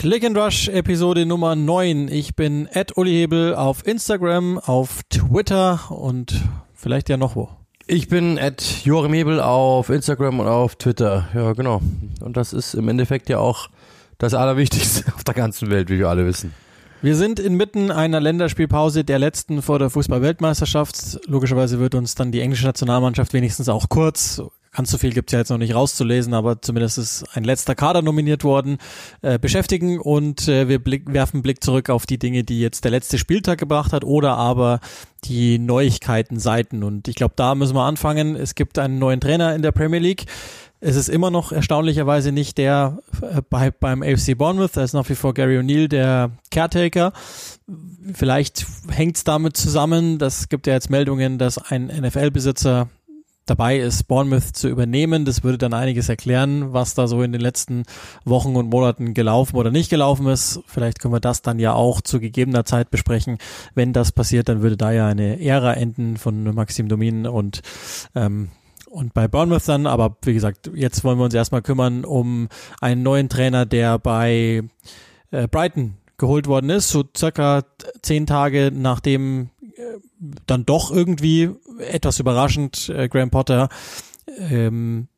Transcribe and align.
Click 0.00 0.24
and 0.24 0.34
Rush 0.34 0.68
Episode 0.68 1.26
Nummer 1.26 1.54
9. 1.54 2.08
Ich 2.08 2.34
bin 2.34 2.66
Ed 2.68 2.96
Uli 2.96 3.10
Hebel 3.10 3.54
auf 3.54 3.86
Instagram, 3.86 4.58
auf 4.58 5.02
Twitter 5.10 5.90
und 5.90 6.40
vielleicht 6.72 7.10
ja 7.10 7.18
noch 7.18 7.36
wo. 7.36 7.50
Ich 7.86 8.08
bin 8.08 8.38
Ed 8.38 8.62
Jorim 8.82 9.12
Hebel 9.12 9.42
auf 9.42 9.90
Instagram 9.90 10.40
und 10.40 10.46
auf 10.46 10.76
Twitter. 10.76 11.28
Ja, 11.34 11.52
genau. 11.52 11.82
Und 12.22 12.38
das 12.38 12.54
ist 12.54 12.72
im 12.72 12.88
Endeffekt 12.88 13.28
ja 13.28 13.40
auch 13.40 13.68
das 14.16 14.32
Allerwichtigste 14.32 15.12
auf 15.14 15.22
der 15.22 15.34
ganzen 15.34 15.70
Welt, 15.70 15.90
wie 15.90 15.98
wir 15.98 16.08
alle 16.08 16.24
wissen. 16.24 16.54
Wir 17.02 17.14
sind 17.14 17.38
inmitten 17.38 17.90
einer 17.90 18.20
Länderspielpause 18.20 19.04
der 19.04 19.18
letzten 19.18 19.60
vor 19.60 19.78
der 19.78 19.90
Fußball-Weltmeisterschaft. 19.90 21.20
Logischerweise 21.26 21.78
wird 21.78 21.94
uns 21.94 22.14
dann 22.14 22.32
die 22.32 22.40
englische 22.40 22.64
Nationalmannschaft 22.64 23.34
wenigstens 23.34 23.68
auch 23.68 23.90
kurz 23.90 24.40
ganz 24.72 24.90
so 24.90 24.98
viel 24.98 25.12
gibt's 25.12 25.32
ja 25.32 25.40
jetzt 25.40 25.50
noch 25.50 25.58
nicht 25.58 25.74
rauszulesen, 25.74 26.34
aber 26.34 26.62
zumindest 26.62 26.98
ist 26.98 27.24
ein 27.34 27.44
letzter 27.44 27.74
Kader 27.74 28.02
nominiert 28.02 28.44
worden, 28.44 28.78
äh, 29.22 29.38
beschäftigen 29.38 29.98
und 29.98 30.46
äh, 30.48 30.68
wir 30.68 30.78
blick, 30.78 31.12
werfen 31.12 31.42
Blick 31.42 31.62
zurück 31.62 31.90
auf 31.90 32.06
die 32.06 32.18
Dinge, 32.18 32.44
die 32.44 32.60
jetzt 32.60 32.84
der 32.84 32.92
letzte 32.92 33.18
Spieltag 33.18 33.58
gebracht 33.58 33.92
hat 33.92 34.04
oder 34.04 34.36
aber 34.36 34.80
die 35.24 35.58
Neuigkeiten 35.58 36.38
Seiten. 36.38 36.82
Und 36.82 37.08
ich 37.08 37.16
glaube, 37.16 37.34
da 37.36 37.54
müssen 37.54 37.74
wir 37.74 37.84
anfangen. 37.84 38.36
Es 38.36 38.54
gibt 38.54 38.78
einen 38.78 38.98
neuen 38.98 39.20
Trainer 39.20 39.54
in 39.54 39.62
der 39.62 39.72
Premier 39.72 39.98
League. 39.98 40.26
Es 40.82 40.96
ist 40.96 41.10
immer 41.10 41.30
noch 41.30 41.52
erstaunlicherweise 41.52 42.32
nicht 42.32 42.56
der 42.56 42.98
äh, 43.20 43.42
bei, 43.50 43.70
beim 43.70 44.02
AFC 44.02 44.38
Bournemouth, 44.38 44.76
da 44.76 44.82
ist 44.82 44.94
nach 44.94 45.08
wie 45.08 45.14
vor 45.14 45.34
Gary 45.34 45.58
O'Neill 45.58 45.88
der 45.88 46.30
Caretaker. 46.50 47.12
Vielleicht 48.14 48.66
hängt's 48.88 49.24
damit 49.24 49.58
zusammen, 49.58 50.18
das 50.18 50.48
gibt 50.48 50.66
ja 50.66 50.72
jetzt 50.72 50.88
Meldungen, 50.88 51.38
dass 51.38 51.58
ein 51.58 51.88
NFL-Besitzer 51.88 52.88
dabei 53.50 53.78
ist, 53.78 54.04
Bournemouth 54.04 54.56
zu 54.56 54.68
übernehmen. 54.68 55.24
Das 55.24 55.42
würde 55.42 55.58
dann 55.58 55.74
einiges 55.74 56.08
erklären, 56.08 56.72
was 56.72 56.94
da 56.94 57.06
so 57.06 57.22
in 57.22 57.32
den 57.32 57.40
letzten 57.40 57.82
Wochen 58.24 58.56
und 58.56 58.70
Monaten 58.70 59.12
gelaufen 59.12 59.56
oder 59.56 59.70
nicht 59.70 59.90
gelaufen 59.90 60.26
ist. 60.28 60.60
Vielleicht 60.66 61.00
können 61.00 61.12
wir 61.12 61.20
das 61.20 61.42
dann 61.42 61.58
ja 61.58 61.74
auch 61.74 62.00
zu 62.00 62.20
gegebener 62.20 62.64
Zeit 62.64 62.90
besprechen. 62.90 63.38
Wenn 63.74 63.92
das 63.92 64.12
passiert, 64.12 64.48
dann 64.48 64.62
würde 64.62 64.76
da 64.76 64.92
ja 64.92 65.08
eine 65.08 65.40
Ära 65.40 65.74
enden 65.74 66.16
von 66.16 66.54
Maxim 66.54 66.88
Domin 66.88 67.26
und 67.26 67.60
ähm, 68.14 68.48
und 68.90 69.14
bei 69.14 69.28
Bournemouth 69.28 69.68
dann, 69.68 69.86
aber 69.86 70.16
wie 70.24 70.34
gesagt, 70.34 70.68
jetzt 70.74 71.04
wollen 71.04 71.18
wir 71.18 71.24
uns 71.24 71.34
erstmal 71.34 71.62
kümmern 71.62 72.04
um 72.04 72.48
einen 72.80 73.04
neuen 73.04 73.28
Trainer, 73.28 73.64
der 73.64 74.00
bei 74.00 74.62
äh, 75.30 75.46
Brighton 75.46 75.94
geholt 76.18 76.46
worden 76.48 76.70
ist, 76.70 76.90
so 76.90 77.04
circa 77.16 77.62
zehn 78.02 78.26
Tage 78.26 78.72
nachdem 78.74 79.50
dann 80.46 80.66
doch 80.66 80.90
irgendwie 80.90 81.50
etwas 81.78 82.18
überraschend 82.18 82.88
äh, 82.88 83.08
Graham 83.08 83.30
Potter 83.30 83.68
ähm, 84.38 85.08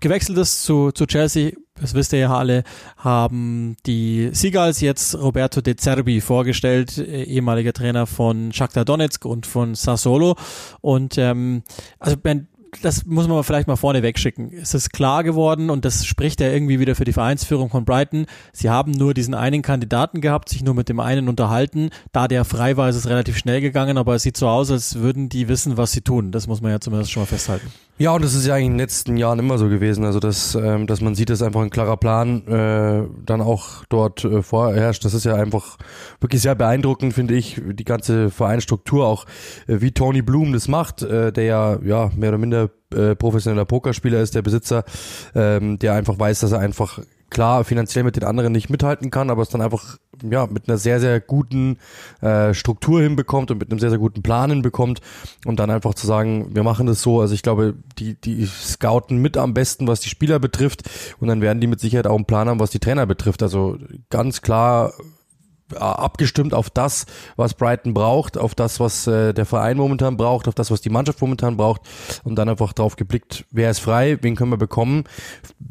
gewechselt 0.00 0.38
ist 0.38 0.64
zu, 0.64 0.92
zu 0.92 1.06
Chelsea. 1.06 1.52
Das 1.80 1.94
wisst 1.94 2.12
ihr 2.12 2.18
ja 2.18 2.36
alle, 2.36 2.64
haben 2.98 3.76
die 3.86 4.30
Seagulls 4.32 4.80
jetzt 4.82 5.14
Roberto 5.14 5.62
De 5.62 5.74
Zerbi 5.74 6.20
vorgestellt, 6.20 6.98
äh, 6.98 7.24
ehemaliger 7.24 7.72
Trainer 7.72 8.06
von 8.06 8.52
Shakhtar 8.52 8.84
Donetsk 8.84 9.24
und 9.24 9.46
von 9.46 9.74
Sassuolo. 9.74 10.36
Und 10.80 11.16
ähm, 11.16 11.62
also 11.98 12.16
Ben 12.16 12.48
das 12.80 13.04
muss 13.04 13.28
man 13.28 13.44
vielleicht 13.44 13.68
mal 13.68 13.76
vorne 13.76 14.02
wegschicken. 14.02 14.52
Es 14.54 14.72
ist 14.72 14.92
klar 14.92 15.22
geworden 15.22 15.68
und 15.68 15.84
das 15.84 16.06
spricht 16.06 16.40
ja 16.40 16.48
irgendwie 16.48 16.80
wieder 16.80 16.94
für 16.94 17.04
die 17.04 17.12
Vereinsführung 17.12 17.68
von 17.68 17.84
Brighton. 17.84 18.26
Sie 18.52 18.70
haben 18.70 18.92
nur 18.92 19.12
diesen 19.12 19.34
einen 19.34 19.60
Kandidaten 19.60 20.22
gehabt, 20.22 20.48
sich 20.48 20.62
nur 20.62 20.74
mit 20.74 20.88
dem 20.88 20.98
einen 20.98 21.28
unterhalten. 21.28 21.90
Da 22.12 22.28
der 22.28 22.44
frei 22.44 22.78
war, 22.78 22.88
ist 22.88 22.96
es 22.96 23.08
relativ 23.08 23.36
schnell 23.36 23.60
gegangen, 23.60 23.98
aber 23.98 24.14
es 24.14 24.22
sieht 24.22 24.38
so 24.38 24.48
aus, 24.48 24.70
als 24.70 24.96
würden 24.96 25.28
die 25.28 25.48
wissen, 25.48 25.76
was 25.76 25.92
sie 25.92 26.00
tun. 26.00 26.32
Das 26.32 26.46
muss 26.46 26.62
man 26.62 26.70
ja 26.70 26.80
zumindest 26.80 27.12
schon 27.12 27.22
mal 27.22 27.26
festhalten. 27.26 27.70
Ja, 28.02 28.10
und 28.10 28.24
das 28.24 28.34
ist 28.34 28.48
ja 28.48 28.54
eigentlich 28.54 28.66
in 28.66 28.72
den 28.72 28.78
letzten 28.80 29.16
Jahren 29.16 29.38
immer 29.38 29.58
so 29.58 29.68
gewesen. 29.68 30.04
Also, 30.04 30.18
dass, 30.18 30.56
ähm, 30.56 30.88
dass 30.88 31.00
man 31.00 31.14
sieht, 31.14 31.30
dass 31.30 31.40
einfach 31.40 31.60
ein 31.60 31.70
klarer 31.70 31.96
Plan 31.96 32.44
äh, 32.48 33.06
dann 33.24 33.40
auch 33.40 33.84
dort 33.90 34.24
äh, 34.24 34.42
vorherrscht. 34.42 35.04
Das 35.04 35.14
ist 35.14 35.22
ja 35.22 35.36
einfach 35.36 35.78
wirklich 36.18 36.42
sehr 36.42 36.56
beeindruckend, 36.56 37.14
finde 37.14 37.34
ich, 37.34 37.62
die 37.64 37.84
ganze 37.84 38.30
Vereinsstruktur, 38.30 39.06
auch 39.06 39.24
äh, 39.68 39.82
wie 39.82 39.92
Tony 39.92 40.20
Bloom 40.20 40.52
das 40.52 40.66
macht, 40.66 41.02
äh, 41.02 41.32
der 41.32 41.44
ja, 41.44 41.78
ja 41.80 42.10
mehr 42.16 42.30
oder 42.30 42.38
minder 42.38 42.70
äh, 42.92 43.14
professioneller 43.14 43.66
Pokerspieler 43.66 44.20
ist, 44.20 44.34
der 44.34 44.42
Besitzer, 44.42 44.82
ähm, 45.36 45.78
der 45.78 45.94
einfach 45.94 46.18
weiß, 46.18 46.40
dass 46.40 46.50
er 46.50 46.58
einfach 46.58 46.98
klar 47.32 47.64
finanziell 47.64 48.04
mit 48.04 48.14
den 48.16 48.24
anderen 48.24 48.52
nicht 48.52 48.70
mithalten 48.70 49.10
kann, 49.10 49.30
aber 49.30 49.42
es 49.42 49.48
dann 49.48 49.62
einfach 49.62 49.96
ja 50.22 50.46
mit 50.46 50.68
einer 50.68 50.76
sehr 50.76 51.00
sehr 51.00 51.18
guten 51.18 51.78
äh, 52.20 52.52
Struktur 52.52 53.00
hinbekommt 53.00 53.50
und 53.50 53.58
mit 53.58 53.70
einem 53.70 53.80
sehr 53.80 53.90
sehr 53.90 53.98
guten 53.98 54.22
Plan 54.22 54.50
hinbekommt 54.50 55.00
und 55.46 55.58
dann 55.58 55.70
einfach 55.70 55.94
zu 55.94 56.06
sagen, 56.06 56.54
wir 56.54 56.62
machen 56.62 56.86
das 56.86 57.00
so. 57.00 57.20
Also 57.20 57.34
ich 57.34 57.42
glaube, 57.42 57.74
die 57.98 58.14
die 58.14 58.46
scouten 58.46 59.18
mit 59.18 59.36
am 59.36 59.54
besten, 59.54 59.88
was 59.88 60.00
die 60.00 60.10
Spieler 60.10 60.38
betrifft 60.38 60.82
und 61.18 61.28
dann 61.28 61.40
werden 61.40 61.60
die 61.60 61.66
mit 61.66 61.80
Sicherheit 61.80 62.06
auch 62.06 62.16
einen 62.16 62.26
Plan 62.26 62.48
haben, 62.48 62.60
was 62.60 62.70
die 62.70 62.80
Trainer 62.80 63.06
betrifft. 63.06 63.42
Also 63.42 63.78
ganz 64.10 64.42
klar 64.42 64.92
abgestimmt 65.76 66.54
auf 66.54 66.70
das, 66.70 67.06
was 67.36 67.54
Brighton 67.54 67.94
braucht, 67.94 68.38
auf 68.38 68.54
das, 68.54 68.80
was 68.80 69.06
äh, 69.06 69.32
der 69.32 69.46
Verein 69.46 69.76
momentan 69.76 70.16
braucht, 70.16 70.48
auf 70.48 70.54
das, 70.54 70.70
was 70.70 70.80
die 70.80 70.90
Mannschaft 70.90 71.20
momentan 71.20 71.56
braucht 71.56 71.82
und 72.24 72.36
dann 72.36 72.48
einfach 72.48 72.72
drauf 72.72 72.96
geblickt, 72.96 73.44
wer 73.50 73.70
ist 73.70 73.80
frei, 73.80 74.18
wen 74.20 74.36
können 74.36 74.50
wir 74.50 74.58
bekommen. 74.58 75.04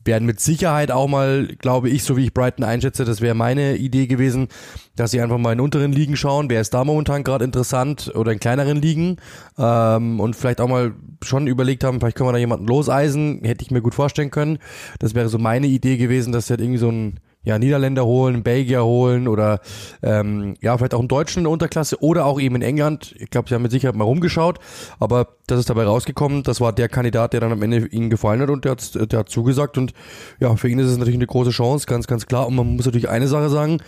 Werden 0.04 0.26
mit 0.26 0.40
Sicherheit 0.40 0.92
auch 0.92 1.08
mal, 1.08 1.48
glaube 1.60 1.90
ich, 1.90 2.04
so 2.04 2.18
wie 2.18 2.26
ich 2.26 2.34
Brighton 2.34 2.64
einschätze, 2.64 3.06
das 3.06 3.22
wäre 3.22 3.36
meine 3.36 3.76
Idee 3.78 4.08
gewesen, 4.08 4.48
dass 4.96 5.12
sie 5.12 5.22
einfach 5.22 5.38
mal 5.38 5.54
in 5.54 5.60
unteren 5.60 5.92
Ligen 5.92 6.16
schauen, 6.16 6.50
wer 6.50 6.62
ist 6.62 6.74
da 6.74 6.84
momentan 6.84 7.24
gerade 7.24 7.46
interessant 7.46 8.12
oder 8.16 8.32
in 8.32 8.40
kleineren 8.40 8.82
Ligen 8.82 9.18
ähm, 9.58 10.20
und 10.20 10.36
vielleicht 10.36 10.62
auch 10.62 10.68
mal 10.68 10.94
schon 11.24 11.48
überlegt 11.48 11.84
haben, 11.84 12.00
vielleicht 12.00 12.18
können 12.18 12.30
wir 12.30 12.34
da 12.34 12.40
jemanden 12.40 12.68
loseisen, 12.68 13.42
hätte 13.44 13.64
ich 13.64 13.72
mir 13.72 13.82
gut 13.82 13.96
vorstellen 13.96 14.32
können. 14.32 14.60
Das 15.00 15.16
wäre 15.16 15.30
so 15.30 15.38
meine 15.38 15.68
Idee 15.68 15.98
gewesen, 15.98 16.34
dass 16.34 16.48
sie 16.48 16.54
halt 16.54 16.62
irgendwie 16.62 16.80
so 16.80 16.90
ein 16.90 17.20
ja, 17.44 17.58
Niederländer 17.58 18.06
holen, 18.06 18.44
Belgier 18.44 18.84
holen 18.84 19.28
oder 19.28 19.60
ähm, 20.04 20.56
ja, 20.62 20.78
vielleicht 20.78 20.94
auch 20.94 21.00
einen 21.00 21.08
Deutschen 21.08 21.40
in 21.40 21.44
der 21.46 21.52
Unterklasse 21.52 22.02
oder 22.02 22.26
auch 22.26 22.40
eben 22.40 22.56
in 22.56 22.62
England. 22.62 23.16
Ich 23.18 23.30
glaube, 23.30 23.50
sie 23.50 23.56
haben 23.56 23.64
mit 23.64 23.72
Sicherheit 23.72 23.96
mal 23.96 24.04
rumgeschaut, 24.04 24.60
aber 25.00 25.28
das 25.48 25.60
ist 25.60 25.70
dabei 25.70 25.84
rausgekommen. 25.84 26.44
Das 26.44 26.62
war 26.62 26.72
der 26.74 26.90
Kandidat, 26.90 27.34
der 27.34 27.40
dann 27.40 27.52
am 27.52 27.62
Ende 27.64 27.88
ihnen 27.88 28.10
gefallen 28.10 28.42
hat 28.42 28.50
und 28.50 28.66
der 28.66 28.74
hat, 28.74 29.12
der 29.12 29.20
hat 29.20 29.30
zugesagt 29.30 29.78
und 29.78 29.94
ja, 30.40 30.56
für 30.56 30.70
ihn 30.70 30.80
ist 30.80 30.88
es 30.88 30.98
natürlich 30.98 31.18
eine 31.18 31.28
große 31.28 31.52
Chance, 31.52 31.88
ganz, 31.88 32.08
ganz 32.08 32.28
klar. 32.28 32.48
Und 32.48 32.56
man 32.56 32.76
muss 32.76 32.86
natürlich 32.86 33.10
eine 33.10 33.28
Sache 33.28 33.50
sagen, 33.50 33.80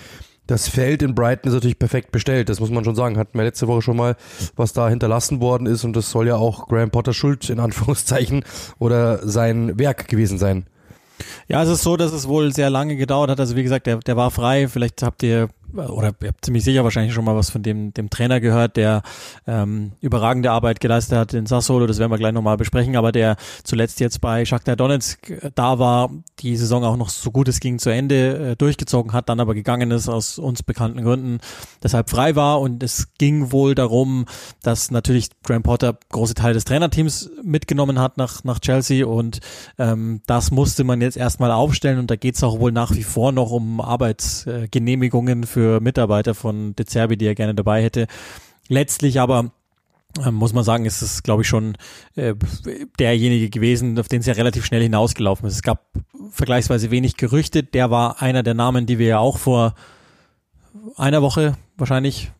das 0.47 0.67
Feld 0.67 1.01
in 1.03 1.15
Brighton 1.15 1.49
ist 1.49 1.53
natürlich 1.53 1.79
perfekt 1.79 2.11
bestellt, 2.11 2.49
das 2.49 2.59
muss 2.59 2.69
man 2.69 2.83
schon 2.83 2.95
sagen. 2.95 3.17
Hatten 3.17 3.37
wir 3.37 3.45
letzte 3.45 3.67
Woche 3.67 3.81
schon 3.81 3.95
mal, 3.95 4.15
was 4.55 4.73
da 4.73 4.89
hinterlassen 4.89 5.39
worden 5.39 5.67
ist 5.67 5.83
und 5.83 5.95
das 5.95 6.09
soll 6.09 6.27
ja 6.27 6.35
auch 6.35 6.67
Graham 6.67 6.91
Potter 6.91 7.13
Schuld 7.13 7.49
in 7.49 7.59
Anführungszeichen 7.59 8.43
oder 8.79 9.25
sein 9.27 9.77
Werk 9.79 10.07
gewesen 10.07 10.37
sein. 10.37 10.65
Ja, 11.47 11.63
es 11.63 11.69
ist 11.69 11.83
so, 11.83 11.97
dass 11.97 12.11
es 12.11 12.27
wohl 12.27 12.53
sehr 12.53 12.69
lange 12.69 12.95
gedauert 12.95 13.29
hat. 13.29 13.39
Also 13.39 13.55
wie 13.55 13.63
gesagt, 13.63 13.87
der, 13.87 13.97
der 13.97 14.17
war 14.17 14.31
frei. 14.31 14.67
Vielleicht 14.67 15.03
habt 15.03 15.23
ihr 15.23 15.49
oder 15.73 16.13
ihr 16.21 16.27
habt 16.29 16.45
ziemlich 16.45 16.63
sicher 16.63 16.83
wahrscheinlich 16.83 17.13
schon 17.13 17.25
mal 17.25 17.35
was 17.35 17.49
von 17.49 17.63
dem, 17.63 17.93
dem 17.93 18.09
Trainer 18.09 18.39
gehört, 18.39 18.77
der 18.77 19.01
ähm, 19.47 19.93
überragende 20.01 20.51
Arbeit 20.51 20.79
geleistet 20.79 21.17
hat 21.17 21.33
in 21.33 21.45
Sassolo, 21.45 21.87
das 21.87 21.99
werden 21.99 22.11
wir 22.11 22.17
gleich 22.17 22.33
nochmal 22.33 22.57
besprechen, 22.57 22.95
aber 22.95 23.11
der 23.11 23.35
zuletzt 23.63 23.99
jetzt 23.99 24.21
bei 24.21 24.45
Shakhtar 24.45 24.75
Donetsk 24.75 25.29
äh, 25.29 25.51
da 25.55 25.79
war, 25.79 26.09
die 26.39 26.55
Saison 26.55 26.83
auch 26.83 26.97
noch 26.97 27.09
so 27.09 27.31
gut 27.31 27.47
es 27.47 27.59
ging 27.59 27.79
zu 27.79 27.89
Ende 27.89 28.51
äh, 28.51 28.55
durchgezogen 28.55 29.13
hat, 29.13 29.29
dann 29.29 29.39
aber 29.39 29.53
gegangen 29.53 29.91
ist 29.91 30.09
aus 30.09 30.37
uns 30.37 30.63
bekannten 30.63 31.03
Gründen, 31.03 31.39
deshalb 31.81 32.09
frei 32.09 32.35
war. 32.35 32.61
Und 32.61 32.83
es 32.83 33.13
ging 33.17 33.51
wohl 33.51 33.75
darum, 33.75 34.25
dass 34.61 34.91
natürlich 34.91 35.29
Graham 35.43 35.63
Potter 35.63 35.97
große 36.09 36.33
Teile 36.33 36.53
des 36.53 36.65
Trainerteams 36.65 37.31
mitgenommen 37.43 37.99
hat 37.99 38.17
nach, 38.17 38.43
nach 38.43 38.59
Chelsea. 38.59 39.05
Und 39.05 39.39
ähm, 39.77 40.21
das 40.25 40.51
musste 40.51 40.83
man 40.83 41.01
jetzt 41.01 41.17
erstmal 41.17 41.51
aufstellen. 41.51 41.99
Und 41.99 42.11
da 42.11 42.15
geht 42.15 42.35
es 42.35 42.43
auch 42.43 42.59
wohl 42.59 42.71
nach 42.71 42.91
wie 42.91 43.03
vor 43.03 43.31
noch 43.31 43.51
um 43.51 43.81
Arbeitsgenehmigungen 43.81 45.45
für 45.45 45.62
für 45.63 45.79
Mitarbeiter 45.79 46.35
von 46.35 46.75
De 46.75 46.85
Zerbi, 46.85 47.15
die 47.15 47.25
er 47.25 47.35
gerne 47.35 47.55
dabei 47.55 47.81
hätte. 47.81 48.07
Letztlich 48.67 49.21
aber 49.21 49.51
ähm, 50.23 50.35
muss 50.35 50.51
man 50.51 50.65
sagen, 50.65 50.85
ist 50.85 51.01
es, 51.01 51.23
glaube 51.23 51.43
ich, 51.43 51.47
schon 51.47 51.77
äh, 52.15 52.35
derjenige 52.99 53.49
gewesen, 53.49 53.97
auf 53.97 54.09
den 54.09 54.19
es 54.19 54.25
ja 54.25 54.33
relativ 54.33 54.65
schnell 54.65 54.83
hinausgelaufen 54.83 55.47
ist. 55.47 55.55
Es 55.55 55.61
gab 55.61 55.85
vergleichsweise 56.31 56.91
wenig 56.91 57.15
Gerüchte. 57.15 57.63
Der 57.63 57.91
war 57.91 58.21
einer 58.21 58.43
der 58.43 58.55
Namen, 58.55 58.85
die 58.85 58.99
wir 58.99 59.07
ja 59.07 59.19
auch 59.19 59.37
vor 59.37 59.73
einer 60.97 61.21
Woche 61.21 61.55
wahrscheinlich, 61.77 62.31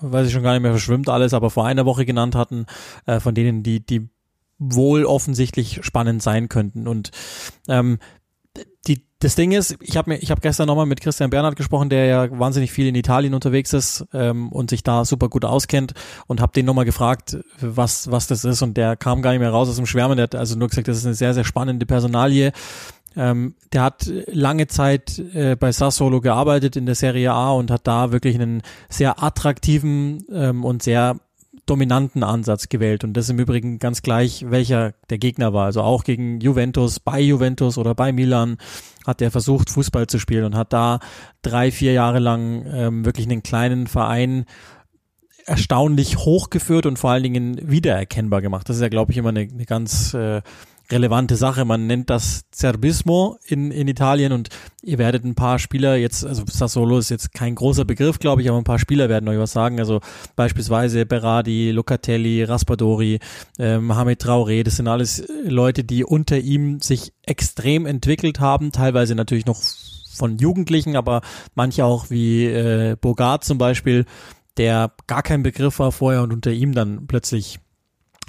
weiß 0.00 0.26
ich 0.26 0.32
schon 0.32 0.42
gar 0.42 0.52
nicht 0.52 0.62
mehr, 0.62 0.72
verschwimmt 0.72 1.08
alles, 1.08 1.34
aber 1.34 1.50
vor 1.50 1.64
einer 1.64 1.86
Woche 1.86 2.04
genannt 2.04 2.34
hatten, 2.34 2.66
äh, 3.06 3.20
von 3.20 3.34
denen, 3.34 3.62
die, 3.62 3.78
die 3.78 4.08
wohl 4.58 5.04
offensichtlich 5.04 5.80
spannend 5.82 6.20
sein 6.20 6.48
könnten. 6.48 6.88
Und 6.88 7.12
ähm, 7.68 7.98
das 9.22 9.36
Ding 9.36 9.52
ist, 9.52 9.76
ich 9.80 9.96
habe 9.96 10.10
mir, 10.10 10.16
ich 10.16 10.32
habe 10.32 10.40
gestern 10.40 10.66
nochmal 10.66 10.86
mit 10.86 11.00
Christian 11.00 11.30
Bernhard 11.30 11.54
gesprochen, 11.54 11.88
der 11.88 12.06
ja 12.06 12.38
wahnsinnig 12.40 12.72
viel 12.72 12.88
in 12.88 12.96
Italien 12.96 13.34
unterwegs 13.34 13.72
ist 13.72 14.04
ähm, 14.12 14.48
und 14.50 14.70
sich 14.70 14.82
da 14.82 15.04
super 15.04 15.28
gut 15.28 15.44
auskennt 15.44 15.94
und 16.26 16.40
habe 16.40 16.52
den 16.52 16.66
nochmal 16.66 16.84
gefragt, 16.84 17.38
was 17.60 18.10
was 18.10 18.26
das 18.26 18.44
ist 18.44 18.62
und 18.62 18.76
der 18.76 18.96
kam 18.96 19.22
gar 19.22 19.30
nicht 19.30 19.38
mehr 19.38 19.50
raus 19.50 19.68
aus 19.68 19.76
dem 19.76 19.86
Schwärmen. 19.86 20.16
Der 20.16 20.24
hat 20.24 20.34
also 20.34 20.58
nur 20.58 20.68
gesagt, 20.68 20.88
das 20.88 20.98
ist 20.98 21.06
eine 21.06 21.14
sehr 21.14 21.34
sehr 21.34 21.44
spannende 21.44 21.86
Personalie. 21.86 22.52
Ähm, 23.14 23.54
der 23.72 23.82
hat 23.82 24.10
lange 24.26 24.66
Zeit 24.66 25.20
äh, 25.34 25.54
bei 25.54 25.70
Sassolo 25.70 26.20
gearbeitet 26.20 26.74
in 26.74 26.86
der 26.86 26.96
Serie 26.96 27.32
A 27.32 27.52
und 27.52 27.70
hat 27.70 27.86
da 27.86 28.10
wirklich 28.10 28.34
einen 28.34 28.62
sehr 28.88 29.22
attraktiven 29.22 30.24
ähm, 30.32 30.64
und 30.64 30.82
sehr 30.82 31.20
dominanten 31.66 32.24
Ansatz 32.24 32.68
gewählt 32.68 33.04
und 33.04 33.12
das 33.14 33.28
im 33.28 33.38
Übrigen 33.38 33.78
ganz 33.78 34.02
gleich, 34.02 34.46
welcher 34.48 34.94
der 35.10 35.18
Gegner 35.18 35.52
war. 35.52 35.66
Also 35.66 35.82
auch 35.82 36.04
gegen 36.04 36.40
Juventus, 36.40 36.98
bei 36.98 37.20
Juventus 37.20 37.78
oder 37.78 37.94
bei 37.94 38.12
Milan 38.12 38.58
hat 39.06 39.22
er 39.22 39.30
versucht, 39.30 39.70
Fußball 39.70 40.06
zu 40.06 40.18
spielen 40.18 40.44
und 40.44 40.56
hat 40.56 40.72
da 40.72 40.98
drei, 41.42 41.70
vier 41.70 41.92
Jahre 41.92 42.18
lang 42.18 42.64
ähm, 42.66 43.04
wirklich 43.04 43.26
einen 43.26 43.42
kleinen 43.42 43.86
Verein 43.86 44.44
erstaunlich 45.44 46.18
hochgeführt 46.18 46.86
und 46.86 46.98
vor 46.98 47.10
allen 47.10 47.22
Dingen 47.22 47.58
wiedererkennbar 47.62 48.42
gemacht. 48.42 48.68
Das 48.68 48.76
ist 48.76 48.82
ja, 48.82 48.88
glaube 48.88 49.12
ich, 49.12 49.18
immer 49.18 49.30
eine, 49.30 49.40
eine 49.40 49.64
ganz 49.64 50.14
äh, 50.14 50.42
relevante 50.92 51.36
Sache. 51.36 51.64
Man 51.64 51.86
nennt 51.86 52.10
das 52.10 52.42
Zerbismo 52.50 53.38
in, 53.46 53.70
in 53.70 53.88
Italien 53.88 54.32
und 54.32 54.50
ihr 54.82 54.98
werdet 54.98 55.24
ein 55.24 55.34
paar 55.34 55.58
Spieler 55.58 55.96
jetzt, 55.96 56.24
also 56.24 56.44
Sassolo 56.46 56.98
ist 56.98 57.10
jetzt 57.10 57.32
kein 57.32 57.54
großer 57.54 57.84
Begriff, 57.84 58.18
glaube 58.18 58.42
ich, 58.42 58.48
aber 58.48 58.58
ein 58.58 58.64
paar 58.64 58.78
Spieler 58.78 59.08
werden 59.08 59.28
euch 59.28 59.38
was 59.38 59.52
sagen. 59.52 59.80
Also 59.80 60.00
beispielsweise 60.36 61.06
Berardi, 61.06 61.70
Locatelli, 61.72 62.44
Raspadori, 62.44 63.18
äh, 63.58 63.78
Mohamed 63.78 64.22
Traoré, 64.22 64.62
das 64.62 64.76
sind 64.76 64.86
alles 64.86 65.24
Leute, 65.44 65.82
die 65.82 66.04
unter 66.04 66.38
ihm 66.38 66.80
sich 66.80 67.12
extrem 67.22 67.86
entwickelt 67.86 68.38
haben, 68.38 68.70
teilweise 68.70 69.14
natürlich 69.14 69.46
noch 69.46 69.60
von 70.14 70.36
Jugendlichen, 70.38 70.94
aber 70.94 71.22
manche 71.54 71.84
auch 71.84 72.10
wie 72.10 72.44
äh, 72.44 72.96
Bogart 73.00 73.44
zum 73.44 73.58
Beispiel, 73.58 74.04
der 74.58 74.92
gar 75.06 75.22
kein 75.22 75.42
Begriff 75.42 75.78
war 75.78 75.92
vorher 75.92 76.22
und 76.22 76.32
unter 76.32 76.52
ihm 76.52 76.74
dann 76.74 77.06
plötzlich 77.06 77.58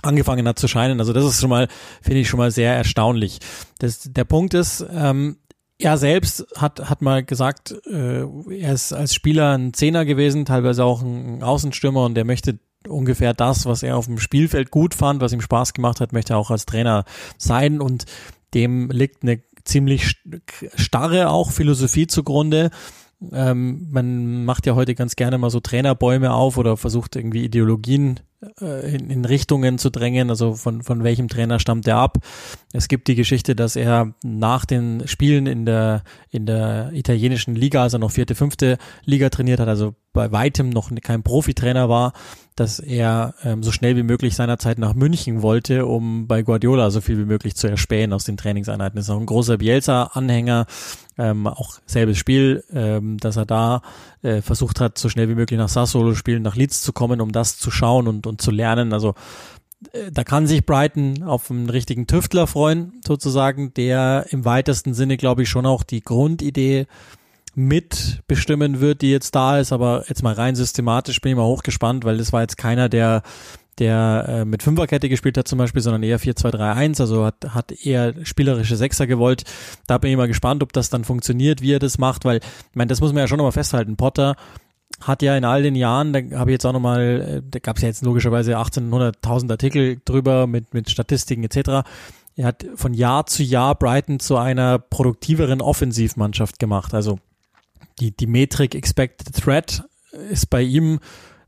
angefangen 0.04 0.48
hat 0.48 0.60
zu 0.60 0.68
scheinen. 0.68 1.00
Also 1.00 1.14
das 1.14 1.26
ist 1.26 1.40
schon 1.40 1.50
mal, 1.50 1.68
finde 2.02 2.20
ich 2.20 2.30
schon 2.30 2.38
mal 2.38 2.52
sehr 2.52 2.76
erstaunlich. 2.76 3.40
Das, 3.80 4.02
der 4.04 4.26
Punkt 4.26 4.54
ist, 4.54 4.86
ähm, 4.94 5.38
er 5.80 5.98
selbst 5.98 6.46
hat, 6.58 6.90
hat 6.90 7.02
mal 7.02 7.24
gesagt, 7.24 7.76
äh, 7.88 8.24
er 8.24 8.74
ist 8.74 8.94
als 8.94 9.14
Spieler 9.14 9.58
ein 9.58 9.74
Zehner 9.74 10.06
gewesen, 10.06 10.46
teilweise 10.46 10.84
auch 10.86 11.02
ein 11.02 11.44
Außenstürmer 11.44 12.06
und 12.06 12.18
er 12.18 12.26
möchte 12.26 12.60
ungefähr 12.88 13.34
das, 13.34 13.66
was 13.66 13.84
er 13.84 13.98
auf 13.98 14.06
dem 14.06 14.20
Spielfeld 14.20 14.72
gut 14.72 14.94
fand, 14.94 15.22
was 15.22 15.34
ihm 15.34 15.42
Spaß 15.42 15.74
gemacht 15.74 16.00
hat, 16.00 16.14
möchte 16.14 16.34
er 16.34 16.38
auch 16.38 16.52
als 16.52 16.66
Trainer 16.66 17.06
sein 17.38 17.82
und 17.82 18.06
dem 18.54 18.90
liegt 18.92 19.24
eine 19.24 19.42
ziemlich 19.64 20.22
starre 20.76 21.30
auch 21.30 21.52
Philosophie 21.52 22.08
zugrunde. 22.08 22.70
Ähm, 23.32 23.88
man 23.90 24.46
macht 24.46 24.66
ja 24.66 24.76
heute 24.76 24.96
ganz 24.96 25.16
gerne 25.16 25.38
mal 25.38 25.50
so 25.50 25.60
Trainerbäume 25.60 26.34
auf 26.34 26.58
oder 26.58 26.76
versucht 26.78 27.16
irgendwie 27.16 27.46
Ideologien 27.46 28.20
in, 28.60 29.10
in 29.10 29.26
Richtungen 29.26 29.78
zu 29.78 29.90
drängen, 29.90 30.30
also 30.30 30.54
von, 30.54 30.82
von 30.84 31.04
welchem 31.04 31.28
Trainer 31.28 31.60
stammt 31.60 31.88
er 31.88 31.98
ab. 31.98 32.18
Es 32.74 32.88
gibt 32.88 33.08
die 33.08 33.16
Geschichte, 33.16 33.56
dass 33.56 33.76
er 33.76 34.14
nach 34.24 34.66
den 34.66 35.08
Spielen 35.08 35.46
in 35.46 35.66
der, 35.66 36.04
in 36.30 36.46
der 36.46 36.92
italienischen 36.94 37.56
Liga, 37.56 37.84
also 37.84 37.98
noch 37.98 38.12
vierte, 38.12 38.36
fünfte 38.36 38.78
Liga 39.06 39.30
trainiert 39.30 39.60
hat, 39.60 39.68
also 39.68 39.96
bei 40.14 40.32
weitem 40.32 40.70
noch 40.70 40.92
kein 41.02 41.24
Profitrainer 41.24 41.90
war, 41.90 42.14
dass 42.56 42.80
er 42.80 43.34
ähm, 43.44 43.64
so 43.64 43.72
schnell 43.72 43.96
wie 43.96 44.04
möglich 44.04 44.36
seinerzeit 44.36 44.78
nach 44.78 44.94
München 44.94 45.42
wollte, 45.42 45.88
um 45.88 46.28
bei 46.28 46.44
Guardiola 46.44 46.92
so 46.92 47.02
viel 47.02 47.18
wie 47.18 47.26
möglich 47.26 47.56
zu 47.56 47.68
erspähen 47.68 48.14
aus 48.14 48.24
den 48.24 48.38
Trainingseinheiten. 48.38 48.96
Das 48.96 49.06
ist 49.06 49.10
auch 49.10 49.20
ein 49.20 49.26
großer 49.26 49.58
Bielsa-Anhänger, 49.58 50.68
ähm, 51.18 51.48
auch 51.48 51.80
selbes 51.88 52.18
Spiel, 52.18 52.64
ähm, 52.72 53.18
dass 53.18 53.38
er 53.38 53.46
da 53.46 53.82
äh, 54.22 54.42
versucht 54.42 54.80
hat, 54.80 55.00
so 55.00 55.10
schnell 55.10 55.30
wie 55.30 55.36
möglich 55.36 55.58
nach 55.58 55.70
Sassolo 55.70 56.14
spielen, 56.14 56.44
nach 56.44 56.56
Leeds 56.56 56.82
zu 56.82 56.94
kommen, 56.94 57.22
um 57.22 57.32
das 57.32 57.58
zu 57.58 57.72
schauen 57.72 58.08
und, 58.08 58.28
und 58.28 58.33
zu 58.38 58.52
lernen. 58.52 58.94
Also 58.94 59.16
äh, 59.94 60.12
da 60.12 60.24
kann 60.24 60.48
sich 60.48 60.66
Brighton 60.66 61.24
auf 61.24 61.50
einen 61.52 61.70
richtigen 61.70 62.08
Tüftler 62.08 62.48
freuen, 62.48 63.02
sozusagen, 63.06 63.74
der 63.74 64.26
im 64.30 64.46
weitesten 64.46 64.94
Sinne, 64.94 65.18
glaube 65.18 65.44
ich, 65.44 65.50
schon 65.50 65.66
auch 65.66 65.84
die 65.84 66.02
Grundidee 66.02 66.88
mitbestimmen 67.56 68.80
wird, 68.80 69.02
die 69.02 69.12
jetzt 69.12 69.36
da 69.36 69.60
ist. 69.60 69.72
Aber 69.72 70.06
jetzt 70.08 70.24
mal 70.24 70.34
rein 70.34 70.56
systematisch 70.56 71.22
bin 71.22 71.32
ich 71.32 71.38
mal 71.38 71.46
hochgespannt, 71.46 72.06
weil 72.06 72.18
das 72.18 72.34
war 72.34 72.42
jetzt 72.42 72.58
keiner, 72.58 72.90
der 72.90 73.22
der 73.80 74.26
äh, 74.28 74.46
mit 74.46 74.64
Fünferkette 74.64 75.10
gespielt 75.10 75.38
hat 75.38 75.48
zum 75.48 75.58
Beispiel, 75.58 75.82
sondern 75.82 76.04
eher 76.04 76.20
4-2-3-1, 76.20 77.02
also 77.02 77.26
hat, 77.26 77.36
hat 77.50 77.72
eher 77.72 78.14
spielerische 78.24 78.76
Sechser 78.76 79.08
gewollt. 79.08 79.44
Da 79.88 79.98
bin 79.98 80.12
ich 80.12 80.18
mal 80.18 80.28
gespannt, 80.28 80.62
ob 80.64 80.74
das 80.74 80.90
dann 80.90 81.04
funktioniert, 81.04 81.62
wie 81.62 81.74
er 81.74 81.80
das 81.80 81.98
macht, 81.98 82.26
weil, 82.26 82.38
ich 82.38 82.76
meine, 82.76 82.90
das 82.90 83.02
muss 83.02 83.14
man 83.14 83.22
ja 83.22 83.28
schon 83.28 83.38
nochmal 83.38 83.52
festhalten. 83.52 83.96
Potter 83.96 84.36
hat 85.08 85.22
ja 85.22 85.36
in 85.38 85.46
all 85.46 85.64
den 85.64 85.76
Jahren, 85.76 86.14
da 86.14 86.20
habe 86.38 86.52
ich 86.52 86.56
jetzt 86.56 86.66
auch 86.66 86.74
nochmal, 86.74 87.22
äh, 87.22 87.42
da 87.50 87.60
gab 87.60 87.78
es 87.78 87.82
ja 87.82 87.88
jetzt 87.90 88.04
logischerweise 88.04 88.58
1800.000 88.58 89.52
Artikel 89.52 90.02
drüber 90.06 90.48
mit, 90.48 90.74
mit 90.74 90.90
Statistiken 90.90 91.44
etc., 91.44 91.88
er 92.36 92.48
hat 92.48 92.66
von 92.76 92.96
Jahr 92.96 93.28
zu 93.28 93.44
Jahr 93.44 93.76
Brighton 93.76 94.20
zu 94.20 94.38
einer 94.38 94.80
produktiveren 94.80 95.62
Offensivmannschaft 95.62 96.58
gemacht. 96.58 96.96
Also 96.96 97.20
die, 98.00 98.10
die 98.10 98.26
Metrik 98.26 98.74
Expected 98.74 99.36
Threat 99.36 99.84
ist 100.32 100.50
bei 100.50 100.62
ihm 100.62 101.00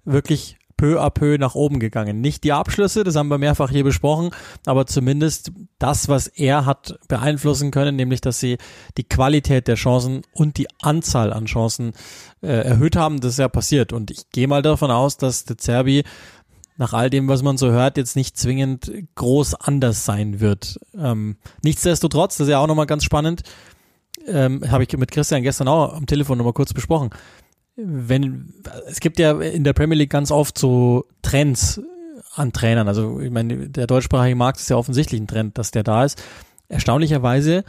wirklich 0.03 0.57
peu 0.77 1.01
à 1.01 1.10
peu 1.10 1.38
nach 1.38 1.56
oben 1.56 1.80
gegangen. 1.80 2.22
Nicht 2.22 2.44
die 2.44 2.54
Abschlüsse, 2.54 3.04
das 3.04 3.16
haben 3.16 3.30
wir 3.30 3.38
mehrfach 3.38 3.69
hier 3.69 3.83
besprochen, 3.83 4.31
aber 4.66 4.86
zumindest 4.86 5.51
das, 5.80 6.10
was 6.10 6.27
er 6.27 6.66
hat 6.66 6.98
beeinflussen 7.07 7.72
können, 7.72 7.95
nämlich 7.95 8.22
dass 8.22 8.39
sie 8.39 8.57
die 8.98 9.04
Qualität 9.04 9.68
der 9.68 9.75
Chancen 9.75 10.22
und 10.33 10.57
die 10.57 10.68
Anzahl 10.81 11.31
an 11.31 11.45
Chancen 11.45 11.94
äh, 12.42 12.48
erhöht 12.48 12.95
haben, 12.95 13.22
das 13.22 13.33
ist 13.33 13.39
ja 13.39 13.48
passiert. 13.48 13.94
Und 13.94 14.12
ich 14.12 14.30
gehe 14.31 14.48
mal 14.48 14.62
davon 14.62 14.92
aus, 14.92 15.18
dass 15.18 15.45
der 15.45 15.57
Zerbi 15.57 16.04
nach 16.77 16.94
all 16.94 17.10
dem, 17.10 17.27
was 17.27 17.42
man 17.42 17.57
so 17.57 17.72
hört, 17.72 17.98
jetzt 17.98 18.16
nicht 18.16 18.38
zwingend 18.38 18.92
groß 19.16 19.56
anders 19.56 20.06
sein 20.06 20.39
wird. 20.39 20.80
Ähm, 20.98 21.38
nichtsdestotrotz, 21.63 22.38
das 22.38 22.48
ist 22.48 22.51
ja 22.51 22.60
auch 22.60 22.68
nochmal 22.68 22.86
ganz 22.86 23.04
spannend, 23.04 23.44
ähm, 24.27 24.62
habe 24.69 24.83
ich 24.83 24.98
mit 24.98 25.12
Christian 25.12 25.44
gestern 25.44 25.68
auch 25.68 25.94
am 25.94 26.06
Telefon 26.06 26.38
nochmal 26.38 26.54
kurz 26.54 26.74
besprochen. 26.74 27.12
Wenn, 27.75 28.54
es 28.88 29.00
gibt 29.00 29.19
ja 29.19 29.39
in 29.42 29.63
der 29.63 29.74
Premier 29.74 29.98
League 29.98 30.10
ganz 30.10 30.31
oft 30.31 30.57
so 30.57 31.06
Trends 31.22 31.81
an 32.36 32.54
Trainern. 32.54 32.88
Also, 32.88 33.19
ich 33.19 33.31
meine, 33.31 33.69
der 33.69 33.88
deutschsprachige 33.88 34.36
Markt 34.36 34.60
ist 34.60 34.69
ja 34.69 34.77
offensichtlich 34.77 35.19
ein 35.19 35.27
Trend, 35.27 35.57
dass 35.57 35.72
der 35.72 35.83
da 35.83 36.06
ist. 36.06 36.22
Erstaunlicherweise, 36.68 37.63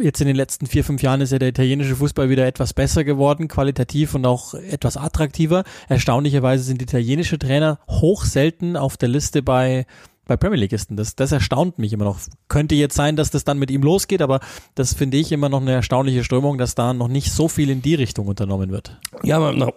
jetzt 0.00 0.20
in 0.20 0.26
den 0.26 0.36
letzten 0.36 0.66
vier, 0.66 0.84
fünf 0.84 1.02
Jahren 1.02 1.20
ist 1.20 1.32
ja 1.32 1.38
der 1.38 1.48
italienische 1.48 1.96
Fußball 1.96 2.28
wieder 2.28 2.46
etwas 2.46 2.74
besser 2.74 3.04
geworden, 3.04 3.48
qualitativ 3.48 4.14
und 4.14 4.26
auch 4.26 4.54
etwas 4.54 4.96
attraktiver. 4.96 5.64
Erstaunlicherweise 5.88 6.64
sind 6.64 6.82
italienische 6.82 7.38
Trainer 7.38 7.78
hoch 7.88 8.24
selten 8.24 8.76
auf 8.76 8.96
der 8.96 9.08
Liste 9.08 9.42
bei 9.42 9.86
bei 10.26 10.36
Premier 10.36 10.58
Leagueisten. 10.58 10.96
Das, 10.96 11.16
das 11.16 11.32
erstaunt 11.32 11.78
mich 11.78 11.92
immer 11.92 12.04
noch. 12.04 12.18
Könnte 12.48 12.74
jetzt 12.74 12.96
sein, 12.96 13.16
dass 13.16 13.30
das 13.30 13.44
dann 13.44 13.58
mit 13.58 13.70
ihm 13.70 13.82
losgeht, 13.82 14.20
aber 14.20 14.40
das 14.74 14.92
finde 14.92 15.16
ich 15.16 15.32
immer 15.32 15.48
noch 15.48 15.60
eine 15.60 15.72
erstaunliche 15.72 16.24
Strömung, 16.24 16.58
dass 16.58 16.74
da 16.74 16.92
noch 16.92 17.08
nicht 17.08 17.32
so 17.32 17.48
viel 17.48 17.70
in 17.70 17.80
die 17.80 17.94
Richtung 17.94 18.26
unternommen 18.26 18.70
wird. 18.70 19.00
Ja, 19.22 19.36
aber 19.36 19.52
nach, 19.52 19.68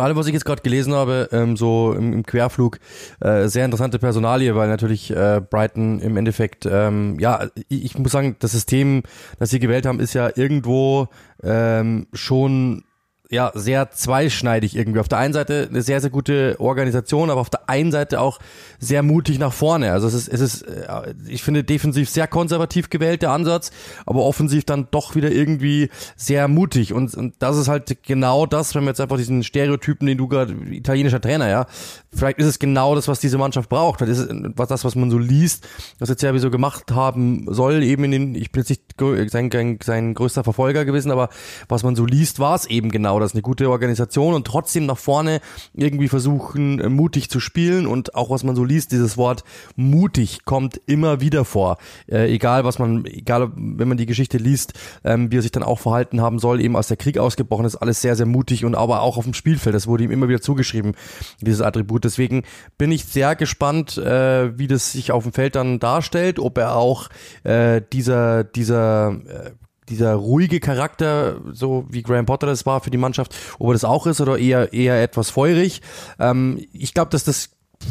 allem, 0.00 0.16
was 0.16 0.26
ich 0.26 0.32
jetzt 0.32 0.44
gerade 0.44 0.62
gelesen 0.62 0.94
habe, 0.94 1.28
ähm, 1.32 1.56
so 1.56 1.92
im, 1.92 2.12
im 2.12 2.24
Querflug, 2.24 2.78
äh, 3.20 3.48
sehr 3.48 3.64
interessante 3.64 3.98
Personalie, 3.98 4.54
weil 4.54 4.68
natürlich 4.68 5.10
äh, 5.10 5.40
Brighton 5.48 6.00
im 6.00 6.16
Endeffekt, 6.16 6.66
ähm, 6.70 7.18
ja, 7.18 7.48
ich, 7.68 7.84
ich 7.84 7.98
muss 7.98 8.12
sagen, 8.12 8.36
das 8.38 8.52
System, 8.52 9.02
das 9.38 9.50
sie 9.50 9.58
gewählt 9.58 9.86
haben, 9.86 10.00
ist 10.00 10.14
ja 10.14 10.30
irgendwo 10.34 11.08
ähm, 11.42 12.06
schon 12.12 12.84
ja 13.30 13.50
sehr 13.54 13.90
zweischneidig 13.90 14.76
irgendwie. 14.76 15.00
Auf 15.00 15.08
der 15.08 15.18
einen 15.18 15.34
Seite 15.34 15.66
eine 15.68 15.82
sehr, 15.82 16.00
sehr 16.00 16.10
gute 16.10 16.56
Organisation, 16.58 17.30
aber 17.30 17.40
auf 17.40 17.50
der 17.50 17.68
einen 17.68 17.90
Seite 17.90 18.20
auch 18.20 18.38
sehr 18.78 19.02
mutig 19.02 19.38
nach 19.38 19.52
vorne. 19.52 19.92
Also 19.92 20.06
es 20.06 20.14
ist, 20.14 20.28
es 20.28 20.40
ist, 20.40 20.62
äh, 20.62 21.14
ich 21.26 21.42
finde 21.42 21.64
defensiv 21.64 22.08
sehr 22.08 22.28
konservativ 22.28 22.90
gewählt, 22.90 23.22
der 23.22 23.32
Ansatz, 23.32 23.70
aber 24.04 24.22
offensiv 24.22 24.64
dann 24.64 24.88
doch 24.90 25.14
wieder 25.14 25.30
irgendwie 25.30 25.90
sehr 26.16 26.46
mutig. 26.48 26.92
Und, 26.92 27.14
und 27.14 27.34
das 27.40 27.56
ist 27.56 27.68
halt 27.68 28.02
genau 28.04 28.46
das, 28.46 28.74
wenn 28.74 28.84
wir 28.84 28.90
jetzt 28.90 29.00
einfach 29.00 29.16
diesen 29.16 29.42
Stereotypen, 29.42 30.06
den 30.06 30.18
du 30.18 30.28
gerade, 30.28 30.52
italienischer 30.70 31.20
Trainer, 31.20 31.48
ja, 31.48 31.66
vielleicht 32.12 32.38
ist 32.38 32.46
es 32.46 32.58
genau 32.58 32.94
das, 32.94 33.08
was 33.08 33.20
diese 33.20 33.38
Mannschaft 33.38 33.68
braucht. 33.68 34.00
Das 34.00 34.08
ist 34.08 34.28
das, 34.56 34.84
was 34.84 34.94
man 34.94 35.10
so 35.10 35.18
liest, 35.18 35.66
was 35.98 36.08
jetzt 36.08 36.22
ja 36.22 36.32
wie 36.34 36.38
so 36.38 36.50
gemacht 36.50 36.92
haben 36.92 37.46
soll, 37.52 37.82
eben 37.82 38.04
in 38.04 38.10
den, 38.10 38.34
ich 38.34 38.52
bin 38.52 38.62
jetzt 38.62 38.70
nicht 38.70 39.30
sein, 39.30 39.78
sein 39.82 40.14
größter 40.14 40.44
Verfolger 40.44 40.84
gewesen, 40.84 41.10
aber 41.10 41.28
was 41.68 41.82
man 41.82 41.96
so 41.96 42.04
liest, 42.04 42.38
war 42.38 42.54
es 42.54 42.66
eben 42.66 42.90
genau 42.90 43.15
das, 43.20 43.32
eine 43.32 43.42
gute 43.42 43.70
Organisation 43.70 44.34
und 44.34 44.46
trotzdem 44.46 44.86
nach 44.86 44.98
vorne 44.98 45.40
irgendwie 45.74 46.08
versuchen, 46.08 46.80
äh, 46.80 46.88
mutig 46.88 47.30
zu 47.30 47.40
spielen 47.40 47.86
und 47.86 48.14
auch 48.14 48.30
was 48.30 48.44
man 48.44 48.56
so 48.56 48.64
liest, 48.64 48.92
dieses 48.92 49.16
Wort 49.16 49.44
mutig 49.76 50.44
kommt 50.44 50.80
immer 50.86 51.20
wieder 51.20 51.44
vor. 51.44 51.78
Äh, 52.08 52.32
egal 52.32 52.64
was 52.64 52.78
man, 52.78 53.04
egal 53.06 53.52
wenn 53.54 53.88
man 53.88 53.96
die 53.96 54.06
Geschichte 54.06 54.38
liest, 54.38 54.74
ähm, 55.04 55.30
wie 55.30 55.38
er 55.38 55.42
sich 55.42 55.52
dann 55.52 55.62
auch 55.62 55.78
verhalten 55.78 56.20
haben 56.20 56.38
soll, 56.38 56.60
eben 56.60 56.76
als 56.76 56.88
der 56.88 56.96
Krieg 56.96 57.18
ausgebrochen 57.18 57.66
ist, 57.66 57.76
alles 57.76 58.00
sehr, 58.00 58.16
sehr 58.16 58.26
mutig 58.26 58.64
und 58.64 58.74
aber 58.74 59.02
auch 59.02 59.16
auf 59.16 59.24
dem 59.24 59.34
Spielfeld, 59.34 59.74
das 59.74 59.86
wurde 59.86 60.04
ihm 60.04 60.10
immer 60.10 60.28
wieder 60.28 60.40
zugeschrieben, 60.40 60.94
dieses 61.40 61.60
Attribut. 61.62 62.04
Deswegen 62.04 62.44
bin 62.78 62.92
ich 62.92 63.04
sehr 63.04 63.36
gespannt, 63.36 63.98
äh, 63.98 64.58
wie 64.58 64.66
das 64.66 64.92
sich 64.92 65.12
auf 65.12 65.24
dem 65.24 65.32
Feld 65.32 65.54
dann 65.56 65.78
darstellt, 65.78 66.38
ob 66.38 66.58
er 66.58 66.76
auch 66.76 67.08
äh, 67.44 67.82
dieser, 67.92 68.44
dieser 68.44 69.08
äh, 69.26 69.50
dieser 69.88 70.14
ruhige 70.14 70.60
Charakter, 70.60 71.40
so 71.52 71.86
wie 71.88 72.02
Graham 72.02 72.26
Potter 72.26 72.46
das 72.46 72.66
war 72.66 72.80
für 72.80 72.90
die 72.90 72.98
Mannschaft, 72.98 73.34
ob 73.58 73.68
er 73.68 73.72
das 73.72 73.84
auch 73.84 74.06
ist 74.06 74.20
oder 74.20 74.38
eher 74.38 74.72
eher 74.72 75.02
etwas 75.02 75.30
feurig. 75.30 75.82
Ähm, 76.18 76.64
ich 76.72 76.94
glaube, 76.94 77.10
dass 77.10 77.24
das 77.24 77.50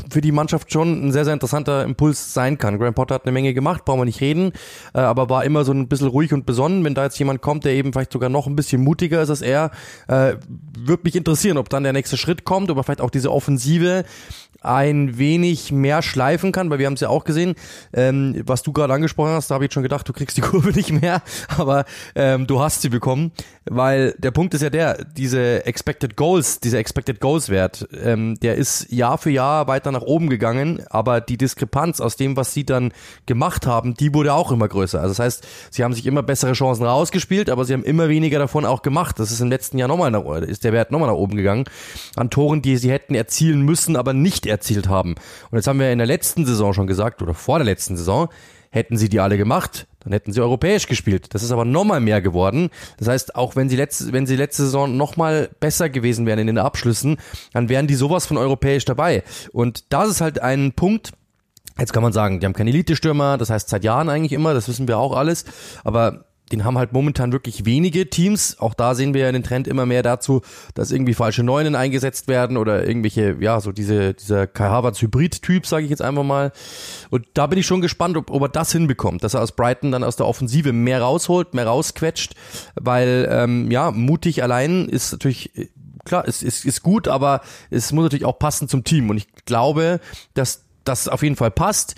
für 0.09 0.21
die 0.21 0.31
Mannschaft 0.31 0.71
schon 0.71 1.07
ein 1.07 1.11
sehr, 1.11 1.25
sehr 1.25 1.33
interessanter 1.33 1.83
Impuls 1.83 2.33
sein 2.33 2.57
kann. 2.57 2.79
Graham 2.79 2.93
Potter 2.93 3.15
hat 3.15 3.25
eine 3.25 3.31
Menge 3.31 3.53
gemacht, 3.53 3.85
brauchen 3.85 3.99
wir 4.01 4.05
nicht 4.05 4.21
reden, 4.21 4.51
äh, 4.93 4.99
aber 4.99 5.29
war 5.29 5.45
immer 5.45 5.63
so 5.63 5.71
ein 5.73 5.87
bisschen 5.87 6.07
ruhig 6.07 6.33
und 6.33 6.45
besonnen. 6.45 6.83
Wenn 6.83 6.95
da 6.95 7.03
jetzt 7.03 7.19
jemand 7.19 7.41
kommt, 7.41 7.65
der 7.65 7.73
eben 7.73 7.93
vielleicht 7.93 8.11
sogar 8.11 8.29
noch 8.29 8.47
ein 8.47 8.55
bisschen 8.55 8.83
mutiger 8.83 9.21
ist 9.21 9.29
als 9.29 9.41
er, 9.41 9.71
äh, 10.07 10.35
würde 10.77 11.03
mich 11.03 11.15
interessieren, 11.15 11.57
ob 11.57 11.69
dann 11.69 11.83
der 11.83 11.93
nächste 11.93 12.17
Schritt 12.17 12.45
kommt, 12.45 12.71
ob 12.71 12.77
er 12.77 12.83
vielleicht 12.83 13.01
auch 13.01 13.09
diese 13.09 13.31
Offensive 13.31 14.05
ein 14.61 15.17
wenig 15.17 15.71
mehr 15.71 16.01
schleifen 16.01 16.51
kann, 16.51 16.69
weil 16.69 16.79
wir 16.79 16.87
haben 16.87 16.93
es 16.93 17.01
ja 17.01 17.09
auch 17.09 17.23
gesehen, 17.23 17.55
ähm, 17.93 18.41
was 18.45 18.63
du 18.63 18.73
gerade 18.73 18.93
angesprochen 18.93 19.31
hast, 19.31 19.49
da 19.51 19.55
habe 19.55 19.65
ich 19.65 19.73
schon 19.73 19.83
gedacht, 19.83 20.07
du 20.07 20.13
kriegst 20.13 20.37
die 20.37 20.41
Kurve 20.45 20.69
nicht 20.71 20.91
mehr, 20.91 21.21
aber 21.57 21.85
ähm, 22.15 22.47
du 22.47 22.61
hast 22.61 22.81
sie 22.81 22.89
bekommen, 22.89 23.31
weil 23.65 24.13
der 24.17 24.31
Punkt 24.31 24.53
ist 24.53 24.61
ja 24.61 24.69
der, 24.69 25.03
diese 25.03 25.65
Expected 25.65 26.15
Goals, 26.15 26.59
dieser 26.59 26.79
Expected 26.79 27.19
Goals 27.19 27.49
Wert, 27.49 27.87
ähm, 28.03 28.39
der 28.41 28.55
ist 28.55 28.91
Jahr 28.91 29.17
für 29.17 29.31
Jahr 29.31 29.67
weiter 29.67 29.91
nach 29.91 30.01
oben 30.01 30.29
gegangen, 30.29 30.83
aber 30.89 31.21
die 31.21 31.37
Diskrepanz 31.37 31.99
aus 32.01 32.15
dem, 32.15 32.37
was 32.37 32.53
sie 32.53 32.65
dann 32.65 32.93
gemacht 33.25 33.67
haben, 33.67 33.95
die 33.95 34.13
wurde 34.13 34.33
auch 34.33 34.51
immer 34.51 34.67
größer. 34.67 34.99
Also 34.99 35.09
das 35.11 35.19
heißt, 35.19 35.47
sie 35.71 35.83
haben 35.83 35.93
sich 35.93 36.05
immer 36.05 36.23
bessere 36.23 36.53
Chancen 36.53 36.85
rausgespielt, 36.85 37.49
aber 37.49 37.65
sie 37.65 37.73
haben 37.73 37.83
immer 37.83 38.09
weniger 38.09 38.39
davon 38.39 38.65
auch 38.65 38.81
gemacht. 38.81 39.19
Das 39.19 39.31
ist 39.31 39.41
im 39.41 39.49
letzten 39.49 39.77
Jahr 39.77 39.87
nochmal, 39.87 40.43
ist 40.43 40.63
der 40.63 40.73
Wert 40.73 40.91
nochmal 40.91 41.09
nach 41.09 41.15
oben 41.15 41.35
gegangen 41.35 41.65
an 42.15 42.29
Toren, 42.29 42.61
die 42.61 42.77
sie 42.77 42.91
hätten 42.91 43.15
erzielen 43.15 43.61
müssen, 43.61 43.95
aber 43.95 44.13
nicht 44.13 44.44
erzielt 44.49 44.87
haben. 44.87 45.15
Und 45.51 45.57
jetzt 45.57 45.67
haben 45.67 45.79
wir 45.79 45.91
in 45.91 45.97
der 45.97 46.07
letzten 46.07 46.45
Saison 46.45 46.73
schon 46.73 46.87
gesagt, 46.87 47.21
oder 47.21 47.33
vor 47.33 47.59
der 47.59 47.65
letzten 47.65 47.97
Saison, 47.97 48.29
hätten 48.69 48.97
sie 48.97 49.07
die 49.07 49.21
alle 49.21 49.37
gemacht, 49.37 49.87
dann 50.01 50.11
hätten 50.11 50.33
sie 50.33 50.41
europäisch 50.41 50.87
gespielt. 50.87 51.33
Das 51.33 51.43
ist 51.43 51.51
aber 51.51 51.63
nochmal 51.63 52.01
mehr 52.01 52.21
geworden. 52.21 52.69
Das 52.97 53.07
heißt, 53.07 53.35
auch 53.35 53.55
wenn 53.55 53.69
sie 53.69 53.77
letzte, 53.77 54.11
wenn 54.11 54.27
sie 54.27 54.35
letzte 54.35 54.63
Saison 54.63 54.97
nochmal 54.97 55.49
besser 55.59 55.89
gewesen 55.89 56.25
wären 56.25 56.39
in 56.39 56.47
den 56.47 56.57
Abschlüssen, 56.57 57.17
dann 57.53 57.69
wären 57.69 57.87
die 57.87 57.95
sowas 57.95 58.25
von 58.25 58.37
europäisch 58.37 58.83
dabei. 58.83 59.23
Und 59.53 59.93
das 59.93 60.09
ist 60.09 60.21
halt 60.21 60.41
ein 60.41 60.73
Punkt, 60.73 61.13
Jetzt 61.77 61.91
kann 61.91 62.03
man 62.03 62.13
sagen, 62.13 62.39
die 62.39 62.45
haben 62.45 62.53
keine 62.53 62.69
Elite-Stürmer, 62.69 63.37
das 63.37 63.49
heißt 63.49 63.67
seit 63.67 63.83
Jahren 63.83 64.07
eigentlich 64.07 64.31
immer, 64.31 64.53
das 64.53 64.69
wissen 64.69 64.87
wir 64.87 64.97
auch 64.97 65.13
alles. 65.13 65.43
Aber 65.83 66.23
den 66.51 66.63
haben 66.63 66.77
halt 66.77 66.93
momentan 66.93 67.31
wirklich 67.31 67.65
wenige 67.65 68.09
Teams. 68.09 68.59
Auch 68.59 68.73
da 68.73 68.93
sehen 68.93 69.13
wir 69.13 69.21
ja 69.21 69.31
den 69.31 69.43
Trend 69.43 69.67
immer 69.67 69.85
mehr 69.85 70.03
dazu, 70.03 70.41
dass 70.73 70.91
irgendwie 70.91 71.13
falsche 71.13 71.43
Neunen 71.43 71.75
eingesetzt 71.75 72.27
werden 72.27 72.57
oder 72.57 72.87
irgendwelche, 72.87 73.35
ja, 73.39 73.59
so 73.59 73.71
diese, 73.71 74.13
dieser 74.13 74.45
Kai 74.45 74.69
Havertz 74.69 75.01
Hybrid-Typ, 75.01 75.65
sage 75.65 75.85
ich 75.85 75.89
jetzt 75.89 76.01
einfach 76.01 76.23
mal. 76.23 76.51
Und 77.09 77.25
da 77.33 77.47
bin 77.47 77.57
ich 77.57 77.65
schon 77.65 77.81
gespannt, 77.81 78.15
ob, 78.17 78.29
ob 78.29 78.41
er 78.43 78.49
das 78.49 78.71
hinbekommt, 78.71 79.23
dass 79.23 79.33
er 79.33 79.41
aus 79.41 79.53
Brighton 79.53 79.91
dann 79.91 80.03
aus 80.03 80.17
der 80.17 80.27
Offensive 80.27 80.71
mehr 80.71 81.01
rausholt, 81.01 81.53
mehr 81.53 81.65
rausquetscht, 81.65 82.35
weil, 82.75 83.27
ähm, 83.31 83.71
ja, 83.71 83.91
mutig 83.91 84.43
allein 84.43 84.87
ist 84.87 85.11
natürlich 85.11 85.51
klar, 86.05 86.25
ist, 86.25 86.43
ist, 86.43 86.65
ist 86.65 86.83
gut, 86.83 87.07
aber 87.07 87.41
es 87.69 87.91
muss 87.91 88.03
natürlich 88.03 88.25
auch 88.25 88.39
passen 88.39 88.69
zum 88.69 88.83
Team. 88.83 89.09
Und 89.09 89.17
ich 89.17 89.27
glaube, 89.45 89.99
dass 90.35 90.65
das 90.83 91.07
auf 91.07 91.23
jeden 91.23 91.35
Fall 91.35 91.51
passt 91.51 91.95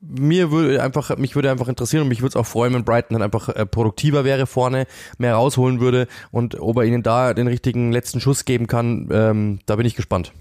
mir 0.00 0.50
würde 0.50 0.82
einfach, 0.82 1.16
mich 1.16 1.34
würde 1.34 1.50
einfach 1.50 1.68
interessieren 1.68 2.02
und 2.02 2.08
mich 2.08 2.20
würde 2.20 2.30
es 2.30 2.36
auch 2.36 2.46
freuen, 2.46 2.74
wenn 2.74 2.84
Brighton 2.84 3.14
dann 3.14 3.22
einfach 3.22 3.48
äh, 3.48 3.66
produktiver 3.66 4.24
wäre 4.24 4.46
vorne, 4.46 4.86
mehr 5.18 5.34
rausholen 5.34 5.80
würde 5.80 6.06
und 6.30 6.60
ob 6.60 6.76
er 6.78 6.84
ihnen 6.84 7.02
da 7.02 7.34
den 7.34 7.48
richtigen 7.48 7.92
letzten 7.92 8.20
Schuss 8.20 8.44
geben 8.44 8.66
kann, 8.66 9.08
ähm, 9.10 9.58
da 9.66 9.76
bin 9.76 9.86
ich 9.86 9.96
gespannt. 9.96 10.32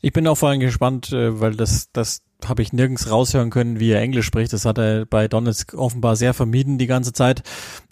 Ich 0.00 0.12
bin 0.12 0.26
auch 0.26 0.36
vor 0.36 0.48
allem 0.48 0.60
gespannt, 0.60 1.12
äh, 1.12 1.40
weil 1.40 1.56
das, 1.56 1.90
das 1.92 2.22
habe 2.48 2.62
ich 2.62 2.72
nirgends 2.72 3.10
raushören 3.10 3.50
können, 3.50 3.80
wie 3.80 3.90
er 3.90 4.00
Englisch 4.00 4.26
spricht. 4.26 4.52
Das 4.52 4.64
hat 4.64 4.78
er 4.78 5.06
bei 5.06 5.28
Donetsk 5.28 5.74
offenbar 5.74 6.16
sehr 6.16 6.34
vermieden 6.34 6.78
die 6.78 6.86
ganze 6.86 7.12
Zeit. 7.12 7.42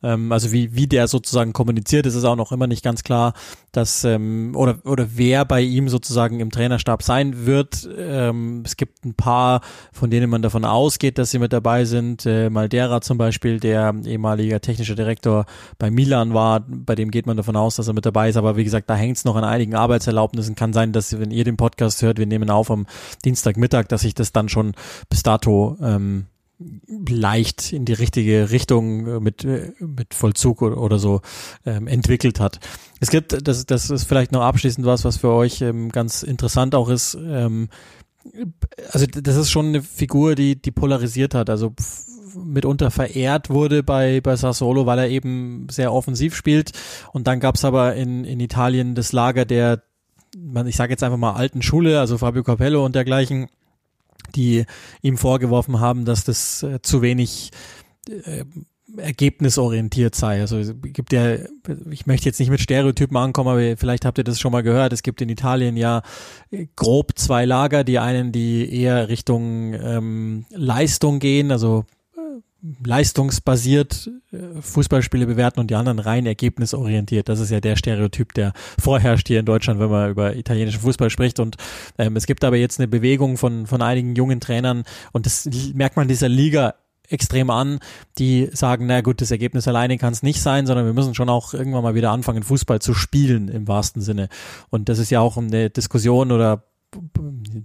Ähm, 0.03 0.33
also 0.33 0.53
wie, 0.53 0.75
wie 0.75 0.87
der 0.87 1.09
sozusagen 1.09 1.53
kommuniziert, 1.53 2.07
ist 2.07 2.15
es 2.15 2.25
auch 2.25 2.37
noch 2.37 2.53
immer 2.53 2.67
nicht 2.67 2.85
ganz 2.85 3.03
klar, 3.03 3.35
dass 3.73 4.05
ähm, 4.05 4.53
oder 4.55 4.79
oder 4.85 5.09
wer 5.15 5.45
bei 5.45 5.61
ihm 5.61 5.89
sozusagen 5.89 6.41
im 6.41 6.51
Trainerstab 6.51 7.03
sein 7.03 7.47
wird. 7.47 7.89
Ähm, 7.97 8.63
es 8.65 8.77
gibt 8.77 9.05
ein 9.05 9.15
paar, 9.15 9.61
von 9.93 10.11
denen 10.11 10.31
man 10.31 10.43
davon 10.43 10.65
ausgeht, 10.65 11.19
dass 11.19 11.31
sie 11.31 11.39
mit 11.39 11.53
dabei 11.53 11.85
sind. 11.85 12.27
Äh, 12.27 12.51
Maldera 12.51 13.01
zum 13.01 13.19
Beispiel, 13.19 13.61
der 13.61 13.95
ehemaliger 14.05 14.61
technischer 14.61 14.95
Direktor 14.95 15.47
bei 15.79 15.91
Milan 15.91 16.35
war, 16.35 16.61
bei 16.61 16.95
dem 16.95 17.11
geht 17.11 17.27
man 17.27 17.37
davon 17.37 17.57
aus, 17.57 17.77
dass 17.77 17.89
er 17.89 17.95
mit 17.95 18.07
dabei 18.07 18.29
ist. 18.29 18.37
Aber 18.37 18.57
wie 18.57 18.65
gesagt, 18.65 18.89
da 18.89 18.95
hängt 18.95 19.17
es 19.17 19.25
noch 19.25 19.37
an 19.37 19.45
einigen 19.45 19.75
Arbeitserlaubnissen. 19.75 20.55
Kann 20.55 20.73
sein, 20.73 20.93
dass 20.93 21.19
wenn 21.19 21.31
ihr 21.31 21.45
den 21.45 21.57
Podcast 21.57 22.03
hört, 22.03 22.19
wir 22.19 22.27
nehmen 22.27 22.51
auf 22.51 22.71
am 22.71 22.87
Dienstagmittag, 23.25 23.89
dass 23.89 24.03
sich 24.03 24.15
das 24.15 24.33
dann 24.39 24.49
schon 24.49 24.75
bis 25.09 25.23
dato 25.23 25.77
ähm, 25.83 26.27
leicht 27.09 27.73
in 27.73 27.85
die 27.85 27.93
richtige 27.93 28.51
Richtung 28.51 29.07
äh, 29.07 29.21
mit, 29.21 29.45
äh, 29.45 29.73
mit 29.79 30.15
Vollzug 30.15 30.63
oder, 30.63 30.99
so 30.99 31.21
ähm, 31.65 31.87
entwickelt 31.87 32.41
hat. 32.41 32.59
Es 33.01 33.11
gibt, 33.11 33.47
das, 33.47 33.67
das 33.67 33.91
ist 33.91 34.05
vielleicht 34.05 34.33
noch 34.33 34.43
abschließend 34.43 34.85
was, 34.85 35.05
was 35.05 35.19
für 35.19 35.31
euch 35.31 35.61
ähm, 35.61 35.91
ganz 35.91 36.23
interessant 36.23 36.75
auch 36.75 36.89
ist. 36.89 37.17
Ähm, 37.21 37.69
also 38.91 39.07
das 39.07 39.37
ist 39.37 39.51
schon 39.51 39.67
eine 39.67 39.83
Figur, 39.83 40.35
die, 40.35 40.61
die 40.61 40.73
polarisiert 40.73 41.35
hat. 41.35 41.49
Also 41.49 41.75
mitunter 42.35 42.91
verehrt 42.91 43.51
wurde 43.51 43.83
bei, 43.83 44.21
bei 44.21 44.37
Sassolo, 44.37 44.87
weil 44.87 44.99
er 44.99 45.09
eben 45.09 45.67
sehr 45.71 45.93
offensiv 45.93 46.35
spielt. 46.35 46.73
Und 47.13 47.27
dann 47.27 47.41
gab 47.41 47.55
es 47.55 47.65
aber 47.65 47.95
in, 47.95 48.25
in 48.25 48.41
Italien 48.41 48.95
das 48.95 49.13
Lager 49.13 49.45
der, 49.45 49.83
ich 50.67 50.77
sage 50.77 50.93
jetzt 50.93 51.03
einfach 51.03 51.17
mal 51.17 51.35
alten 51.35 51.63
Schule, 51.63 52.01
also 52.01 52.19
Fabio 52.19 52.43
Capello 52.43 52.85
und 52.85 52.95
dergleichen, 52.95 53.49
die 54.35 54.65
ihm 55.03 55.17
vorgeworfen 55.17 55.81
haben, 55.81 56.05
dass 56.05 56.25
das 56.25 56.63
äh, 56.63 56.81
zu 56.83 57.03
wenig 57.03 57.51
äh, 58.09 58.45
ergebnisorientiert 58.97 60.15
sei. 60.15 60.41
Also 60.41 60.59
es 60.59 60.75
gibt 60.83 61.13
ja, 61.13 61.37
ich 61.91 62.07
möchte 62.07 62.27
jetzt 62.27 62.39
nicht 62.41 62.51
mit 62.51 62.61
Stereotypen 62.61 63.17
ankommen, 63.17 63.51
aber 63.51 63.77
vielleicht 63.77 64.05
habt 64.05 64.19
ihr 64.19 64.25
das 64.25 64.41
schon 64.41 64.53
mal 64.53 64.63
gehört. 64.63 64.93
Es 64.93 65.03
gibt 65.03 65.21
in 65.21 65.29
Italien 65.29 65.77
ja 65.77 66.03
grob 66.75 67.19
zwei 67.19 67.45
Lager, 67.45 67.85
die 67.85 67.99
einen, 67.99 68.33
die 68.33 68.73
eher 68.73 69.09
Richtung 69.09 69.75
ähm, 69.75 70.47
Leistung 70.51 71.19
gehen, 71.19 71.53
also 71.53 71.85
leistungsbasiert 72.85 74.11
äh, 74.33 74.61
Fußballspiele 74.61 75.27
bewerten 75.27 75.61
und 75.61 75.71
die 75.71 75.77
anderen 75.77 75.99
rein 75.99 76.27
ergebnisorientiert. 76.27 77.29
Das 77.29 77.41
ist 77.41 77.51
ja 77.51 77.61
der 77.61 77.77
Stereotyp, 77.77 78.35
der 78.35 78.53
vorherrscht 78.81 79.29
hier 79.29 79.41
in 79.41 79.47
Deutschland, 79.47 79.79
wenn 79.81 79.91
man 79.91 80.11
über 80.11 80.35
italienischen 80.35 80.81
Fußball 80.81 81.11
spricht. 81.11 81.39
Und 81.39 81.57
ähm, 81.99 82.17
es 82.17 82.27
gibt 82.27 82.45
aber 82.45 82.57
jetzt 82.57 82.81
eine 82.81 82.89
Bewegung 82.89 83.37
von, 83.37 83.67
von 83.67 83.83
einigen 83.83 84.17
jungen 84.17 84.41
Trainern 84.41 84.83
und 85.13 85.27
das 85.27 85.49
merkt 85.75 85.97
man 85.97 86.09
dieser 86.09 86.29
Liga 86.29 86.75
extrem 87.09 87.51
an, 87.51 87.79
die 88.19 88.51
sagen, 88.53 88.87
na 88.87 89.01
gut, 89.01 89.21
das 89.21 89.31
Ergebnis 89.31 89.67
alleine 89.67 89.97
kann 89.99 90.13
es 90.13 90.23
nicht 90.23 90.43
sein, 90.43 90.67
sondern 90.67 90.85
wir 90.85 90.93
müssen 90.93 91.15
schon 91.15 91.31
auch 91.31 91.55
irgendwann 91.55 91.83
mal 91.83 91.95
wieder 91.95 92.11
anfangen, 92.11 92.43
Fußball 92.43 92.81
zu 92.81 92.93
spielen 92.93 93.49
im 93.49 93.67
wahrsten 93.67 94.03
Sinne. 94.03 94.29
Und 94.69 94.89
das 94.89 94.99
ist 94.99 95.11
ja 95.11 95.21
auch 95.21 95.37
eine 95.37 95.71
Diskussion 95.71 96.33
oder 96.33 96.68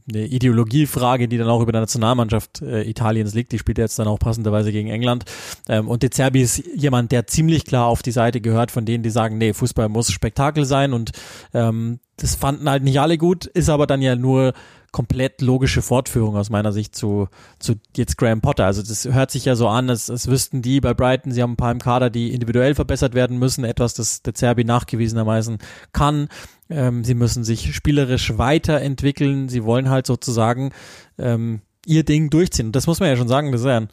eine 0.10 0.26
Ideologiefrage, 0.26 1.28
die 1.28 1.38
dann 1.38 1.48
auch 1.48 1.62
über 1.62 1.72
der 1.72 1.82
Nationalmannschaft 1.82 2.62
äh, 2.62 2.84
Italiens 2.84 3.34
liegt. 3.34 3.52
Die 3.52 3.60
spielt 3.60 3.78
jetzt 3.78 3.98
dann 3.98 4.08
auch 4.08 4.20
passenderweise 4.20 4.72
gegen 4.72 4.90
England. 4.90 5.26
Ähm, 5.70 5.88
und 5.88 6.04
De 6.04 6.10
Zerbi 6.10 6.42
ist 6.42 6.64
jemand, 6.76 7.12
der 7.12 7.28
ziemlich 7.28 7.66
klar 7.66 7.88
auf 7.88 8.02
die 8.02 8.12
Seite 8.12 8.42
gehört 8.42 8.72
von 8.72 8.86
denen, 8.86 9.04
die 9.04 9.10
sagen, 9.10 9.38
nee, 9.38 9.54
Fußball 9.54 9.90
muss 9.90 10.12
Spektakel 10.12 10.66
sein. 10.66 10.94
Und 10.94 11.12
ähm, 11.54 12.00
das 12.18 12.36
fanden 12.36 12.70
halt 12.70 12.84
nicht 12.84 13.00
alle 13.00 13.18
gut, 13.18 13.46
ist 13.46 13.70
aber 13.70 13.88
dann 13.88 14.02
ja 14.02 14.16
nur 14.16 14.54
komplett 14.94 15.42
logische 15.42 15.82
Fortführung 15.82 16.38
aus 16.38 16.50
meiner 16.50 16.72
Sicht 16.72 16.96
zu, 16.96 17.28
zu 17.60 17.74
jetzt 17.98 18.18
Graham 18.18 18.40
Potter. 18.40 18.66
Also 18.66 18.82
das 18.82 19.06
hört 19.06 19.32
sich 19.32 19.44
ja 19.44 19.56
so 19.56 19.68
an, 19.68 19.90
als, 19.90 20.10
als 20.10 20.28
wüssten 20.28 20.62
die 20.62 20.80
bei 20.80 20.94
Brighton, 20.94 21.32
sie 21.32 21.42
haben 21.42 21.54
ein 21.54 21.58
paar 21.58 21.72
im 21.72 21.80
Kader, 21.80 22.10
die 22.10 22.32
individuell 22.32 22.76
verbessert 22.76 23.16
werden 23.16 23.40
müssen, 23.40 23.66
etwas, 23.66 23.96
das 23.96 24.22
der 24.22 24.36
Zerbi 24.36 24.64
nachgewiesenerweise 24.64 25.58
kann. 25.92 26.30
Ähm, 26.70 27.04
sie 27.04 27.16
müssen 27.16 27.44
sich 27.44 27.76
spielerisch 27.76 28.38
weiterentwickeln. 28.38 29.50
Sie 29.50 29.66
wollen 29.66 29.90
halt 29.90 30.08
sozusagen 30.08 30.72
ähm, 31.18 31.62
ihr 31.86 32.06
Ding 32.06 32.30
durchziehen. 32.30 32.68
Und 32.68 32.76
das 32.76 32.88
muss 32.88 33.00
man 33.00 33.10
ja 33.10 33.18
schon 33.18 33.28
sagen, 33.28 33.52
das 33.52 33.62
ist 33.62 33.68
ja 33.68 33.78
ein 33.78 33.90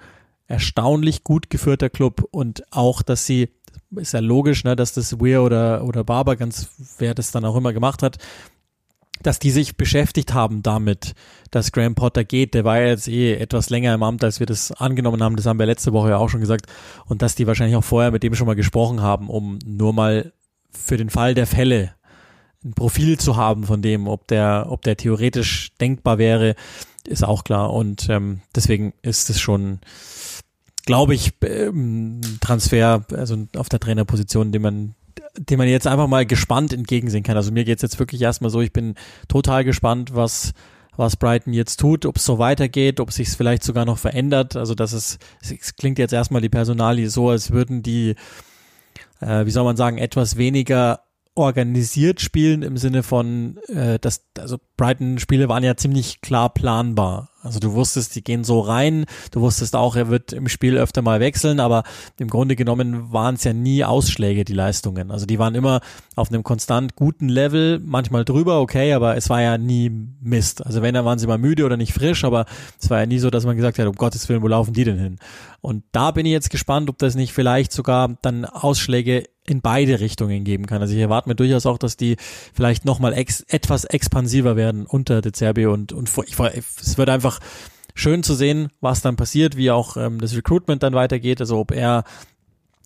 erstaunlich 0.47 1.25
gut 1.25 1.49
geführter 1.49 1.89
Club 1.89 2.29
und 2.31 2.63
auch, 2.73 3.03
dass 3.03 3.25
sie 3.25 3.49
ist 3.97 4.13
ja 4.13 4.21
logisch, 4.21 4.65
ne, 4.65 4.77
dass 4.77 4.93
das 4.93 5.19
Weir 5.19 5.43
oder, 5.43 5.85
oder 5.85 6.05
Barber, 6.05 6.37
ganz 6.37 6.69
wer 6.99 7.15
das 7.15 7.33
dann 7.33 7.45
auch 7.45 7.57
immer 7.57 7.73
gemacht 7.73 8.03
hat, 8.03 8.19
dass 9.23 9.39
die 9.39 9.51
sich 9.51 9.77
beschäftigt 9.77 10.35
haben 10.35 10.63
damit, 10.63 11.15
dass 11.51 11.73
Graham 11.73 11.95
Potter 11.95 12.25
geht. 12.25 12.55
Der 12.55 12.65
war 12.65 12.81
jetzt 12.81 13.09
eh 13.09 13.35
etwas 13.35 13.71
länger 13.71 13.95
im 13.95 14.03
Amt, 14.03 14.25
als 14.25 14.41
wir 14.41 14.47
das 14.47 14.73
angenommen 14.73 15.23
haben. 15.23 15.37
Das 15.37 15.47
haben 15.47 15.59
wir 15.59 15.67
letzte 15.67 15.93
Woche 15.93 16.11
ja 16.11 16.17
auch 16.17 16.29
schon 16.29 16.41
gesagt. 16.41 16.67
Und 17.07 17.23
dass 17.23 17.35
die 17.35 17.47
wahrscheinlich 17.47 17.77
auch 17.77 17.85
vorher 17.85 18.11
mit 18.11 18.23
dem 18.23 18.35
schon 18.35 18.47
mal 18.47 18.57
gesprochen 18.57 19.03
haben, 19.03 19.29
um 19.29 19.59
nur 19.65 19.93
mal 19.93 20.33
für 20.71 20.97
den 20.97 21.11
Fall 21.11 21.35
der 21.35 21.47
Fälle 21.47 21.95
ein 22.65 22.73
Profil 22.73 23.19
zu 23.19 23.37
haben 23.37 23.65
von 23.65 23.83
dem, 23.83 24.07
ob 24.07 24.27
der, 24.29 24.67
ob 24.69 24.83
der 24.83 24.97
theoretisch 24.97 25.73
denkbar 25.81 26.19
wäre, 26.19 26.55
ist 27.07 27.25
auch 27.25 27.45
klar. 27.45 27.73
Und 27.73 28.09
ähm, 28.09 28.41
deswegen 28.55 28.93
ist 29.03 29.31
es 29.31 29.41
schon, 29.41 29.81
glaube 30.85 31.15
ich, 31.15 31.33
ähm, 31.43 32.21
Transfer, 32.41 33.05
also 33.13 33.47
auf 33.57 33.69
der 33.69 33.81
Trainerposition, 33.81 34.53
den 34.53 34.63
man 34.63 34.95
dem 35.37 35.59
man 35.59 35.69
jetzt 35.69 35.87
einfach 35.87 36.07
mal 36.07 36.27
gespannt 36.27 36.73
entgegensehen 36.73 37.23
kann. 37.23 37.37
Also 37.37 37.53
mir 37.53 37.65
geht's 37.65 37.83
jetzt 37.83 37.99
wirklich 37.99 38.23
erstmal 38.23 38.51
so, 38.51 38.61
ich 38.61 38.73
bin 38.73 38.95
total 39.29 39.65
gespannt, 39.65 40.15
was, 40.15 40.53
was 40.97 41.17
Brighton 41.17 41.53
jetzt 41.53 41.81
tut, 41.81 42.07
ob 42.07 42.17
es 42.17 42.25
so 42.25 42.39
weitergeht, 42.39 43.01
ob 43.01 43.13
sich 43.13 43.29
es 43.29 43.37
vielleicht 43.37 43.65
sogar 43.65 43.85
noch 43.85 43.99
verändert. 43.99 44.57
Also 44.57 44.75
das 44.75 44.93
ist, 44.93 45.19
es 45.41 45.77
klingt 45.77 45.99
jetzt 45.99 46.13
erstmal 46.13 46.43
die 46.43 46.49
Personalie 46.49 47.09
so, 47.09 47.31
als 47.31 47.51
würden 47.51 47.83
die, 47.83 48.15
äh, 49.21 49.47
wie 49.47 49.51
soll 49.51 49.65
man 49.65 49.77
sagen, 49.77 49.99
etwas 49.99 50.37
weniger 50.37 51.01
organisiert 51.41 52.21
spielen 52.21 52.63
im 52.63 52.77
Sinne 52.77 53.03
von, 53.03 53.59
äh, 53.69 53.99
dass, 53.99 54.25
also 54.39 54.59
Brighton-Spiele 54.77 55.49
waren 55.49 55.65
ja 55.65 55.77
ziemlich 55.77 56.21
klar 56.21 56.49
planbar. 56.55 57.31
Also 57.43 57.59
du 57.59 57.73
wusstest, 57.73 58.15
die 58.17 58.23
gehen 58.23 58.45
so 58.45 58.61
rein, 58.61 59.07
du 59.31 59.41
wusstest 59.41 59.75
auch, 59.75 59.97
er 59.97 60.11
wird 60.11 60.35
im 60.35 60.49
Spiel 60.49 60.77
öfter 60.77 61.01
mal 61.01 61.21
wechseln, 61.21 61.59
aber 61.59 61.85
im 62.19 62.29
Grunde 62.29 62.55
genommen 62.55 63.13
waren 63.13 63.37
es 63.37 63.45
ja 63.45 63.55
nie 63.55 63.83
Ausschläge, 63.83 64.45
die 64.45 64.53
Leistungen. 64.53 65.11
Also 65.11 65.25
die 65.25 65.39
waren 65.39 65.55
immer 65.55 65.81
auf 66.17 66.31
einem 66.31 66.43
konstant 66.43 66.97
guten 66.97 67.31
Level, 67.31 67.81
manchmal 67.83 68.27
drüber, 68.27 68.61
okay, 68.61 68.93
aber 68.93 69.17
es 69.17 69.31
war 69.31 69.41
ja 69.41 69.57
nie 69.57 69.91
Mist. 70.21 70.65
Also 70.67 70.83
wenn, 70.83 70.93
dann 70.93 71.07
waren 71.07 71.19
sie 71.19 71.27
mal 71.27 71.39
müde 71.39 71.65
oder 71.65 71.79
nicht 71.79 71.95
frisch, 71.95 72.25
aber 72.25 72.45
es 72.79 72.91
war 72.91 73.01
ja 73.01 73.07
nie 73.07 73.19
so, 73.19 73.31
dass 73.31 73.47
man 73.47 73.57
gesagt 73.57 73.79
hat, 73.79 73.87
um 73.87 73.97
Gottes 73.97 74.29
Willen, 74.29 74.43
wo 74.43 74.49
laufen 74.49 74.75
die 74.75 74.85
denn 74.85 74.99
hin? 74.99 75.19
Und 75.63 75.85
da 75.93 76.11
bin 76.11 76.27
ich 76.27 76.33
jetzt 76.33 76.51
gespannt, 76.51 76.91
ob 76.91 76.99
das 76.99 77.15
nicht 77.15 77.33
vielleicht 77.33 77.73
sogar 77.73 78.19
dann 78.21 78.45
Ausschläge 78.45 79.25
in 79.51 79.61
beide 79.61 79.99
Richtungen 79.99 80.45
geben 80.45 80.67
kann. 80.67 80.81
Also 80.81 80.95
ich 80.95 81.01
erwarte 81.01 81.29
mir 81.29 81.35
durchaus 81.35 81.67
auch, 81.67 81.77
dass 81.77 81.97
die 81.97 82.17
vielleicht 82.55 82.85
nochmal 82.85 83.13
ex 83.13 83.41
etwas 83.49 83.85
expansiver 83.85 84.55
werden 84.55 84.87
unter 84.87 85.21
De 85.21 85.33
Zerbi 85.33 85.67
und, 85.67 85.93
und 85.93 86.09
ich, 86.27 86.39
es 86.39 86.97
wird 86.97 87.09
einfach 87.11 87.41
schön 87.95 88.23
zu 88.23 88.35
sehen, 88.35 88.69
was 88.81 89.03
dann 89.03 89.17
passiert, 89.17 89.57
wie 89.57 89.73
auch 89.73 89.97
ähm, 89.97 90.21
das 90.21 90.37
Recruitment 90.37 90.85
dann 90.85 90.95
weitergeht, 90.95 91.41
also 91.41 91.59
ob 91.59 91.73
er 91.73 92.05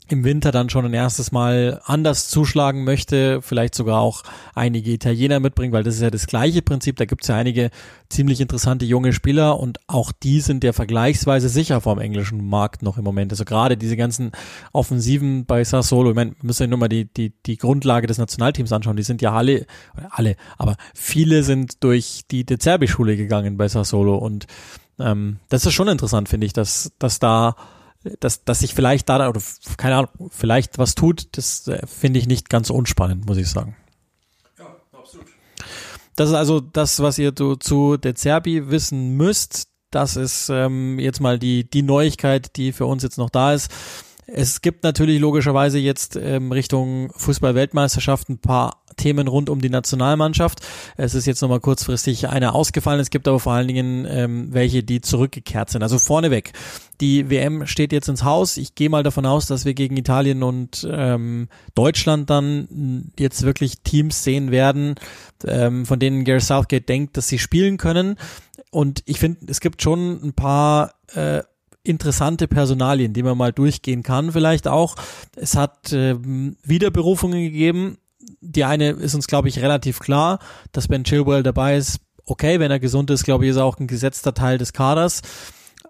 im 0.08 0.22
Winter 0.22 0.52
dann 0.52 0.68
schon 0.68 0.84
ein 0.84 0.92
erstes 0.92 1.32
Mal 1.32 1.80
anders 1.84 2.28
zuschlagen 2.28 2.84
möchte, 2.84 3.40
vielleicht 3.40 3.74
sogar 3.74 4.00
auch 4.00 4.22
einige 4.54 4.90
Italiener 4.90 5.40
mitbringen, 5.40 5.72
weil 5.72 5.82
das 5.82 5.94
ist 5.94 6.02
ja 6.02 6.10
das 6.10 6.26
gleiche 6.26 6.60
Prinzip. 6.60 6.96
Da 6.96 7.06
gibt 7.06 7.22
es 7.22 7.28
ja 7.28 7.36
einige 7.36 7.70
ziemlich 8.10 8.40
interessante 8.40 8.84
junge 8.84 9.14
Spieler 9.14 9.58
und 9.58 9.78
auch 9.86 10.12
die 10.12 10.40
sind 10.40 10.62
ja 10.62 10.74
vergleichsweise 10.74 11.48
sicher 11.48 11.80
vom 11.80 11.98
englischen 11.98 12.46
Markt 12.46 12.82
noch 12.82 12.98
im 12.98 13.04
Moment. 13.04 13.32
Also 13.32 13.46
gerade 13.46 13.78
diese 13.78 13.96
ganzen 13.96 14.32
Offensiven 14.72 15.46
bei 15.46 15.64
Sassolo, 15.64 16.10
ich 16.10 16.16
meine, 16.16 16.32
wir 16.32 16.44
müssen 16.44 16.64
ja 16.64 16.68
nur 16.68 16.78
mal 16.78 16.88
die, 16.88 17.06
die, 17.06 17.32
die 17.46 17.56
Grundlage 17.56 18.06
des 18.06 18.18
Nationalteams 18.18 18.72
anschauen. 18.72 18.96
Die 18.96 19.02
sind 19.02 19.22
ja 19.22 19.32
alle, 19.32 19.64
alle, 20.10 20.36
aber 20.58 20.76
viele 20.94 21.42
sind 21.42 21.82
durch 21.82 22.22
die 22.30 22.44
De 22.44 22.58
Zerbi-Schule 22.58 23.16
gegangen 23.16 23.56
bei 23.56 23.68
Sassolo 23.68 24.16
und 24.18 24.46
ähm, 24.98 25.38
das 25.48 25.64
ist 25.64 25.72
schon 25.72 25.88
interessant, 25.88 26.28
finde 26.28 26.46
ich, 26.46 26.52
dass, 26.52 26.92
dass 26.98 27.18
da 27.18 27.56
dass, 28.20 28.44
dass 28.44 28.60
sich 28.60 28.74
vielleicht 28.74 29.08
da, 29.08 29.28
oder 29.28 29.40
keine 29.76 29.96
Ahnung, 29.96 30.30
vielleicht 30.30 30.78
was 30.78 30.94
tut, 30.94 31.28
das 31.36 31.66
äh, 31.68 31.86
finde 31.86 32.18
ich 32.18 32.26
nicht 32.26 32.50
ganz 32.50 32.70
unspannend, 32.70 33.26
muss 33.26 33.38
ich 33.38 33.48
sagen. 33.48 33.76
Ja, 34.58 34.76
absolut. 34.92 35.26
Das 36.16 36.28
ist 36.28 36.34
also 36.34 36.60
das, 36.60 37.00
was 37.00 37.18
ihr 37.18 37.34
zu, 37.34 37.56
zu 37.56 37.96
De 37.96 38.14
Zerbi 38.14 38.70
wissen 38.70 39.16
müsst. 39.16 39.68
Das 39.90 40.16
ist 40.16 40.48
ähm, 40.48 40.98
jetzt 40.98 41.20
mal 41.20 41.38
die, 41.38 41.68
die 41.68 41.82
Neuigkeit, 41.82 42.56
die 42.56 42.72
für 42.72 42.86
uns 42.86 43.02
jetzt 43.02 43.18
noch 43.18 43.30
da 43.30 43.54
ist. 43.54 43.70
Es 44.26 44.62
gibt 44.62 44.84
natürlich 44.84 45.20
logischerweise 45.20 45.78
jetzt 45.78 46.16
ähm, 46.16 46.50
Richtung 46.50 47.12
Fußball-Weltmeisterschaft 47.16 48.28
ein 48.28 48.38
paar 48.38 48.82
Themen 48.96 49.28
rund 49.28 49.50
um 49.50 49.60
die 49.60 49.70
Nationalmannschaft. 49.70 50.60
Es 50.96 51.14
ist 51.14 51.26
jetzt 51.26 51.42
nochmal 51.42 51.60
kurzfristig 51.60 52.28
eine 52.28 52.54
ausgefallen. 52.54 53.00
Es 53.00 53.10
gibt 53.10 53.28
aber 53.28 53.40
vor 53.40 53.52
allen 53.52 53.68
Dingen 53.68 54.06
ähm, 54.08 54.48
welche, 54.52 54.82
die 54.82 55.00
zurückgekehrt 55.00 55.70
sind. 55.70 55.82
Also 55.82 55.98
vorneweg. 55.98 56.52
Die 57.00 57.28
WM 57.28 57.66
steht 57.66 57.92
jetzt 57.92 58.08
ins 58.08 58.24
Haus. 58.24 58.56
Ich 58.56 58.74
gehe 58.74 58.88
mal 58.88 59.02
davon 59.02 59.26
aus, 59.26 59.46
dass 59.46 59.64
wir 59.64 59.74
gegen 59.74 59.96
Italien 59.96 60.42
und 60.42 60.86
ähm, 60.90 61.48
Deutschland 61.74 62.30
dann 62.30 63.12
jetzt 63.18 63.42
wirklich 63.42 63.80
Teams 63.82 64.22
sehen 64.22 64.50
werden, 64.50 64.94
ähm, 65.44 65.86
von 65.86 65.98
denen 65.98 66.24
Gareth 66.24 66.44
Southgate 66.44 66.88
denkt, 66.88 67.16
dass 67.16 67.28
sie 67.28 67.38
spielen 67.38 67.78
können. 67.78 68.16
Und 68.70 69.02
ich 69.06 69.18
finde, 69.18 69.46
es 69.48 69.60
gibt 69.60 69.82
schon 69.82 70.22
ein 70.22 70.32
paar 70.34 70.94
äh, 71.14 71.42
interessante 71.84 72.48
Personalien, 72.48 73.12
die 73.12 73.22
man 73.22 73.38
mal 73.38 73.52
durchgehen 73.52 74.02
kann 74.02 74.32
vielleicht 74.32 74.66
auch. 74.66 74.96
Es 75.36 75.54
hat 75.54 75.92
äh, 75.92 76.16
Wiederberufungen 76.62 77.40
gegeben. 77.40 77.98
Die 78.40 78.64
eine 78.64 78.90
ist 78.90 79.14
uns, 79.14 79.26
glaube 79.26 79.48
ich, 79.48 79.60
relativ 79.60 80.00
klar, 80.00 80.38
dass 80.72 80.88
Ben 80.88 81.04
Chilwell 81.04 81.42
dabei 81.42 81.76
ist. 81.76 82.00
Okay, 82.24 82.58
wenn 82.58 82.70
er 82.70 82.80
gesund 82.80 83.10
ist, 83.10 83.24
glaube 83.24 83.44
ich, 83.44 83.50
ist 83.50 83.56
er 83.56 83.66
auch 83.66 83.78
ein 83.78 83.86
gesetzter 83.86 84.32
Teil 84.32 84.56
des 84.56 84.72
Kaders. 84.72 85.20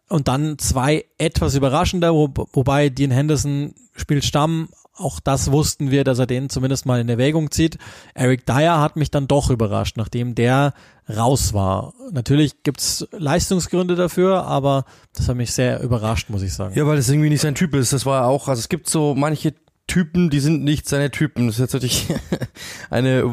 Und 0.08 0.26
dann 0.28 0.58
zwei 0.58 1.04
etwas 1.16 1.54
überraschender, 1.54 2.12
wo, 2.12 2.28
wobei 2.52 2.88
Dean 2.88 3.12
Henderson 3.12 3.74
spielt 3.94 4.24
Stamm. 4.24 4.68
Auch 4.96 5.18
das 5.18 5.50
wussten 5.50 5.90
wir, 5.90 6.04
dass 6.04 6.20
er 6.20 6.26
den 6.26 6.48
zumindest 6.48 6.86
mal 6.86 7.00
in 7.00 7.08
Erwägung 7.08 7.50
zieht. 7.50 7.78
Eric 8.14 8.46
Dyer 8.46 8.80
hat 8.80 8.94
mich 8.94 9.10
dann 9.10 9.26
doch 9.26 9.50
überrascht, 9.50 9.96
nachdem 9.96 10.36
der 10.36 10.72
raus 11.08 11.52
war. 11.52 11.94
Natürlich 12.12 12.62
gibt's 12.62 13.06
Leistungsgründe 13.10 13.96
dafür, 13.96 14.44
aber 14.44 14.84
das 15.12 15.28
hat 15.28 15.36
mich 15.36 15.52
sehr 15.52 15.82
überrascht, 15.82 16.30
muss 16.30 16.42
ich 16.42 16.54
sagen. 16.54 16.74
Ja, 16.76 16.86
weil 16.86 16.96
das 16.96 17.08
irgendwie 17.08 17.28
nicht 17.28 17.40
sein 17.40 17.56
Typ 17.56 17.74
ist. 17.74 17.92
Das 17.92 18.06
war 18.06 18.26
auch, 18.28 18.46
also 18.46 18.60
es 18.60 18.68
gibt 18.68 18.88
so 18.88 19.14
manche 19.16 19.54
Typen, 19.86 20.30
die 20.30 20.40
sind 20.40 20.64
nicht 20.64 20.88
seine 20.88 21.10
Typen. 21.10 21.46
Das 21.46 21.56
ist 21.56 21.60
jetzt 21.60 21.74
natürlich 21.74 22.08
eine 22.90 23.20
äh, 23.20 23.24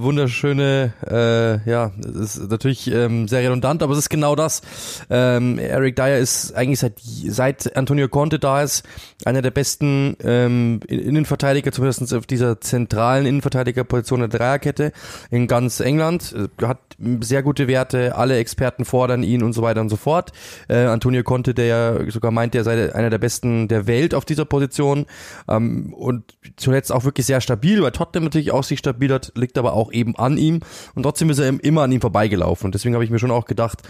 wunderschöne, 0.00 0.92
äh, 1.06 1.70
ja, 1.70 1.92
das 1.96 2.36
ist 2.36 2.50
natürlich 2.50 2.90
ähm, 2.90 3.28
sehr 3.28 3.42
redundant, 3.42 3.82
aber 3.82 3.92
es 3.92 4.00
ist 4.00 4.10
genau 4.10 4.34
das. 4.34 4.62
Ähm, 5.10 5.58
Eric 5.58 5.94
Dyer 5.94 6.18
ist 6.18 6.54
eigentlich 6.54 6.80
seit 6.80 7.00
seit 7.00 7.76
Antonio 7.76 8.08
Conte 8.08 8.38
da 8.38 8.62
ist 8.62 8.84
einer 9.24 9.42
der 9.42 9.52
besten 9.52 10.16
ähm, 10.24 10.80
Innenverteidiger, 10.88 11.70
zumindest 11.70 12.12
auf 12.12 12.26
dieser 12.26 12.60
zentralen 12.60 13.24
Innenverteidigerposition 13.24 14.20
der 14.20 14.28
Dreierkette 14.28 14.92
in 15.30 15.46
ganz 15.46 15.80
England. 15.80 16.34
Hat 16.62 16.80
sehr 17.20 17.42
gute 17.42 17.68
Werte, 17.68 18.16
alle 18.16 18.38
Experten 18.38 18.84
fordern 18.84 19.22
ihn 19.22 19.42
und 19.42 19.52
so 19.52 19.62
weiter 19.62 19.80
und 19.80 19.88
so 19.88 19.96
fort. 19.96 20.32
Äh, 20.68 20.86
Antonio 20.86 21.22
Conte, 21.22 21.54
der 21.54 21.66
ja 21.66 22.10
sogar 22.10 22.30
meint, 22.30 22.54
er 22.54 22.64
sei 22.64 22.92
einer 22.94 23.10
der 23.10 23.18
besten 23.18 23.68
der 23.68 23.86
Welt 23.86 24.14
auf 24.14 24.24
dieser 24.24 24.44
Position. 24.44 25.06
Ähm, 25.48 25.75
und 25.92 26.36
zuletzt 26.56 26.92
auch 26.92 27.04
wirklich 27.04 27.26
sehr 27.26 27.40
stabil, 27.40 27.82
weil 27.82 27.92
Tottenham 27.92 28.24
natürlich 28.24 28.52
auch 28.52 28.64
sich 28.64 28.78
stabil 28.78 29.12
hat, 29.12 29.32
liegt 29.34 29.58
aber 29.58 29.72
auch 29.72 29.92
eben 29.92 30.16
an 30.16 30.38
ihm. 30.38 30.60
Und 30.94 31.02
trotzdem 31.02 31.30
ist 31.30 31.38
er 31.38 31.48
immer 31.62 31.82
an 31.82 31.92
ihm 31.92 32.00
vorbeigelaufen. 32.00 32.66
Und 32.66 32.74
deswegen 32.74 32.94
habe 32.94 33.04
ich 33.04 33.10
mir 33.10 33.18
schon 33.18 33.30
auch 33.30 33.44
gedacht, 33.44 33.82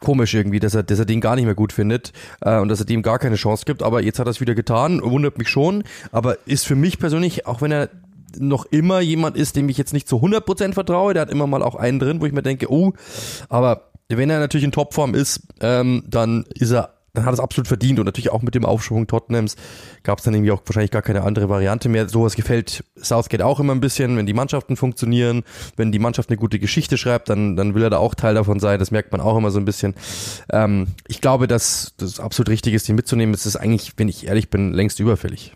komisch 0.00 0.34
irgendwie, 0.34 0.60
dass 0.60 0.74
er, 0.74 0.82
dass 0.82 0.98
er 0.98 1.04
den 1.04 1.20
gar 1.20 1.34
nicht 1.34 1.46
mehr 1.46 1.54
gut 1.54 1.72
findet 1.72 2.12
äh, 2.42 2.58
und 2.58 2.68
dass 2.68 2.80
er 2.80 2.86
dem 2.86 3.02
gar 3.02 3.18
keine 3.18 3.36
Chance 3.36 3.64
gibt, 3.64 3.82
aber 3.82 4.02
jetzt 4.02 4.18
hat 4.18 4.26
er 4.26 4.30
es 4.30 4.40
wieder 4.40 4.54
getan, 4.54 5.00
wundert 5.02 5.38
mich 5.38 5.48
schon, 5.48 5.82
aber 6.12 6.36
ist 6.46 6.66
für 6.66 6.76
mich 6.76 6.98
persönlich, 6.98 7.46
auch 7.46 7.62
wenn 7.62 7.72
er 7.72 7.88
noch 8.38 8.66
immer 8.66 9.00
jemand 9.00 9.36
ist, 9.36 9.56
dem 9.56 9.68
ich 9.68 9.78
jetzt 9.78 9.92
nicht 9.92 10.08
zu 10.08 10.16
100% 10.16 10.74
vertraue, 10.74 11.14
der 11.14 11.22
hat 11.22 11.30
immer 11.30 11.46
mal 11.46 11.62
auch 11.62 11.74
einen 11.74 11.98
drin, 11.98 12.20
wo 12.20 12.26
ich 12.26 12.32
mir 12.32 12.42
denke, 12.42 12.70
oh, 12.70 12.92
aber 13.48 13.90
wenn 14.08 14.30
er 14.30 14.38
natürlich 14.38 14.64
in 14.64 14.72
Topform 14.72 15.14
ist, 15.14 15.40
ähm, 15.60 16.04
dann 16.06 16.44
ist 16.54 16.72
er 16.72 16.93
dann 17.14 17.24
hat 17.24 17.32
es 17.32 17.40
absolut 17.40 17.68
verdient 17.68 17.98
und 18.00 18.06
natürlich 18.06 18.30
auch 18.30 18.42
mit 18.42 18.54
dem 18.54 18.64
Aufschwung 18.64 19.06
Tottenhams 19.06 19.56
gab 20.02 20.18
es 20.18 20.24
dann 20.24 20.34
irgendwie 20.34 20.50
auch 20.50 20.62
wahrscheinlich 20.66 20.90
gar 20.90 21.02
keine 21.02 21.22
andere 21.22 21.48
Variante 21.48 21.88
mehr. 21.88 22.08
Sowas 22.08 22.34
gefällt 22.34 22.84
Southgate 22.96 23.42
auch 23.42 23.60
immer 23.60 23.72
ein 23.72 23.80
bisschen, 23.80 24.16
wenn 24.16 24.26
die 24.26 24.34
Mannschaften 24.34 24.76
funktionieren, 24.76 25.44
wenn 25.76 25.92
die 25.92 26.00
Mannschaft 26.00 26.28
eine 26.28 26.36
gute 26.36 26.58
Geschichte 26.58 26.98
schreibt, 26.98 27.30
dann, 27.30 27.56
dann 27.56 27.74
will 27.74 27.84
er 27.84 27.90
da 27.90 27.98
auch 27.98 28.14
Teil 28.14 28.34
davon 28.34 28.58
sein. 28.58 28.80
Das 28.80 28.90
merkt 28.90 29.12
man 29.12 29.20
auch 29.20 29.36
immer 29.36 29.52
so 29.52 29.60
ein 29.60 29.64
bisschen. 29.64 29.94
Ähm, 30.50 30.88
ich 31.06 31.20
glaube, 31.20 31.46
dass 31.46 31.94
das 31.96 32.18
absolut 32.18 32.48
richtig 32.48 32.74
ist, 32.74 32.88
den 32.88 32.96
mitzunehmen. 32.96 33.34
Es 33.34 33.46
ist 33.46 33.56
eigentlich, 33.56 33.92
wenn 33.96 34.08
ich 34.08 34.26
ehrlich 34.26 34.50
bin, 34.50 34.72
längst 34.72 34.98
überfällig. 34.98 35.52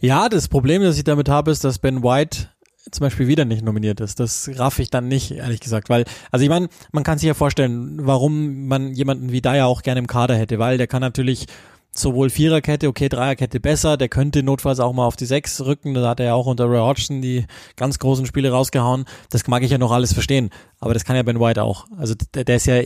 Ja, 0.00 0.28
das 0.28 0.48
Problem, 0.48 0.82
das 0.82 0.96
ich 0.96 1.04
damit 1.04 1.28
habe, 1.28 1.50
ist, 1.50 1.62
dass 1.62 1.78
Ben 1.78 2.02
White 2.02 2.48
zum 2.90 3.04
Beispiel 3.04 3.28
wieder 3.28 3.44
nicht 3.44 3.64
nominiert 3.64 4.00
ist. 4.00 4.20
Das 4.20 4.50
raff 4.54 4.78
ich 4.78 4.90
dann 4.90 5.08
nicht, 5.08 5.30
ehrlich 5.32 5.60
gesagt, 5.60 5.88
weil, 5.88 6.04
also 6.30 6.42
ich 6.42 6.48
meine, 6.48 6.68
man 6.92 7.04
kann 7.04 7.18
sich 7.18 7.26
ja 7.26 7.34
vorstellen, 7.34 7.98
warum 8.02 8.66
man 8.66 8.92
jemanden 8.92 9.32
wie 9.32 9.40
Dyer 9.40 9.66
auch 9.66 9.82
gerne 9.82 10.00
im 10.00 10.06
Kader 10.06 10.36
hätte, 10.36 10.58
weil 10.58 10.78
der 10.78 10.86
kann 10.86 11.00
natürlich 11.00 11.46
sowohl 11.92 12.30
Viererkette, 12.30 12.88
okay, 12.88 13.08
Dreierkette 13.08 13.58
besser, 13.58 13.96
der 13.96 14.08
könnte 14.08 14.42
notfalls 14.42 14.80
auch 14.80 14.92
mal 14.92 15.06
auf 15.06 15.16
die 15.16 15.26
Sechs 15.26 15.60
rücken, 15.60 15.94
da 15.94 16.08
hat 16.08 16.20
er 16.20 16.26
ja 16.26 16.34
auch 16.34 16.46
unter 16.46 16.64
Roy 16.66 16.78
Hodgson 16.78 17.20
die 17.20 17.46
ganz 17.76 17.98
großen 17.98 18.26
Spiele 18.26 18.50
rausgehauen, 18.50 19.06
das 19.30 19.46
mag 19.48 19.62
ich 19.62 19.72
ja 19.72 19.78
noch 19.78 19.90
alles 19.90 20.12
verstehen, 20.12 20.50
aber 20.78 20.94
das 20.94 21.04
kann 21.04 21.16
ja 21.16 21.22
Ben 21.22 21.40
White 21.40 21.62
auch, 21.62 21.86
also 21.98 22.14
der, 22.34 22.44
der 22.44 22.56
ist 22.56 22.66
ja 22.66 22.82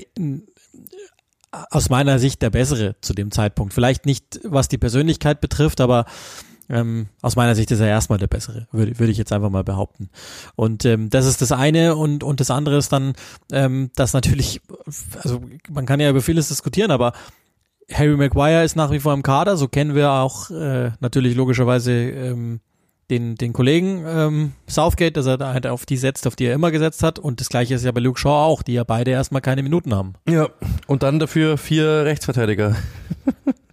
aus 1.71 1.90
meiner 1.90 2.19
Sicht 2.19 2.43
der 2.43 2.51
Bessere 2.51 2.97
zu 3.01 3.12
dem 3.12 3.31
Zeitpunkt, 3.31 3.75
vielleicht 3.75 4.07
nicht 4.07 4.40
was 4.43 4.69
die 4.69 4.79
Persönlichkeit 4.79 5.40
betrifft, 5.40 5.81
aber 5.81 6.07
ähm, 6.68 7.09
aus 7.22 7.37
meiner 7.37 7.55
Sicht 7.55 7.70
ist 7.70 7.81
er 7.81 7.88
erstmal 7.88 8.18
der 8.18 8.27
bessere, 8.27 8.66
würde, 8.72 8.98
würde 8.98 9.12
ich 9.12 9.18
jetzt 9.18 9.33
einfach 9.33 9.50
mal 9.50 9.64
behaupten. 9.64 10.11
Und 10.57 10.85
ähm, 10.85 11.11
das 11.11 11.27
ist 11.27 11.42
das 11.42 11.53
eine 11.53 11.96
und, 11.96 12.24
und 12.24 12.40
das 12.40 12.50
andere 12.50 12.77
ist 12.79 12.92
dann, 12.92 13.14
ähm, 13.53 13.90
dass 13.96 14.12
natürlich, 14.12 14.61
also 15.22 15.42
man 15.70 15.87
kann 15.87 16.00
ja 16.00 16.11
über 16.11 16.22
vieles 16.22 16.48
diskutieren, 16.48 16.90
aber 16.90 17.12
Harry 17.92 18.16
Maguire 18.16 18.64
ist 18.64 18.77
nach 18.77 18.90
wie 18.90 19.00
vor 19.00 19.12
im 19.12 19.22
Kader, 19.22 19.57
so 19.57 19.68
kennen 19.68 19.94
wir 19.94 20.11
auch 20.12 20.50
äh, 20.50 20.92
natürlich 21.00 21.35
logischerweise 21.35 21.92
ähm, 21.92 22.61
den, 23.11 23.35
den 23.35 23.53
Kollegen 23.53 24.05
ähm, 24.07 24.53
Southgate, 24.66 25.16
dass 25.16 25.27
er 25.27 25.37
da 25.37 25.53
halt 25.53 25.66
auf 25.66 25.85
die 25.85 25.96
setzt, 25.96 26.27
auf 26.27 26.37
die 26.37 26.46
er 26.46 26.55
immer 26.55 26.70
gesetzt 26.70 27.03
hat. 27.03 27.18
Und 27.18 27.40
das 27.40 27.48
gleiche 27.48 27.74
ist 27.74 27.85
ja 27.85 27.92
bei 27.92 28.00
Luke 28.00 28.18
Shaw 28.18 28.44
auch, 28.44 28.62
die 28.62 28.72
ja 28.72 28.85
beide 28.85 29.11
erstmal 29.11 29.42
keine 29.42 29.62
Minuten 29.62 29.94
haben. 29.94 30.14
Ja, 30.29 30.48
und 30.87 31.03
dann 31.03 31.18
dafür 31.18 31.59
vier 31.59 32.05
Rechtsverteidiger. 32.05 32.77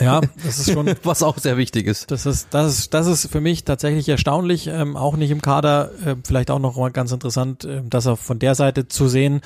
Ja, 0.00 0.20
das 0.44 0.58
ist 0.58 0.72
schon. 0.72 0.88
Was 1.02 1.22
auch 1.22 1.38
sehr 1.38 1.56
wichtig 1.56 1.86
ist. 1.86 2.10
Das 2.10 2.26
ist, 2.26 2.48
das 2.50 2.78
ist, 2.78 2.94
das 2.94 3.06
ist 3.06 3.30
für 3.30 3.40
mich 3.40 3.64
tatsächlich 3.64 4.08
erstaunlich, 4.08 4.66
ähm, 4.66 4.96
auch 4.96 5.16
nicht 5.16 5.30
im 5.30 5.42
Kader, 5.42 5.90
äh, 6.04 6.16
vielleicht 6.24 6.50
auch 6.50 6.58
noch 6.58 6.76
mal 6.76 6.90
ganz 6.90 7.12
interessant, 7.12 7.64
äh, 7.64 7.82
dass 7.84 8.06
er 8.06 8.16
von 8.16 8.38
der 8.38 8.54
Seite 8.54 8.88
zu 8.88 9.08
sehen, 9.08 9.40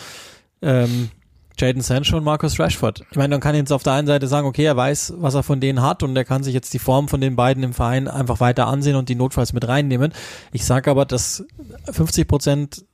ähm, 0.60 1.10
Jaden 1.58 1.82
Sancho 1.82 2.16
und 2.16 2.24
Marcus 2.24 2.58
Rashford. 2.58 3.04
Ich 3.10 3.16
meine, 3.16 3.34
man 3.34 3.40
kann 3.40 3.54
jetzt 3.54 3.72
auf 3.72 3.82
der 3.82 3.92
einen 3.92 4.06
Seite 4.06 4.26
sagen, 4.26 4.46
okay, 4.46 4.64
er 4.64 4.76
weiß, 4.76 5.14
was 5.18 5.34
er 5.34 5.42
von 5.42 5.60
denen 5.60 5.82
hat 5.82 6.02
und 6.02 6.16
er 6.16 6.24
kann 6.24 6.42
sich 6.42 6.54
jetzt 6.54 6.72
die 6.72 6.78
Form 6.78 7.08
von 7.08 7.20
den 7.20 7.36
beiden 7.36 7.62
im 7.62 7.74
Verein 7.74 8.08
einfach 8.08 8.40
weiter 8.40 8.66
ansehen 8.66 8.96
und 8.96 9.08
die 9.08 9.14
notfalls 9.14 9.52
mit 9.52 9.68
reinnehmen. 9.68 10.12
Ich 10.52 10.64
sage 10.64 10.90
aber, 10.90 11.04
dass 11.04 11.44
50 11.90 12.26
Prozent 12.26 12.84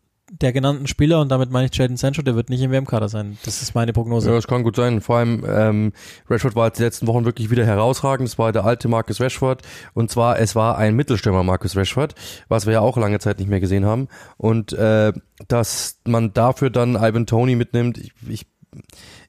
der 0.40 0.52
genannten 0.52 0.86
Spieler, 0.86 1.20
und 1.20 1.30
damit 1.30 1.50
meine 1.50 1.68
ich 1.70 1.76
Jaden 1.76 1.96
Sancho, 1.96 2.22
der 2.22 2.34
wird 2.34 2.50
nicht 2.50 2.62
im 2.62 2.70
WM-Kader 2.70 3.08
sein. 3.08 3.38
Das 3.44 3.62
ist 3.62 3.74
meine 3.74 3.92
Prognose. 3.92 4.28
Ja, 4.28 4.36
das 4.36 4.46
kann 4.46 4.62
gut 4.62 4.76
sein. 4.76 5.00
Vor 5.00 5.16
allem, 5.16 5.44
ähm, 5.48 5.92
Rashford 6.28 6.54
war 6.54 6.66
jetzt 6.66 6.78
die 6.78 6.84
letzten 6.84 7.06
Wochen 7.06 7.24
wirklich 7.24 7.50
wieder 7.50 7.64
herausragend. 7.64 8.28
Es 8.28 8.38
war 8.38 8.52
der 8.52 8.64
alte 8.64 8.88
Marcus 8.88 9.20
Rashford. 9.20 9.62
Und 9.94 10.10
zwar, 10.10 10.38
es 10.38 10.54
war 10.54 10.78
ein 10.78 10.94
Mittelstürmer 10.94 11.42
Marcus 11.42 11.76
Rashford, 11.76 12.14
was 12.48 12.66
wir 12.66 12.74
ja 12.74 12.80
auch 12.80 12.96
lange 12.96 13.18
Zeit 13.18 13.38
nicht 13.38 13.48
mehr 13.48 13.60
gesehen 13.60 13.84
haben. 13.84 14.08
Und 14.36 14.72
äh, 14.72 15.12
dass 15.48 15.98
man 16.04 16.32
dafür 16.32 16.70
dann 16.70 16.96
Ivan 16.96 17.26
Tony 17.26 17.56
mitnimmt, 17.56 17.98
ich, 17.98 18.12
ich 18.28 18.46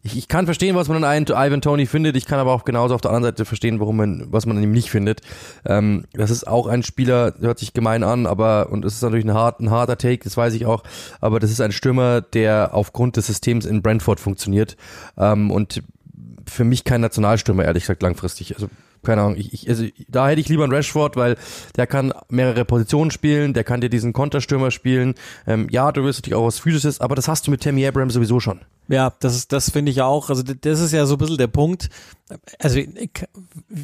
ich, 0.02 0.18
ich 0.18 0.28
kann 0.28 0.46
verstehen, 0.46 0.76
was 0.76 0.88
man 0.88 1.04
an 1.04 1.26
Ivan 1.26 1.62
Tony 1.62 1.86
findet. 1.86 2.16
Ich 2.16 2.26
kann 2.26 2.40
aber 2.40 2.54
auch 2.54 2.64
genauso 2.64 2.96
auf 2.96 3.02
der 3.02 3.12
anderen 3.12 3.34
Seite 3.34 3.46
verstehen, 3.46 3.80
warum 3.80 3.98
man, 3.98 4.28
was 4.32 4.46
man 4.46 4.58
an 4.58 4.64
ihm 4.64 4.72
nicht 4.72 4.90
findet. 4.90 5.22
Ähm, 5.66 6.06
das 6.14 6.32
ist 6.32 6.48
auch 6.48 6.68
ein 6.68 6.84
Spieler, 6.84 7.34
hört 7.42 7.60
sich 7.60 7.74
gemein 7.74 8.04
an, 8.04 8.26
aber, 8.26 8.70
und 8.72 8.86
es 8.86 8.96
ist 8.96 9.02
natürlich 9.02 9.26
ein, 9.26 9.34
hart, 9.34 9.60
ein 9.60 9.72
harter 9.72 9.98
Take, 9.98 10.24
das 10.24 10.38
weiß 10.38 10.54
ich 10.54 10.66
auch, 10.66 10.84
aber 11.20 11.40
das 11.40 11.52
ist 11.52 11.60
ein 11.60 11.74
Stürmer, 11.74 12.22
der 12.22 12.74
aufgrund 12.74 13.18
des 13.18 13.28
Systems 13.28 13.66
in 13.66 13.82
Brentford 13.82 14.20
funktioniert. 14.20 14.78
Ähm, 15.18 15.52
und 15.52 15.84
für 16.48 16.64
mich 16.64 16.86
kein 16.86 17.02
Nationalstürmer, 17.02 17.66
ehrlich 17.66 17.84
gesagt, 17.84 18.02
langfristig. 18.02 18.56
Also 18.56 18.70
keine 19.04 19.22
Ahnung, 19.22 19.38
ich, 19.38 19.54
ich, 19.54 19.70
also 19.70 19.86
da 20.08 20.28
hätte 20.28 20.42
ich 20.42 20.50
lieber 20.50 20.64
einen 20.64 20.74
Rashford, 20.74 21.16
weil 21.16 21.38
der 21.76 21.88
kann 21.88 22.14
mehrere 22.30 22.66
Positionen 22.66 23.12
spielen, 23.12 23.54
der 23.54 23.64
kann 23.64 23.82
dir 23.82 23.90
diesen 23.90 24.14
Konterstürmer 24.14 24.72
spielen. 24.72 25.16
Ähm, 25.48 25.68
ja, 25.72 25.92
du 25.92 26.04
wirst 26.04 26.20
natürlich 26.20 26.36
auch 26.36 26.46
was 26.46 26.60
Physisches, 26.60 27.02
aber 27.02 27.16
das 27.16 27.28
hast 27.28 27.48
du 27.48 27.52
mit 27.52 27.62
Tammy 27.62 27.86
Abraham 27.88 28.10
sowieso 28.10 28.40
schon. 28.40 28.62
Ja, 28.88 29.14
das 29.20 29.36
ist, 29.36 29.52
das 29.52 29.70
finde 29.70 29.92
ich 29.92 30.02
auch. 30.02 30.30
Also 30.30 30.42
das 30.44 30.80
ist 30.80 30.92
ja 30.92 31.06
so 31.06 31.16
ein 31.16 31.18
bisschen 31.20 31.38
der 31.38 31.48
Punkt. 31.48 31.90
Also 32.58 32.80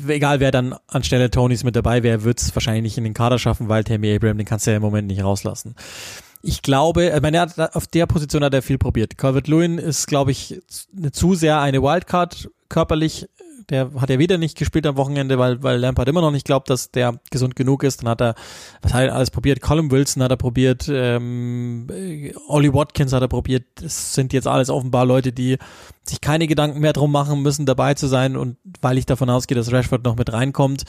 egal 0.08 0.39
wer 0.39 0.51
dann 0.51 0.75
anstelle 0.88 1.30
Tonys 1.30 1.63
mit 1.63 1.75
dabei 1.75 2.04
wäre, 2.04 2.23
wird 2.23 2.41
es 2.41 2.56
wahrscheinlich 2.56 2.84
nicht 2.84 2.97
in 2.97 3.04
den 3.04 3.13
Kader 3.13 3.38
schaffen, 3.38 3.69
weil 3.69 3.84
Tammy 3.84 4.15
Abraham, 4.15 4.38
den 4.38 4.47
kannst 4.47 4.65
du 4.65 4.71
ja 4.71 4.78
im 4.78 4.84
Moment 4.84 5.08
nicht 5.08 5.23
rauslassen. 5.23 5.75
Ich 6.41 6.62
glaube, 6.62 7.12
ich 7.15 7.21
meine, 7.21 7.47
auf 7.73 7.88
der 7.88 8.06
Position 8.06 8.43
hat 8.43 8.54
er 8.54 8.62
viel 8.62 8.78
probiert. 8.78 9.17
Calvert-Lewin 9.17 9.78
ist, 9.80 10.08
glaube 10.08 10.32
ich, 10.32 10.62
zu 11.12 11.34
sehr 11.34 11.60
eine 11.60 11.82
Wildcard 11.82 12.49
körperlich 12.69 13.28
der 13.69 13.91
hat 13.99 14.10
ja 14.10 14.19
wieder 14.19 14.38
nicht 14.38 14.58
gespielt 14.58 14.86
am 14.86 14.97
Wochenende, 14.97 15.39
weil, 15.39 15.62
weil 15.63 15.78
Lampard 15.78 16.08
immer 16.08 16.21
noch 16.21 16.32
nicht 16.32 16.45
glaubt, 16.45 16.69
dass 16.69 16.91
der 16.91 17.19
gesund 17.32 17.56
genug 17.56 17.84
ist. 17.84 18.01
Dann 18.01 18.10
hat 18.10 18.21
er, 18.21 18.36
was 18.82 18.93
hat 18.93 19.04
er 19.04 19.15
alles 19.15 19.32
probiert? 19.32 19.62
Colin 19.62 19.91
Wilson 19.91 20.23
hat 20.23 20.32
er 20.32 20.38
probiert, 20.38 20.89
ähm, 20.89 21.88
Ollie 22.47 22.73
Watkins 22.73 23.13
hat 23.13 23.21
er 23.21 23.28
probiert. 23.28 23.63
Das 23.75 24.13
sind 24.13 24.34
jetzt 24.34 24.47
alles 24.47 24.69
offenbar 24.69 25.06
Leute, 25.06 25.32
die 25.32 25.58
sich 26.04 26.21
keine 26.21 26.47
Gedanken 26.47 26.80
mehr 26.80 26.93
drum 26.93 27.12
machen 27.12 27.41
müssen, 27.41 27.65
dabei 27.65 27.95
zu 27.95 28.08
sein. 28.08 28.38
Und 28.38 28.58
weil 28.82 28.97
ich 28.97 29.06
davon 29.06 29.30
ausgehe, 29.30 29.56
dass 29.56 29.71
Rashford 29.71 30.04
noch 30.04 30.15
mit 30.15 30.32
reinkommt, 30.32 30.84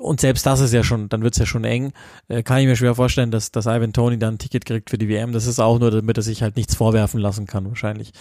und 0.00 0.20
selbst 0.20 0.46
das 0.46 0.60
ist 0.60 0.72
ja 0.72 0.82
schon, 0.82 1.08
dann 1.08 1.22
wird's 1.22 1.38
ja 1.38 1.46
schon 1.46 1.64
eng. 1.64 1.92
Äh, 2.28 2.42
kann 2.42 2.58
ich 2.58 2.66
mir 2.66 2.76
schwer 2.76 2.94
vorstellen, 2.94 3.30
dass, 3.30 3.52
dass 3.52 3.66
Ivan 3.66 3.92
Tony 3.92 4.18
dann 4.18 4.34
ein 4.34 4.38
Ticket 4.38 4.64
kriegt 4.64 4.90
für 4.90 4.98
die 4.98 5.08
WM. 5.08 5.32
Das 5.32 5.46
ist 5.46 5.60
auch 5.60 5.78
nur, 5.78 5.90
damit 5.90 6.16
er 6.16 6.22
sich 6.22 6.42
halt 6.42 6.56
nichts 6.56 6.74
vorwerfen 6.74 7.20
lassen 7.20 7.46
kann, 7.46 7.68
wahrscheinlich. 7.68 8.12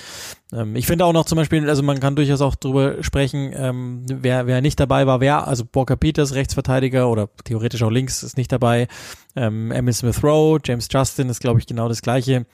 Ähm, 0.53 0.75
ich 0.75 0.87
finde 0.87 1.05
auch 1.05 1.13
noch 1.13 1.25
zum 1.25 1.37
Beispiel, 1.37 1.67
also 1.69 1.83
man 1.83 1.99
kann 1.99 2.15
durchaus 2.15 2.41
auch 2.41 2.55
drüber 2.55 3.01
sprechen, 3.03 3.51
ähm, 3.55 4.05
wer, 4.07 4.47
wer 4.47 4.61
nicht 4.61 4.79
dabei 4.79 5.07
war, 5.07 5.19
wer, 5.21 5.47
also 5.47 5.63
Walker 5.73 5.95
Peters, 5.95 6.33
Rechtsverteidiger 6.33 7.09
oder 7.09 7.29
theoretisch 7.43 7.83
auch 7.83 7.91
links, 7.91 8.23
ist 8.23 8.37
nicht 8.37 8.51
dabei. 8.51 8.87
Ähm, 9.35 9.71
Emil 9.71 9.93
Smith 9.93 10.23
Rowe, 10.23 10.59
James 10.63 10.87
Justin 10.91 11.29
ist, 11.29 11.39
glaube 11.39 11.59
ich, 11.59 11.67
genau 11.67 11.87
das 11.87 12.01
gleiche. 12.01 12.45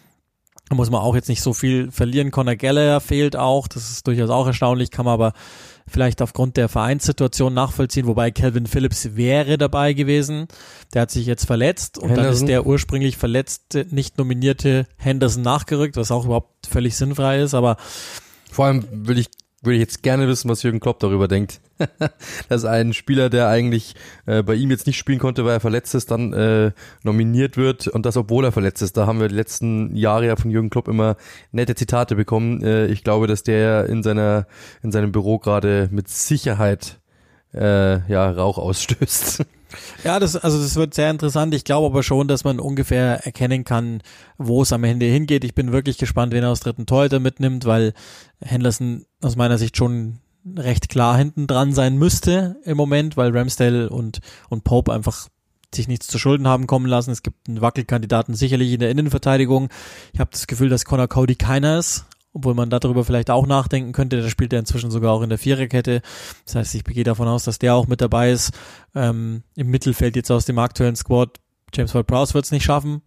Da 0.69 0.75
muss 0.75 0.89
man 0.89 1.01
auch 1.01 1.15
jetzt 1.15 1.29
nicht 1.29 1.41
so 1.41 1.53
viel 1.53 1.91
verlieren. 1.91 2.31
Conor 2.31 2.55
Gallagher 2.55 2.99
fehlt 2.99 3.35
auch, 3.35 3.67
das 3.67 3.91
ist 3.91 4.07
durchaus 4.07 4.31
auch 4.31 4.47
erstaunlich, 4.47 4.89
kann 4.89 5.05
man 5.05 5.13
aber 5.13 5.33
vielleicht 5.87 6.21
aufgrund 6.21 6.57
der 6.57 6.67
Vereinssituation 6.67 7.53
nachvollziehen, 7.53 8.07
wobei 8.07 8.31
Calvin 8.31 8.65
Phillips 8.65 9.15
wäre 9.15 9.57
dabei 9.57 9.93
gewesen. 9.93 10.47
Der 10.93 11.03
hat 11.03 11.11
sich 11.11 11.25
jetzt 11.25 11.45
verletzt 11.45 11.97
und 11.97 12.09
Henderson. 12.09 12.23
dann 12.23 12.33
ist 12.33 12.47
der 12.47 12.65
ursprünglich 12.65 13.17
verletzte, 13.17 13.85
nicht 13.89 14.17
nominierte 14.17 14.87
Henderson 14.97 15.43
nachgerückt, 15.43 15.95
was 15.95 16.11
auch 16.11 16.25
überhaupt 16.25 16.67
völlig 16.67 16.95
sinnfrei 16.95 17.41
ist, 17.41 17.53
aber 17.53 17.77
vor 18.51 18.65
allem 18.65 18.85
will 18.91 19.19
ich 19.19 19.27
würde 19.65 19.75
ich 19.75 19.81
jetzt 19.81 20.03
gerne 20.03 20.27
wissen, 20.27 20.49
was 20.49 20.63
Jürgen 20.63 20.79
Klopp 20.79 20.99
darüber 20.99 21.27
denkt. 21.27 21.59
Dass 22.49 22.65
ein 22.65 22.93
Spieler, 22.93 23.29
der 23.29 23.49
eigentlich 23.49 23.95
äh, 24.25 24.43
bei 24.43 24.55
ihm 24.55 24.71
jetzt 24.71 24.87
nicht 24.87 24.97
spielen 24.97 25.19
konnte, 25.19 25.45
weil 25.45 25.53
er 25.53 25.59
verletzt 25.59 25.95
ist, 25.95 26.11
dann 26.11 26.33
äh, 26.33 26.71
nominiert 27.03 27.57
wird 27.57 27.87
und 27.87 28.05
das, 28.05 28.17
obwohl 28.17 28.45
er 28.45 28.51
verletzt 28.51 28.81
ist. 28.81 28.97
Da 28.97 29.07
haben 29.07 29.19
wir 29.19 29.27
die 29.27 29.35
letzten 29.35 29.95
Jahre 29.95 30.27
ja 30.27 30.35
von 30.35 30.51
Jürgen 30.51 30.69
Klopp 30.69 30.87
immer 30.87 31.17
nette 31.51 31.75
Zitate 31.75 32.15
bekommen. 32.15 32.63
Äh, 32.63 32.87
ich 32.87 33.03
glaube, 33.03 33.27
dass 33.27 33.43
der 33.43 33.87
in 33.87 34.03
seiner 34.03 34.47
in 34.83 34.91
seinem 34.91 35.11
Büro 35.11 35.39
gerade 35.39 35.89
mit 35.91 36.07
Sicherheit 36.07 36.99
äh, 37.53 38.09
ja 38.09 38.29
Rauch 38.29 38.57
ausstößt. 38.57 39.45
Ja, 40.03 40.19
das, 40.19 40.35
also 40.35 40.61
das 40.61 40.75
wird 40.75 40.93
sehr 40.93 41.11
interessant. 41.11 41.53
Ich 41.53 41.63
glaube 41.63 41.87
aber 41.87 42.03
schon, 42.03 42.27
dass 42.27 42.43
man 42.43 42.59
ungefähr 42.59 43.25
erkennen 43.25 43.63
kann, 43.63 44.01
wo 44.37 44.61
es 44.61 44.73
am 44.73 44.83
Ende 44.83 45.05
hingeht. 45.05 45.43
Ich 45.43 45.55
bin 45.55 45.71
wirklich 45.71 45.97
gespannt, 45.97 46.33
wen 46.33 46.43
er 46.43 46.51
aus 46.51 46.59
dritten 46.59 46.85
Torhüter 46.85 47.19
mitnimmt, 47.19 47.65
weil 47.65 47.93
Henderson 48.41 49.05
aus 49.21 49.35
meiner 49.35 49.57
Sicht 49.57 49.77
schon 49.77 50.19
recht 50.55 50.89
klar 50.89 51.17
hinten 51.17 51.47
dran 51.47 51.73
sein 51.73 51.97
müsste 51.97 52.57
im 52.63 52.77
Moment, 52.77 53.17
weil 53.17 53.35
Ramsdale 53.35 53.89
und, 53.89 54.19
und 54.49 54.63
Pope 54.63 54.93
einfach 54.93 55.27
sich 55.73 55.87
nichts 55.87 56.07
zu 56.07 56.19
Schulden 56.19 56.47
haben 56.47 56.67
kommen 56.67 56.85
lassen. 56.85 57.11
Es 57.11 57.23
gibt 57.23 57.47
einen 57.47 57.61
Wackelkandidaten 57.61 58.35
sicherlich 58.35 58.71
in 58.71 58.79
der 58.79 58.91
Innenverteidigung. 58.91 59.69
Ich 60.13 60.19
habe 60.19 60.31
das 60.31 60.47
Gefühl, 60.47 60.69
dass 60.69 60.85
Connor 60.85 61.07
Cody 61.07 61.35
keiner 61.35 61.79
ist 61.79 62.05
obwohl 62.35 62.53
man 62.53 62.69
darüber 62.69 63.05
vielleicht 63.05 63.31
auch 63.31 63.47
nachdenken 63.47 63.93
könnte. 63.93 64.21
Der 64.21 64.29
spielt 64.29 64.51
ja 64.51 64.59
inzwischen 64.59 64.91
sogar 64.91 65.13
auch 65.13 65.21
in 65.21 65.29
der 65.29 65.37
Viererkette. 65.37 66.01
Das 66.43 66.55
heißt, 66.55 66.75
ich 66.75 66.83
gehe 66.83 67.05
davon 67.05 67.29
aus, 67.29 67.45
dass 67.45 67.59
der 67.59 67.73
auch 67.73 67.87
mit 67.87 68.01
dabei 68.01 68.31
ist. 68.31 68.51
Ähm, 68.93 69.43
Im 69.55 69.67
Mittelfeld 69.69 70.17
jetzt 70.17 70.29
aus 70.29 70.45
dem 70.45 70.59
aktuellen 70.59 70.97
Squad. 70.97 71.39
James 71.73 71.95
Ward-Prowse 71.95 72.33
wird 72.33 72.45
es 72.45 72.51
nicht 72.51 72.65
schaffen. 72.65 73.01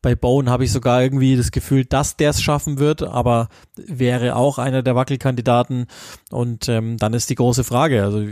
Bei 0.00 0.14
Bone 0.14 0.48
habe 0.48 0.64
ich 0.64 0.70
sogar 0.70 1.02
irgendwie 1.02 1.36
das 1.36 1.50
Gefühl, 1.50 1.84
dass 1.84 2.16
der 2.16 2.30
es 2.30 2.40
schaffen 2.40 2.78
wird, 2.78 3.02
aber 3.02 3.48
wäre 3.76 4.36
auch 4.36 4.58
einer 4.58 4.82
der 4.82 4.94
Wackelkandidaten. 4.94 5.86
Und 6.30 6.68
ähm, 6.68 6.98
dann 6.98 7.14
ist 7.14 7.30
die 7.30 7.34
große 7.34 7.64
Frage, 7.64 8.04
also 8.04 8.24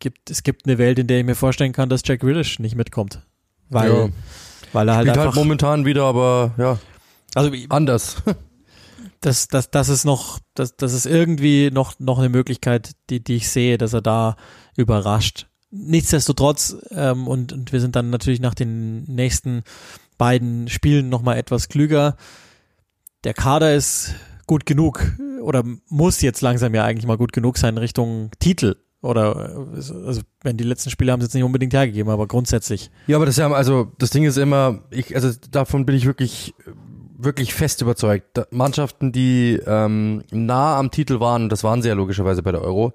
gibt, 0.00 0.28
es 0.28 0.42
gibt 0.42 0.66
eine 0.66 0.76
Welt, 0.76 0.98
in 0.98 1.06
der 1.06 1.20
ich 1.20 1.24
mir 1.24 1.36
vorstellen 1.36 1.72
kann, 1.72 1.88
dass 1.88 2.02
Jack 2.04 2.24
Willish 2.24 2.58
nicht 2.58 2.74
mitkommt. 2.74 3.20
Weil, 3.70 3.92
ja. 3.92 4.08
weil 4.72 4.88
er 4.88 4.96
halt, 4.96 5.06
Spielt 5.06 5.16
halt 5.16 5.26
einfach, 5.26 5.36
halt 5.36 5.44
momentan 5.44 5.84
wieder, 5.84 6.04
aber 6.04 6.52
ja, 6.58 6.78
also 7.36 7.52
anders. 7.68 8.16
das, 9.24 9.48
das, 9.48 9.70
das 9.70 9.88
ist 9.88 10.04
noch, 10.04 10.38
das, 10.54 10.76
das 10.76 10.92
ist 10.92 11.06
irgendwie 11.06 11.70
noch, 11.70 11.98
noch 11.98 12.18
eine 12.18 12.28
Möglichkeit, 12.28 12.92
die, 13.08 13.22
die 13.22 13.36
ich 13.36 13.48
sehe, 13.48 13.78
dass 13.78 13.94
er 13.94 14.02
da 14.02 14.36
überrascht. 14.76 15.46
Nichtsdestotrotz, 15.70 16.76
ähm, 16.90 17.26
und, 17.26 17.52
und 17.52 17.72
wir 17.72 17.80
sind 17.80 17.96
dann 17.96 18.10
natürlich 18.10 18.40
nach 18.40 18.54
den 18.54 19.04
nächsten 19.04 19.62
beiden 20.18 20.68
Spielen 20.68 21.08
nochmal 21.08 21.38
etwas 21.38 21.68
klüger. 21.68 22.16
Der 23.24 23.34
Kader 23.34 23.74
ist 23.74 24.14
gut 24.46 24.66
genug 24.66 25.02
oder 25.40 25.64
muss 25.88 26.20
jetzt 26.20 26.42
langsam 26.42 26.74
ja 26.74 26.84
eigentlich 26.84 27.06
mal 27.06 27.16
gut 27.16 27.32
genug 27.32 27.56
sein 27.56 27.78
Richtung 27.78 28.30
Titel. 28.38 28.76
Oder 29.00 29.66
also 29.74 30.20
wenn 30.42 30.56
die 30.56 30.64
letzten 30.64 30.90
Spiele 30.90 31.12
haben 31.12 31.20
es 31.20 31.26
jetzt 31.26 31.34
nicht 31.34 31.44
unbedingt 31.44 31.74
hergegeben, 31.74 32.10
aber 32.10 32.26
grundsätzlich. 32.26 32.90
Ja, 33.06 33.16
aber 33.16 33.26
das 33.26 33.34
ist 33.34 33.38
ja, 33.38 33.50
also 33.50 33.92
das 33.98 34.10
Ding 34.10 34.24
ist 34.24 34.38
immer, 34.38 34.84
ich, 34.90 35.14
also 35.14 35.30
davon 35.50 35.84
bin 35.84 35.94
ich 35.94 36.06
wirklich 36.06 36.54
wirklich 37.24 37.54
fest 37.54 37.82
überzeugt. 37.82 38.40
Mannschaften, 38.50 39.12
die 39.12 39.60
ähm, 39.66 40.22
nah 40.30 40.78
am 40.78 40.90
Titel 40.90 41.20
waren, 41.20 41.48
das 41.48 41.64
waren 41.64 41.82
sie 41.82 41.88
ja 41.88 41.94
logischerweise 41.94 42.42
bei 42.42 42.52
der 42.52 42.62
Euro, 42.62 42.92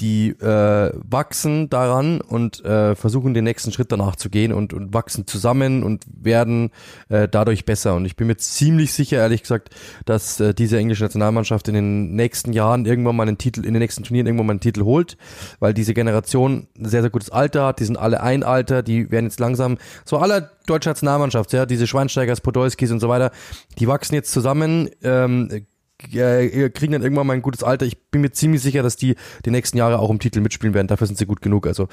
die 0.00 0.30
äh, 0.30 0.90
wachsen 0.94 1.68
daran 1.70 2.20
und 2.20 2.64
äh, 2.64 2.94
versuchen 2.94 3.34
den 3.34 3.44
nächsten 3.44 3.72
Schritt 3.72 3.92
danach 3.92 4.16
zu 4.16 4.30
gehen 4.30 4.52
und, 4.52 4.72
und 4.72 4.94
wachsen 4.94 5.26
zusammen 5.26 5.82
und 5.82 6.04
werden 6.06 6.70
äh, 7.08 7.28
dadurch 7.28 7.64
besser. 7.64 7.94
Und 7.94 8.04
ich 8.06 8.16
bin 8.16 8.26
mir 8.26 8.36
ziemlich 8.36 8.92
sicher, 8.92 9.18
ehrlich 9.18 9.42
gesagt, 9.42 9.70
dass 10.04 10.40
äh, 10.40 10.54
diese 10.54 10.78
englische 10.78 11.04
Nationalmannschaft 11.04 11.68
in 11.68 11.74
den 11.74 12.14
nächsten 12.14 12.52
Jahren 12.52 12.86
irgendwann 12.86 13.16
mal 13.16 13.28
einen 13.28 13.38
Titel, 13.38 13.64
in 13.64 13.74
den 13.74 13.80
nächsten 13.80 14.02
Turnieren 14.02 14.26
irgendwann 14.26 14.46
mal 14.46 14.52
einen 14.52 14.60
Titel 14.60 14.82
holt, 14.82 15.16
weil 15.60 15.74
diese 15.74 15.94
Generation 15.94 16.66
ein 16.78 16.86
sehr, 16.86 17.02
sehr 17.02 17.10
gutes 17.10 17.30
Alter 17.30 17.66
hat, 17.66 17.80
die 17.80 17.84
sind 17.84 17.98
alle 17.98 18.22
ein 18.22 18.42
Alter, 18.42 18.82
die 18.82 19.10
werden 19.10 19.26
jetzt 19.26 19.40
langsam, 19.40 19.78
so 20.04 20.18
aller 20.18 20.50
deutsche 20.66 20.88
Nationalmannschaft, 20.88 21.52
ja, 21.52 21.66
diese 21.66 21.86
Schweinsteigers, 21.86 22.40
Podolskis 22.40 22.90
und 22.90 23.00
so 23.00 23.08
weiter, 23.08 23.30
die 23.78 23.88
wachsen 23.88 24.14
jetzt 24.14 24.32
zusammen, 24.32 24.88
ähm, 25.02 25.66
äh, 26.12 26.70
kriegen 26.70 26.92
dann 26.92 27.02
irgendwann 27.02 27.26
mal 27.26 27.34
ein 27.34 27.42
gutes 27.42 27.62
Alter. 27.62 27.86
Ich 27.86 28.10
bin 28.10 28.20
mir 28.20 28.32
ziemlich 28.32 28.62
sicher, 28.62 28.82
dass 28.82 28.96
die 28.96 29.16
die 29.44 29.50
nächsten 29.50 29.78
Jahre 29.78 29.98
auch 29.98 30.10
im 30.10 30.18
Titel 30.18 30.40
mitspielen 30.40 30.74
werden. 30.74 30.88
Dafür 30.88 31.06
sind 31.06 31.18
sie 31.18 31.26
gut 31.26 31.42
genug. 31.42 31.66
Also 31.66 31.88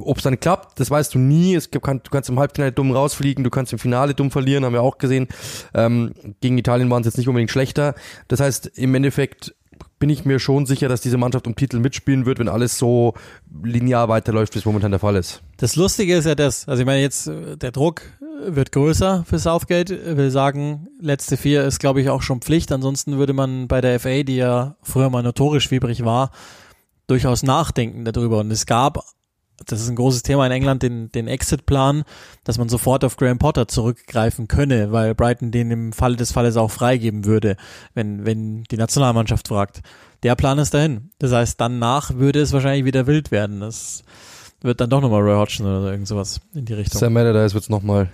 ob 0.00 0.18
es 0.18 0.24
dann 0.24 0.38
klappt, 0.38 0.78
das 0.80 0.90
weißt 0.90 1.14
du 1.14 1.18
nie. 1.18 1.54
Es 1.54 1.70
kann, 1.70 2.00
du 2.02 2.10
kannst 2.10 2.28
im 2.28 2.38
Halbfinale 2.38 2.72
dumm 2.72 2.92
rausfliegen, 2.92 3.44
du 3.44 3.50
kannst 3.50 3.72
im 3.72 3.78
Finale 3.78 4.14
dumm 4.14 4.30
verlieren, 4.30 4.64
haben 4.64 4.72
wir 4.72 4.82
auch 4.82 4.98
gesehen. 4.98 5.28
Ähm, 5.74 6.12
gegen 6.40 6.58
Italien 6.58 6.90
waren 6.90 7.00
es 7.00 7.06
jetzt 7.06 7.18
nicht 7.18 7.28
unbedingt 7.28 7.50
schlechter. 7.50 7.94
Das 8.28 8.40
heißt, 8.40 8.66
im 8.74 8.94
Endeffekt 8.94 9.54
bin 9.98 10.10
ich 10.10 10.24
mir 10.24 10.38
schon 10.38 10.66
sicher, 10.66 10.88
dass 10.88 11.00
diese 11.00 11.16
Mannschaft 11.16 11.46
um 11.46 11.56
Titel 11.56 11.80
mitspielen 11.80 12.26
wird, 12.26 12.38
wenn 12.38 12.48
alles 12.48 12.78
so 12.78 13.14
linear 13.62 14.08
weiterläuft, 14.08 14.54
wie 14.54 14.58
es 14.58 14.64
momentan 14.64 14.90
der 14.90 15.00
Fall 15.00 15.16
ist. 15.16 15.42
Das 15.56 15.76
Lustige 15.76 16.16
ist 16.16 16.26
ja 16.26 16.34
das, 16.34 16.68
also 16.68 16.80
ich 16.80 16.86
meine 16.86 17.00
jetzt, 17.00 17.26
äh, 17.26 17.56
der 17.56 17.72
Druck 17.72 18.02
wird 18.46 18.72
größer 18.72 19.24
für 19.26 19.38
Southgate. 19.38 20.16
Will 20.16 20.30
sagen, 20.30 20.88
letzte 21.00 21.36
vier 21.36 21.64
ist, 21.64 21.78
glaube 21.78 22.00
ich, 22.00 22.10
auch 22.10 22.22
schon 22.22 22.40
Pflicht. 22.40 22.72
Ansonsten 22.72 23.18
würde 23.18 23.32
man 23.32 23.68
bei 23.68 23.80
der 23.80 24.00
FA, 24.00 24.22
die 24.22 24.36
ja 24.36 24.76
früher 24.82 25.10
mal 25.10 25.22
notorisch 25.22 25.68
fiebrig 25.68 26.04
war, 26.04 26.30
durchaus 27.06 27.42
nachdenken 27.42 28.04
darüber. 28.04 28.38
Und 28.38 28.50
es 28.50 28.66
gab, 28.66 29.04
das 29.64 29.80
ist 29.80 29.88
ein 29.88 29.96
großes 29.96 30.22
Thema 30.22 30.46
in 30.46 30.52
England, 30.52 30.82
den, 30.82 31.10
den 31.12 31.28
Exit-Plan, 31.28 32.04
dass 32.44 32.58
man 32.58 32.68
sofort 32.68 33.04
auf 33.04 33.16
Graham 33.16 33.38
Potter 33.38 33.68
zurückgreifen 33.68 34.48
könne, 34.48 34.92
weil 34.92 35.14
Brighton 35.14 35.50
den 35.50 35.70
im 35.70 35.92
Falle 35.92 36.16
des 36.16 36.32
Falles 36.32 36.56
auch 36.56 36.70
freigeben 36.70 37.24
würde, 37.24 37.56
wenn, 37.94 38.26
wenn 38.26 38.64
die 38.64 38.76
Nationalmannschaft 38.76 39.48
fragt. 39.48 39.82
Der 40.22 40.34
Plan 40.34 40.58
ist 40.58 40.74
dahin. 40.74 41.10
Das 41.18 41.32
heißt, 41.32 41.60
danach 41.60 42.14
würde 42.14 42.40
es 42.40 42.52
wahrscheinlich 42.52 42.84
wieder 42.84 43.06
wild 43.06 43.30
werden. 43.30 43.60
Das 43.60 44.04
wird 44.62 44.80
dann 44.80 44.90
doch 44.90 45.00
nochmal 45.00 45.22
Roy 45.22 45.36
Hodgson 45.36 45.66
oder 45.66 45.90
irgend 45.90 46.08
sowas 46.08 46.40
in 46.54 46.64
die 46.64 46.74
Richtung. 46.74 46.98
Sam 46.98 47.16
Allardyce 47.16 47.54
wird 47.54 47.64
es 47.64 47.70
nochmal. 47.70 48.10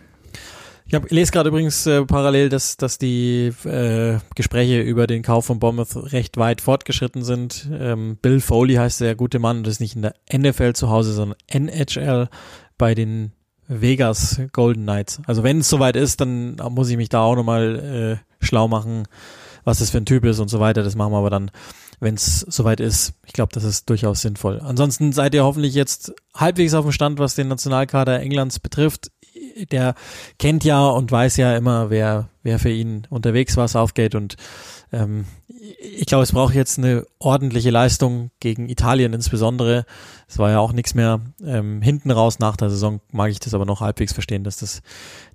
Ich 0.85 0.95
hab, 0.95 1.11
lese 1.11 1.33
gerade 1.33 1.49
übrigens 1.49 1.87
äh, 1.87 2.05
parallel, 2.05 2.49
dass, 2.49 2.77
dass 2.77 2.99
die 2.99 3.53
äh, 3.64 4.18
Gespräche 4.35 4.81
über 4.81 5.07
den 5.07 5.23
Kauf 5.23 5.47
von 5.47 5.59
Bournemouth 5.59 6.12
recht 6.12 6.37
weit 6.37 6.61
fortgeschritten 6.61 7.23
sind. 7.23 7.68
Ähm, 7.73 8.18
Bill 8.21 8.40
Foley 8.40 8.75
heißt 8.75 9.01
der 9.01 9.14
gute 9.14 9.38
Mann 9.38 9.59
und 9.59 9.66
ist 9.66 9.81
nicht 9.81 9.97
in 9.97 10.03
der 10.03 10.14
NFL 10.33 10.75
zu 10.75 10.90
Hause, 10.90 11.12
sondern 11.12 11.38
NHL 11.49 12.29
bei 12.79 12.95
den 12.95 13.33
Vegas 13.68 14.40
Golden 14.53 14.83
Knights. 14.83 15.21
Also 15.27 15.42
wenn 15.42 15.61
es 15.61 15.68
soweit 15.68 15.97
ist, 15.97 16.21
dann 16.21 16.57
muss 16.71 16.90
ich 16.90 16.97
mich 16.97 17.09
da 17.09 17.23
auch 17.23 17.37
nochmal 17.37 18.21
äh, 18.40 18.45
schlau 18.45 18.68
machen, 18.68 19.05
was 19.64 19.79
das 19.79 19.90
für 19.90 19.99
ein 19.99 20.07
Typ 20.07 20.25
ist 20.25 20.40
und 20.40 20.49
so 20.49 20.61
weiter. 20.61 20.83
Das 20.83 20.97
machen 20.97 21.12
wir 21.12 21.18
aber 21.18 21.31
dann 21.31 21.51
wenn 22.03 22.16
es 22.16 22.40
soweit 22.40 22.81
ist. 22.81 23.14
Ich 23.25 23.33
glaube, 23.33 23.53
das 23.55 23.62
ist 23.62 23.88
durchaus 23.88 24.23
sinnvoll. 24.23 24.61
Ansonsten 24.61 25.12
seid 25.12 25.35
ihr 25.35 25.45
hoffentlich 25.45 25.73
jetzt 25.75 26.12
halbwegs 26.35 26.75
auf 26.75 26.85
dem 26.85 26.90
Stand, 26.90 27.21
was 27.21 27.37
den 27.37 27.47
Nationalkader 27.47 28.18
Englands 28.18 28.59
betrifft. 28.59 29.12
Der 29.71 29.95
kennt 30.38 30.65
ja 30.65 30.87
und 30.87 31.11
weiß 31.11 31.37
ja 31.37 31.57
immer, 31.57 31.91
wer, 31.91 32.29
wer 32.43 32.59
für 32.59 32.71
ihn 32.71 33.07
unterwegs 33.11 33.57
war, 33.57 33.69
Southgate. 33.69 34.15
Und 34.15 34.37
ähm, 34.93 35.27
ich 35.81 36.07
glaube, 36.07 36.25
es 36.25 36.33
braucht 36.33 36.55
jetzt 36.55 36.79
eine 36.79 37.07
ordentliche 37.19 37.71
Leistung 37.71 38.31
gegen 38.41 38.69
Italien 38.69 39.12
insbesondere. 39.12 39.85
Es 40.29 40.38
war 40.38 40.51
ja 40.51 40.59
auch 40.59 40.73
nichts 40.73 40.95
mehr. 40.95 41.21
Ähm, 41.45 41.83
hinten 41.83 42.11
raus 42.11 42.38
nach 42.38 42.57
der 42.57 42.71
Saison 42.71 43.01
mag 43.11 43.31
ich 43.31 43.41
das 43.41 43.55
aber 43.55 43.65
noch 43.65 43.81
halbwegs 43.81 44.12
verstehen, 44.12 44.45
dass 44.45 44.57
das 44.57 44.83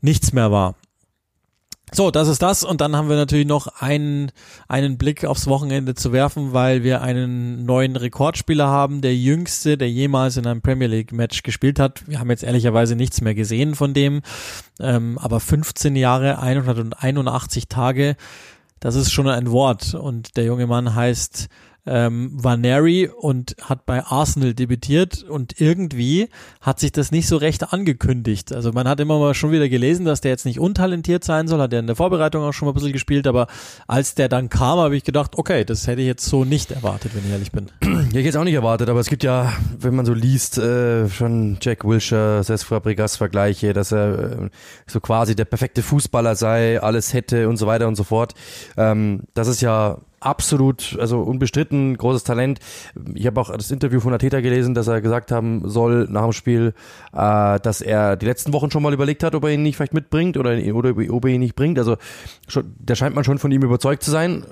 nichts 0.01 0.33
mehr 0.33 0.51
war. 0.51 0.75
So, 1.93 2.11
das 2.11 2.27
ist 2.27 2.41
das. 2.41 2.63
Und 2.63 2.81
dann 2.81 2.97
haben 2.97 3.07
wir 3.07 3.15
natürlich 3.15 3.47
noch 3.47 3.67
einen, 3.79 4.31
einen 4.67 4.97
Blick 4.97 5.23
aufs 5.23 5.47
Wochenende 5.47 5.95
zu 5.95 6.11
werfen, 6.11 6.51
weil 6.51 6.83
wir 6.83 7.01
einen 7.01 7.65
neuen 7.65 7.95
Rekordspieler 7.95 8.67
haben, 8.67 8.99
der 9.01 9.15
jüngste, 9.15 9.77
der 9.77 9.89
jemals 9.89 10.35
in 10.35 10.45
einem 10.45 10.61
Premier 10.61 10.87
League 10.87 11.13
Match 11.13 11.43
gespielt 11.43 11.79
hat. 11.79 12.05
Wir 12.07 12.19
haben 12.19 12.29
jetzt 12.29 12.43
ehrlicherweise 12.43 12.97
nichts 12.97 13.21
mehr 13.21 13.35
gesehen 13.35 13.73
von 13.73 13.93
dem. 13.93 14.21
Ähm, 14.81 15.17
aber 15.17 15.39
15 15.39 15.95
Jahre, 15.95 16.39
181 16.39 17.69
Tage, 17.69 18.17
das 18.81 18.95
ist 18.95 19.11
schon 19.11 19.29
ein 19.29 19.49
Wort. 19.51 19.93
Und 19.93 20.35
der 20.35 20.43
junge 20.43 20.67
Mann 20.67 20.93
heißt 20.93 21.47
ähm, 21.87 22.31
Vaneri 22.33 23.09
und 23.09 23.55
hat 23.61 23.85
bei 23.85 24.03
Arsenal 24.03 24.53
debütiert 24.53 25.23
und 25.23 25.59
irgendwie 25.59 26.29
hat 26.61 26.79
sich 26.79 26.91
das 26.91 27.11
nicht 27.11 27.27
so 27.27 27.37
recht 27.37 27.73
angekündigt. 27.73 28.53
Also 28.53 28.71
man 28.71 28.87
hat 28.87 28.99
immer 28.99 29.19
mal 29.19 29.33
schon 29.33 29.51
wieder 29.51 29.69
gelesen, 29.69 30.05
dass 30.05 30.21
der 30.21 30.31
jetzt 30.31 30.45
nicht 30.45 30.59
untalentiert 30.59 31.23
sein 31.23 31.47
soll, 31.47 31.59
hat 31.59 31.73
er 31.73 31.79
in 31.79 31.87
der 31.87 31.95
Vorbereitung 31.95 32.43
auch 32.43 32.53
schon 32.53 32.65
mal 32.65 32.71
ein 32.71 32.75
bisschen 32.75 32.93
gespielt, 32.93 33.27
aber 33.27 33.47
als 33.87 34.15
der 34.15 34.29
dann 34.29 34.49
kam, 34.49 34.79
habe 34.79 34.95
ich 34.95 35.03
gedacht, 35.03 35.37
okay, 35.37 35.65
das 35.65 35.87
hätte 35.87 36.01
ich 36.01 36.07
jetzt 36.07 36.25
so 36.25 36.45
nicht 36.45 36.71
erwartet, 36.71 37.15
wenn 37.15 37.25
ich 37.25 37.31
ehrlich 37.31 37.51
bin. 37.51 37.67
Ja, 38.13 38.19
ich 38.19 38.25
jetzt 38.25 38.37
auch 38.37 38.43
nicht 38.43 38.53
erwartet, 38.53 38.89
aber 38.89 38.99
es 38.99 39.09
gibt 39.09 39.23
ja, 39.23 39.51
wenn 39.79 39.95
man 39.95 40.05
so 40.05 40.13
liest, 40.13 40.57
äh, 40.57 41.09
schon 41.09 41.57
Jack 41.61 41.83
Wilshere, 41.83 42.41
Cesc 42.43 42.65
Fabregas 42.67 43.17
Vergleiche, 43.17 43.73
dass 43.73 43.91
er 43.91 44.19
äh, 44.19 44.49
so 44.85 44.99
quasi 44.99 45.35
der 45.35 45.45
perfekte 45.45 45.81
Fußballer 45.81 46.35
sei, 46.35 46.81
alles 46.81 47.13
hätte 47.13 47.49
und 47.49 47.57
so 47.57 47.67
weiter 47.67 47.87
und 47.87 47.95
so 47.95 48.03
fort. 48.03 48.33
Ähm, 48.77 49.23
das 49.33 49.47
ist 49.47 49.61
ja 49.61 49.97
absolut, 50.27 50.97
also 50.99 51.21
unbestritten, 51.21 51.95
großes 51.97 52.23
Talent. 52.23 52.59
Ich 53.13 53.25
habe 53.25 53.39
auch 53.39 53.49
das 53.49 53.71
Interview 53.71 53.99
von 53.99 54.13
Ateta 54.13 54.41
gelesen, 54.41 54.73
dass 54.73 54.87
er 54.87 55.01
gesagt 55.01 55.31
haben 55.31 55.69
soll 55.69 56.07
nach 56.09 56.23
dem 56.23 56.33
Spiel, 56.33 56.73
äh, 57.13 57.59
dass 57.59 57.81
er 57.81 58.17
die 58.17 58.25
letzten 58.25 58.51
Wochen 58.53 58.69
schon 58.69 58.83
mal 58.83 58.93
überlegt 58.93 59.23
hat, 59.23 59.35
ob 59.35 59.45
er 59.45 59.51
ihn 59.51 59.63
nicht 59.63 59.77
vielleicht 59.77 59.93
mitbringt 59.93 60.37
oder, 60.37 60.57
oder 60.73 60.93
ob 61.09 61.25
er 61.25 61.31
ihn 61.31 61.39
nicht 61.39 61.55
bringt. 61.55 61.79
Also 61.79 61.95
schon, 62.47 62.75
da 62.79 62.95
scheint 62.95 63.15
man 63.15 63.23
schon 63.23 63.39
von 63.39 63.51
ihm 63.51 63.63
überzeugt 63.63 64.03
zu 64.03 64.11
sein 64.11 64.43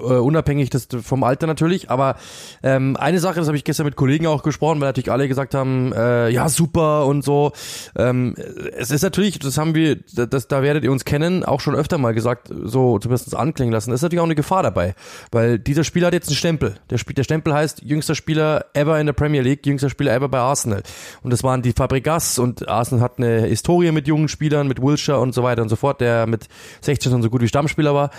unabhängig 0.00 0.70
des, 0.70 0.88
vom 1.02 1.24
Alter 1.24 1.46
natürlich. 1.46 1.90
Aber 1.90 2.16
ähm, 2.62 2.96
eine 2.96 3.20
Sache, 3.20 3.36
das 3.36 3.46
habe 3.46 3.56
ich 3.56 3.64
gestern 3.64 3.86
mit 3.86 3.96
Kollegen 3.96 4.26
auch 4.26 4.42
gesprochen, 4.42 4.80
weil 4.80 4.88
natürlich 4.88 5.10
alle 5.10 5.28
gesagt 5.28 5.54
haben, 5.54 5.92
äh, 5.92 6.28
ja 6.30 6.48
super 6.48 7.06
und 7.06 7.22
so. 7.24 7.52
Ähm, 7.96 8.34
es 8.76 8.90
ist 8.90 9.02
natürlich, 9.02 9.38
das 9.38 9.58
haben 9.58 9.74
wir, 9.74 9.96
das, 9.96 10.48
da 10.48 10.62
werdet 10.62 10.84
ihr 10.84 10.92
uns 10.92 11.04
kennen, 11.04 11.44
auch 11.44 11.60
schon 11.60 11.74
öfter 11.74 11.98
mal 11.98 12.14
gesagt, 12.14 12.48
so 12.50 12.98
zumindest 12.98 13.34
anklingen 13.34 13.72
lassen. 13.72 13.90
Es 13.90 13.96
ist 13.96 14.02
natürlich 14.02 14.20
auch 14.20 14.24
eine 14.24 14.34
Gefahr 14.34 14.62
dabei, 14.62 14.94
weil 15.30 15.58
dieser 15.58 15.84
Spieler 15.84 16.08
hat 16.08 16.14
jetzt 16.14 16.28
einen 16.28 16.36
Stempel. 16.36 16.74
Der, 16.90 16.96
Sp 17.00 17.12
der 17.14 17.24
Stempel 17.24 17.54
heißt 17.54 17.82
jüngster 17.82 18.14
Spieler 18.14 18.66
ever 18.74 18.98
in 19.00 19.06
der 19.06 19.12
Premier 19.12 19.42
League, 19.42 19.66
jüngster 19.66 19.90
Spieler 19.90 20.14
ever 20.14 20.28
bei 20.28 20.38
Arsenal. 20.38 20.82
Und 21.22 21.32
das 21.32 21.42
waren 21.42 21.62
die 21.62 21.72
Fabregas 21.72 22.38
und 22.38 22.68
Arsenal 22.68 23.02
hat 23.02 23.18
eine 23.18 23.42
Historie 23.42 23.92
mit 23.92 24.06
jungen 24.06 24.28
Spielern, 24.28 24.68
mit 24.68 24.80
Wilshire 24.80 25.18
und 25.18 25.34
so 25.34 25.42
weiter 25.42 25.62
und 25.62 25.68
so 25.68 25.76
fort, 25.76 26.00
der 26.00 26.26
mit 26.26 26.48
16 26.80 27.12
schon 27.12 27.22
so 27.22 27.30
gut 27.30 27.42
wie 27.42 27.48
Stammspieler 27.48 27.94
war. 27.94 28.10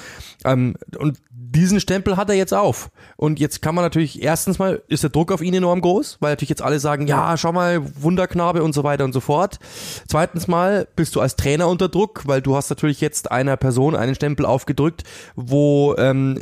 Ähm, 0.46 0.76
und 0.98 1.20
diesen 1.54 1.82
Stempel 1.82 2.16
hat 2.16 2.30
er 2.30 2.36
jetzt 2.36 2.54
auf. 2.54 2.90
Und 3.18 3.40
jetzt 3.40 3.62
kann 3.62 3.76
man 3.76 3.84
natürlich, 3.84 4.24
erstens 4.24 4.58
mal 4.58 4.82
ist 4.88 5.04
der 5.04 5.10
Druck 5.10 5.32
auf 5.32 5.42
ihn 5.42 5.54
enorm 5.54 5.82
groß, 5.82 6.18
weil 6.22 6.32
natürlich 6.32 6.50
jetzt 6.50 6.62
alle 6.62 6.80
sagen, 6.80 7.08
ja, 7.08 7.36
schau 7.38 7.52
mal, 7.52 7.82
Wunderknabe 8.02 8.64
und 8.64 8.74
so 8.74 8.84
weiter 8.84 9.04
und 9.04 9.12
so 9.12 9.20
fort. 9.20 9.60
Zweitens 10.08 10.48
mal 10.48 10.88
bist 10.96 11.16
du 11.16 11.20
als 11.20 11.36
Trainer 11.36 11.68
unter 11.68 11.90
Druck, 11.90 12.24
weil 12.26 12.42
du 12.42 12.56
hast 12.56 12.70
natürlich 12.70 13.02
jetzt 13.02 13.32
einer 13.32 13.58
Person 13.58 13.96
einen 13.96 14.16
Stempel 14.16 14.46
aufgedrückt, 14.46 15.04
wo, 15.36 15.94
ähm, 15.98 16.40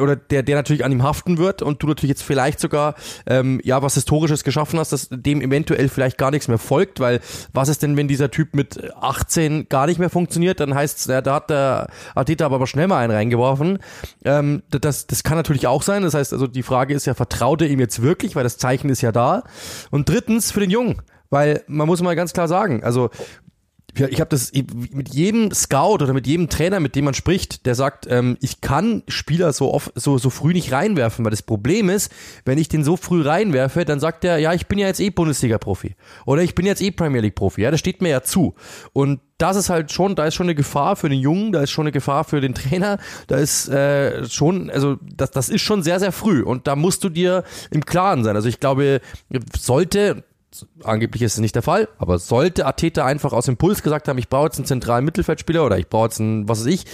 oder 0.00 0.16
der, 0.16 0.42
der 0.42 0.56
natürlich 0.56 0.84
an 0.84 0.92
ihm 0.92 1.02
haften 1.02 1.38
wird 1.38 1.62
und 1.62 1.82
du 1.82 1.86
natürlich 1.86 2.10
jetzt 2.10 2.22
vielleicht 2.22 2.60
sogar, 2.60 2.96
ähm, 3.26 3.60
ja, 3.64 3.80
was 3.80 3.94
Historisches 3.94 4.44
geschaffen 4.44 4.78
hast, 4.78 4.92
dass 4.92 5.08
dem 5.10 5.40
eventuell 5.40 5.88
vielleicht 5.88 6.18
gar 6.18 6.30
nichts 6.30 6.48
mehr 6.48 6.58
folgt, 6.58 7.00
weil 7.00 7.20
was 7.54 7.68
ist 7.70 7.82
denn, 7.82 7.96
wenn 7.96 8.08
dieser 8.08 8.30
Typ 8.30 8.54
mit 8.54 8.92
18 9.00 9.70
gar 9.70 9.86
nicht 9.86 9.98
mehr 9.98 10.10
funktioniert, 10.10 10.60
dann 10.60 10.74
heißt 10.74 10.98
es, 10.98 11.06
ja, 11.06 11.22
da 11.22 11.36
hat 11.36 11.48
der 11.48 11.88
Ateta 12.14 12.44
aber 12.44 12.66
schnell 12.66 12.88
mal 12.88 12.98
einen 12.98 13.12
reingeworfen. 13.12 13.78
Ähm, 14.24 14.49
ähm, 14.56 14.62
das, 14.70 15.06
das 15.06 15.22
kann 15.22 15.36
natürlich 15.36 15.66
auch 15.66 15.82
sein. 15.82 16.02
Das 16.02 16.14
heißt, 16.14 16.32
also 16.32 16.46
die 16.46 16.62
Frage 16.62 16.94
ist 16.94 17.06
ja, 17.06 17.14
vertraut 17.14 17.62
er 17.62 17.68
ihm 17.68 17.80
jetzt 17.80 18.02
wirklich, 18.02 18.36
weil 18.36 18.44
das 18.44 18.58
Zeichen 18.58 18.88
ist 18.90 19.00
ja 19.00 19.12
da. 19.12 19.44
Und 19.90 20.08
drittens 20.08 20.50
für 20.50 20.60
den 20.60 20.70
Jungen, 20.70 21.02
weil 21.30 21.64
man 21.66 21.86
muss 21.86 22.02
mal 22.02 22.16
ganz 22.16 22.32
klar 22.32 22.48
sagen, 22.48 22.84
also 22.84 23.10
ich 23.94 24.20
habe 24.20 24.30
das 24.30 24.52
mit 24.92 25.14
jedem 25.14 25.52
Scout 25.52 25.94
oder 25.94 26.12
mit 26.12 26.26
jedem 26.26 26.48
Trainer, 26.48 26.80
mit 26.80 26.94
dem 26.94 27.04
man 27.04 27.14
spricht, 27.14 27.66
der 27.66 27.74
sagt, 27.74 28.06
ähm, 28.08 28.36
ich 28.40 28.60
kann 28.60 29.02
Spieler 29.08 29.52
so 29.52 29.72
oft, 29.72 29.92
so, 29.94 30.18
so 30.18 30.30
früh 30.30 30.52
nicht 30.52 30.72
reinwerfen, 30.72 31.24
weil 31.24 31.30
das 31.30 31.42
Problem 31.42 31.88
ist, 31.88 32.12
wenn 32.44 32.58
ich 32.58 32.68
den 32.68 32.84
so 32.84 32.96
früh 32.96 33.22
reinwerfe, 33.22 33.84
dann 33.84 34.00
sagt 34.00 34.24
er, 34.24 34.38
ja, 34.38 34.52
ich 34.52 34.66
bin 34.66 34.78
ja 34.78 34.86
jetzt 34.86 35.00
eh 35.00 35.10
Bundesliga-Profi 35.10 35.96
oder 36.26 36.42
ich 36.42 36.54
bin 36.54 36.66
jetzt 36.66 36.82
eh 36.82 36.90
Premier 36.90 37.20
League-Profi, 37.20 37.62
ja, 37.62 37.70
das 37.70 37.80
steht 37.80 38.02
mir 38.02 38.10
ja 38.10 38.22
zu. 38.22 38.54
Und 38.92 39.20
das 39.40 39.56
ist 39.56 39.70
halt 39.70 39.90
schon, 39.90 40.14
da 40.14 40.26
ist 40.26 40.34
schon 40.34 40.46
eine 40.46 40.54
Gefahr 40.54 40.96
für 40.96 41.08
den 41.08 41.18
Jungen, 41.18 41.52
da 41.52 41.62
ist 41.62 41.70
schon 41.70 41.84
eine 41.84 41.92
Gefahr 41.92 42.24
für 42.24 42.40
den 42.40 42.54
Trainer, 42.54 42.98
da 43.26 43.36
ist 43.36 43.68
äh, 43.68 44.28
schon, 44.28 44.70
also 44.70 44.96
das, 45.02 45.30
das 45.30 45.48
ist 45.48 45.62
schon 45.62 45.82
sehr, 45.82 45.98
sehr 45.98 46.12
früh 46.12 46.42
und 46.42 46.66
da 46.66 46.76
musst 46.76 47.02
du 47.04 47.08
dir 47.08 47.44
im 47.70 47.84
Klaren 47.84 48.22
sein. 48.22 48.36
Also 48.36 48.48
ich 48.48 48.60
glaube, 48.60 49.00
sollte, 49.58 50.24
angeblich 50.82 51.22
ist 51.22 51.34
es 51.34 51.38
nicht 51.38 51.54
der 51.54 51.62
Fall, 51.62 51.88
aber 51.98 52.18
sollte 52.18 52.66
Ateta 52.66 53.04
einfach 53.04 53.32
aus 53.32 53.48
Impuls 53.48 53.82
gesagt 53.82 54.08
haben, 54.08 54.18
ich 54.18 54.28
brauche 54.28 54.46
jetzt 54.46 54.58
einen 54.58 54.66
zentralen 54.66 55.04
Mittelfeldspieler 55.04 55.64
oder 55.64 55.78
ich 55.78 55.88
brauche 55.88 56.06
jetzt 56.06 56.20
einen, 56.20 56.48
was 56.48 56.60
weiß 56.60 56.66
ich, 56.66 56.84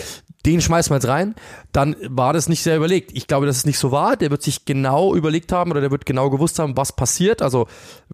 den 0.45 0.61
schmeißen 0.61 0.91
wir 0.91 0.97
jetzt 0.97 1.09
rein, 1.09 1.35
dann 1.73 1.97
war 2.09 2.33
das 2.33 2.49
nicht 2.49 2.63
sehr 2.63 2.77
überlegt. 2.77 3.11
Ich 3.15 3.27
glaube, 3.27 3.47
dass 3.47 3.57
es 3.57 3.67
nicht 3.67 3.79
so 3.79 3.91
war. 3.91 4.17
Der 4.17 4.31
wird 4.31 4.43
sich 4.43 4.65
genau 4.65 5.15
überlegt 5.15 5.51
haben 5.53 5.71
oder 5.73 5.81
der 5.81 5.91
wird 5.91 6.07
genau 6.07 6.31
gewusst 6.31 6.59
haben, 6.59 6.77
was 6.77 6.95
passiert. 6.95 7.43
Also, 7.43 7.67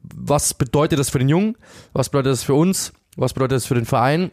was 0.03 0.55
bedeutet 0.55 0.99
das 0.99 1.11
für 1.11 1.19
den 1.19 1.29
Jungen? 1.29 1.57
Was 1.93 2.09
bedeutet 2.09 2.33
das 2.33 2.43
für 2.43 2.55
uns? 2.55 2.93
Was 3.17 3.35
bedeutet 3.35 3.57
das 3.57 3.67
für 3.67 3.75
den 3.75 3.85
Verein? 3.85 4.31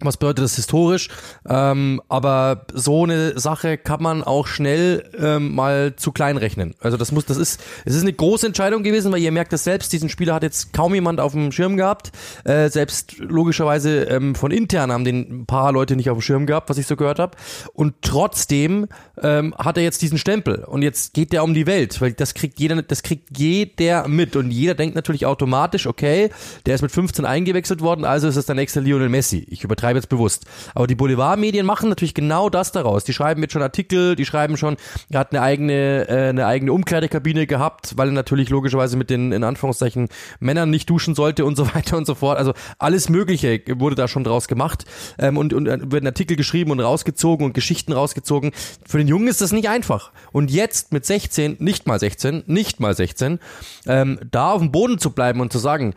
Was 0.00 0.16
bedeutet 0.16 0.44
das 0.44 0.56
historisch? 0.56 1.08
Ähm, 1.48 2.02
aber 2.08 2.66
so 2.72 3.04
eine 3.04 3.38
Sache 3.38 3.78
kann 3.78 4.02
man 4.02 4.24
auch 4.24 4.48
schnell 4.48 5.08
ähm, 5.16 5.54
mal 5.54 5.94
zu 5.94 6.10
klein 6.10 6.36
rechnen. 6.36 6.74
Also 6.80 6.96
das 6.96 7.12
muss, 7.12 7.26
das 7.26 7.36
ist, 7.36 7.60
es 7.84 7.94
ist 7.94 8.02
eine 8.02 8.12
große 8.12 8.44
Entscheidung 8.44 8.82
gewesen, 8.82 9.12
weil 9.12 9.20
ihr 9.20 9.30
merkt 9.30 9.52
das 9.52 9.62
selbst. 9.62 9.92
Diesen 9.92 10.08
Spieler 10.08 10.34
hat 10.34 10.42
jetzt 10.42 10.72
kaum 10.72 10.94
jemand 10.94 11.20
auf 11.20 11.32
dem 11.32 11.52
Schirm 11.52 11.76
gehabt. 11.76 12.10
Äh, 12.42 12.70
selbst 12.70 13.18
logischerweise 13.18 14.02
ähm, 14.04 14.34
von 14.34 14.50
intern 14.50 14.90
haben 14.90 15.04
den 15.04 15.42
ein 15.42 15.46
paar 15.46 15.70
Leute 15.70 15.94
nicht 15.94 16.10
auf 16.10 16.18
dem 16.18 16.22
Schirm 16.22 16.46
gehabt, 16.46 16.68
was 16.70 16.78
ich 16.78 16.88
so 16.88 16.96
gehört 16.96 17.20
habe. 17.20 17.36
Und 17.72 17.94
trotzdem 18.02 18.88
ähm, 19.22 19.54
hat 19.56 19.76
er 19.76 19.84
jetzt 19.84 20.02
diesen 20.02 20.18
Stempel 20.18 20.64
und 20.64 20.82
jetzt 20.82 21.14
geht 21.14 21.32
der 21.32 21.44
um 21.44 21.54
die 21.54 21.66
Welt, 21.66 22.00
weil 22.00 22.12
das 22.12 22.34
kriegt 22.34 22.58
jeder, 22.58 22.82
das 22.82 23.04
kriegt 23.04 23.38
jeder 23.38 24.08
mit 24.08 24.34
und 24.34 24.50
jeder 24.50 24.74
denkt 24.74 24.96
natürlich 24.96 25.24
automatisch, 25.24 25.86
okay, 25.86 26.30
der 26.66 26.74
ist 26.74 26.82
mit 26.82 26.90
15 26.90 27.24
eingewechselt 27.24 27.80
worden, 27.80 28.04
also 28.04 28.26
ist 28.26 28.36
es 28.36 28.46
der 28.46 28.56
nächste 28.56 28.80
Lionel 28.80 29.08
Messi. 29.08 29.46
Ich 29.48 29.62
übertreibe 29.62 29.83
übertreibe 29.84 29.98
jetzt 29.98 30.08
bewusst. 30.08 30.44
Aber 30.74 30.86
die 30.86 30.94
Boulevardmedien 30.94 31.66
machen 31.66 31.88
natürlich 31.88 32.14
genau 32.14 32.48
das 32.48 32.72
daraus. 32.72 33.04
Die 33.04 33.12
schreiben 33.12 33.42
jetzt 33.42 33.52
schon 33.52 33.62
Artikel, 33.62 34.16
die 34.16 34.24
schreiben 34.24 34.56
schon, 34.56 34.76
er 35.10 35.20
hat 35.20 35.32
eine 35.32 35.42
eigene, 35.42 36.08
äh, 36.08 36.28
eine 36.28 36.46
eigene 36.46 36.72
Umkleidekabine 36.72 37.46
gehabt, 37.46 37.96
weil 37.96 38.08
er 38.08 38.12
natürlich 38.12 38.50
logischerweise 38.50 38.96
mit 38.96 39.10
den, 39.10 39.32
in 39.32 39.44
Anführungszeichen, 39.44 40.08
Männern 40.40 40.70
nicht 40.70 40.88
duschen 40.88 41.14
sollte 41.14 41.44
und 41.44 41.56
so 41.56 41.66
weiter 41.74 41.96
und 41.96 42.06
so 42.06 42.14
fort. 42.14 42.38
Also 42.38 42.54
alles 42.78 43.08
Mögliche 43.08 43.60
wurde 43.78 43.94
da 43.94 44.08
schon 44.08 44.24
draus 44.24 44.48
gemacht 44.48 44.84
ähm, 45.18 45.36
und, 45.36 45.52
und 45.52 45.66
äh, 45.66 45.78
werden 45.92 46.06
Artikel 46.06 46.36
geschrieben 46.36 46.70
und 46.70 46.80
rausgezogen 46.80 47.44
und 47.44 47.52
Geschichten 47.52 47.92
rausgezogen. 47.92 48.52
Für 48.86 48.98
den 48.98 49.08
Jungen 49.08 49.28
ist 49.28 49.40
das 49.40 49.52
nicht 49.52 49.68
einfach. 49.68 50.12
Und 50.32 50.50
jetzt 50.50 50.92
mit 50.92 51.04
16, 51.04 51.56
nicht 51.58 51.86
mal 51.86 51.98
16, 51.98 52.44
nicht 52.46 52.80
mal 52.80 52.94
16, 52.94 53.38
ähm, 53.86 54.18
da 54.30 54.52
auf 54.52 54.60
dem 54.60 54.72
Boden 54.72 54.98
zu 54.98 55.10
bleiben 55.10 55.40
und 55.40 55.52
zu 55.52 55.58
sagen, 55.58 55.94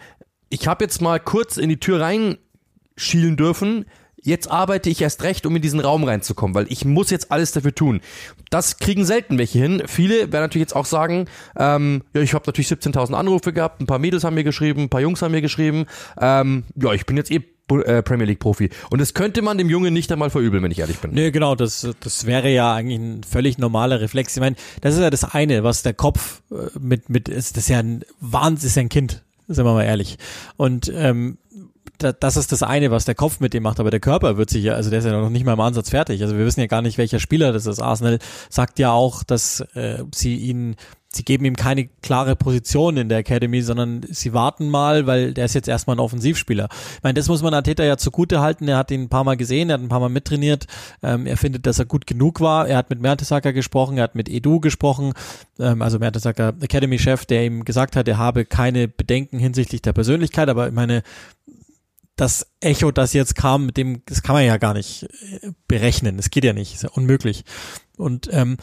ich 0.50 0.68
habe 0.68 0.84
jetzt 0.84 1.02
mal 1.02 1.20
kurz 1.20 1.58
in 1.58 1.70
die 1.70 1.80
Tür 1.80 2.00
reinschielen 2.98 3.38
dürfen, 3.38 3.86
jetzt 4.22 4.50
arbeite 4.52 4.90
ich 4.90 5.02
erst 5.02 5.24
recht, 5.24 5.46
um 5.46 5.56
in 5.56 5.62
diesen 5.62 5.80
Raum 5.80 6.04
reinzukommen, 6.04 6.56
weil 6.56 6.66
ich 6.70 6.84
muss 6.84 7.10
jetzt 7.12 7.32
alles 7.32 7.52
dafür 7.52 7.74
tun. 7.74 8.02
Das 8.50 8.78
kriegen 8.78 9.06
selten 9.06 9.38
welche 9.38 9.60
hin. 9.60 9.84
Viele 9.86 10.32
werden 10.32 10.44
natürlich 10.44 10.64
jetzt 10.64 10.76
auch 10.76 10.86
sagen, 10.86 11.28
ähm, 11.58 12.04
ja, 12.14 12.22
ich 12.22 12.34
habe 12.34 12.44
natürlich 12.46 12.70
17.000 12.70 13.14
Anrufe 13.14 13.54
gehabt, 13.54 13.80
ein 13.80 13.88
paar 13.88 14.00
Mädels 14.00 14.24
haben 14.24 14.34
mir 14.36 14.44
geschrieben, 14.44 14.84
ein 14.84 14.90
paar 14.90 15.02
Jungs 15.02 15.22
haben 15.22 15.32
mir 15.32 15.42
geschrieben, 15.42 15.86
ähm, 16.20 16.64
ja, 16.76 16.94
ich 16.94 17.06
bin 17.06 17.16
jetzt 17.16 17.32
eh 17.32 17.42
äh, 17.70 18.02
Premier 18.02 18.26
League 18.26 18.40
Profi. 18.40 18.70
Und 18.90 19.00
das 19.02 19.14
könnte 19.14 19.42
man 19.42 19.58
dem 19.58 19.70
Jungen 19.70 19.94
nicht 19.94 20.12
einmal 20.12 20.30
verübeln, 20.30 20.64
wenn 20.64 20.72
ich 20.72 20.80
ehrlich 20.80 21.00
bin. 21.00 21.12
Nee, 21.12 21.32
genau, 21.32 21.54
das, 21.54 21.88
das 22.00 22.26
wäre 22.26 22.50
ja 22.50 22.74
eigentlich 22.74 22.98
ein 22.98 23.24
völlig 23.24 23.58
normaler 23.58 24.00
Reflex. 24.00 24.36
Ich 24.36 24.42
meine, 24.42 24.56
das 24.82 24.96
ist 24.96 25.02
ja 25.02 25.10
das 25.10 25.26
eine, 25.26 25.64
was 25.64 25.84
der 25.84 25.94
Kopf 25.94 26.42
äh, 26.50 26.56
mit, 26.80 27.10
mit 27.10 27.30
ist, 27.30 27.58
das 27.58 27.64
ist 27.64 27.70
ja 27.70 27.80
ein 27.80 28.04
Wahnsinn, 28.20 28.68
ist 28.68 28.76
ja 28.76 28.82
ein 28.82 28.90
Kind, 28.90 29.22
sind 29.48 29.66
wir 29.66 29.74
mal 29.74 29.84
ehrlich. 29.84 30.18
Und 30.56 30.92
ähm, 30.96 31.38
das 31.98 32.38
ist 32.38 32.52
das 32.52 32.64
eine, 32.64 32.92
was 32.92 33.06
der 33.06 33.16
Kopf 33.16 33.40
mit 33.40 33.54
dem 33.54 33.64
macht, 33.64 33.80
aber 33.80 33.92
der 33.92 34.00
Körper 34.00 34.38
wird 34.38 34.50
sich 34.50 34.64
ja, 34.64 34.74
also 34.74 34.90
der 34.90 35.00
ist 35.00 35.06
ja 35.06 35.12
noch 35.12 35.30
nicht 35.30 35.46
mal 35.46 35.54
im 35.54 35.60
Ansatz 35.60 35.90
fertig. 35.90 36.22
Also 36.22 36.38
wir 36.38 36.46
wissen 36.46 36.60
ja 36.60 36.68
gar 36.68 36.82
nicht, 36.82 36.98
welcher 36.98 37.20
Spieler 37.20 37.54
das 37.54 37.66
ist. 37.66 37.80
Arsenal 37.80 38.20
sagt 38.50 38.80
ja 38.80 38.92
auch, 38.92 39.24
dass 39.24 39.62
äh, 39.76 40.04
sie 40.14 40.36
ihn 40.36 40.76
sie 41.18 41.24
geben 41.24 41.46
ihm 41.46 41.56
keine 41.56 41.88
klare 42.02 42.36
Position 42.36 42.98
in 42.98 43.10
der 43.10 43.20
Academy, 43.20 43.62
sondern 43.62 44.02
sie 44.10 44.34
warten 44.34 44.70
mal, 44.70 45.08
weil 45.08 45.34
der 45.34 45.46
ist 45.46 45.56
jetzt 45.56 45.68
erstmal 45.68 45.96
ein 45.96 46.00
Offensivspieler. 46.00 46.70
Ich 46.96 47.04
meine, 47.04 47.16
das 47.16 47.28
muss 47.28 47.42
man 47.42 47.54
Ateta 47.54 47.84
ja 47.84 47.98
zugute 47.98 48.42
halten. 48.42 48.68
Er 48.68 48.78
hat 48.78 48.92
ihn 48.92 49.04
ein 49.04 49.10
paar 49.10 49.24
Mal 49.24 49.38
gesehen, 49.38 49.70
er 49.70 49.76
hat 49.76 49.82
ein 49.82 49.90
paar 49.90 50.00
Mal 50.00 50.10
mittrainiert. 50.10 50.68
Ähm, 51.02 51.26
er 51.26 51.38
findet, 51.38 51.66
dass 51.66 51.80
er 51.80 51.86
gut 51.86 52.08
genug 52.08 52.42
war. 52.42 52.68
Er 52.68 52.78
hat 52.78 52.90
mit 52.90 53.02
Mertesacker 53.02 53.54
gesprochen, 53.54 53.98
er 53.98 54.04
hat 54.04 54.16
mit 54.16 54.30
Edu 54.30 54.60
gesprochen, 54.60 55.14
ähm, 55.60 55.82
also 55.82 56.00
Mertesacker 56.00 56.54
Academy-Chef, 56.60 57.26
der 57.26 57.46
ihm 57.46 57.66
gesagt 57.66 57.96
hat, 57.96 58.08
er 58.08 58.18
habe 58.18 58.46
keine 58.46 58.88
Bedenken 58.88 59.40
hinsichtlich 59.40 59.82
der 59.82 59.94
Persönlichkeit, 59.94 60.50
aber 60.50 60.68
ich 60.68 60.74
meine, 60.74 61.04
das 62.18 62.48
Echo, 62.60 62.92
das 62.92 63.14
jetzt 63.14 63.36
kam, 63.36 63.68
mit 63.68 63.78
dem, 63.78 64.02
das 64.06 64.24
kann 64.24 64.36
man 64.36 64.44
ja 64.44 64.58
gar 64.58 64.74
nicht 64.74 65.04
äh, 65.04 65.52
berechnen. 65.68 66.18
Das 66.18 66.30
geht 66.30 66.44
ja 66.44 66.52
nicht, 66.52 66.74
ist 66.74 66.84
ja 66.84 66.90
unmöglich. 66.90 67.46
Und 67.96 68.28
ähm, 68.34 68.58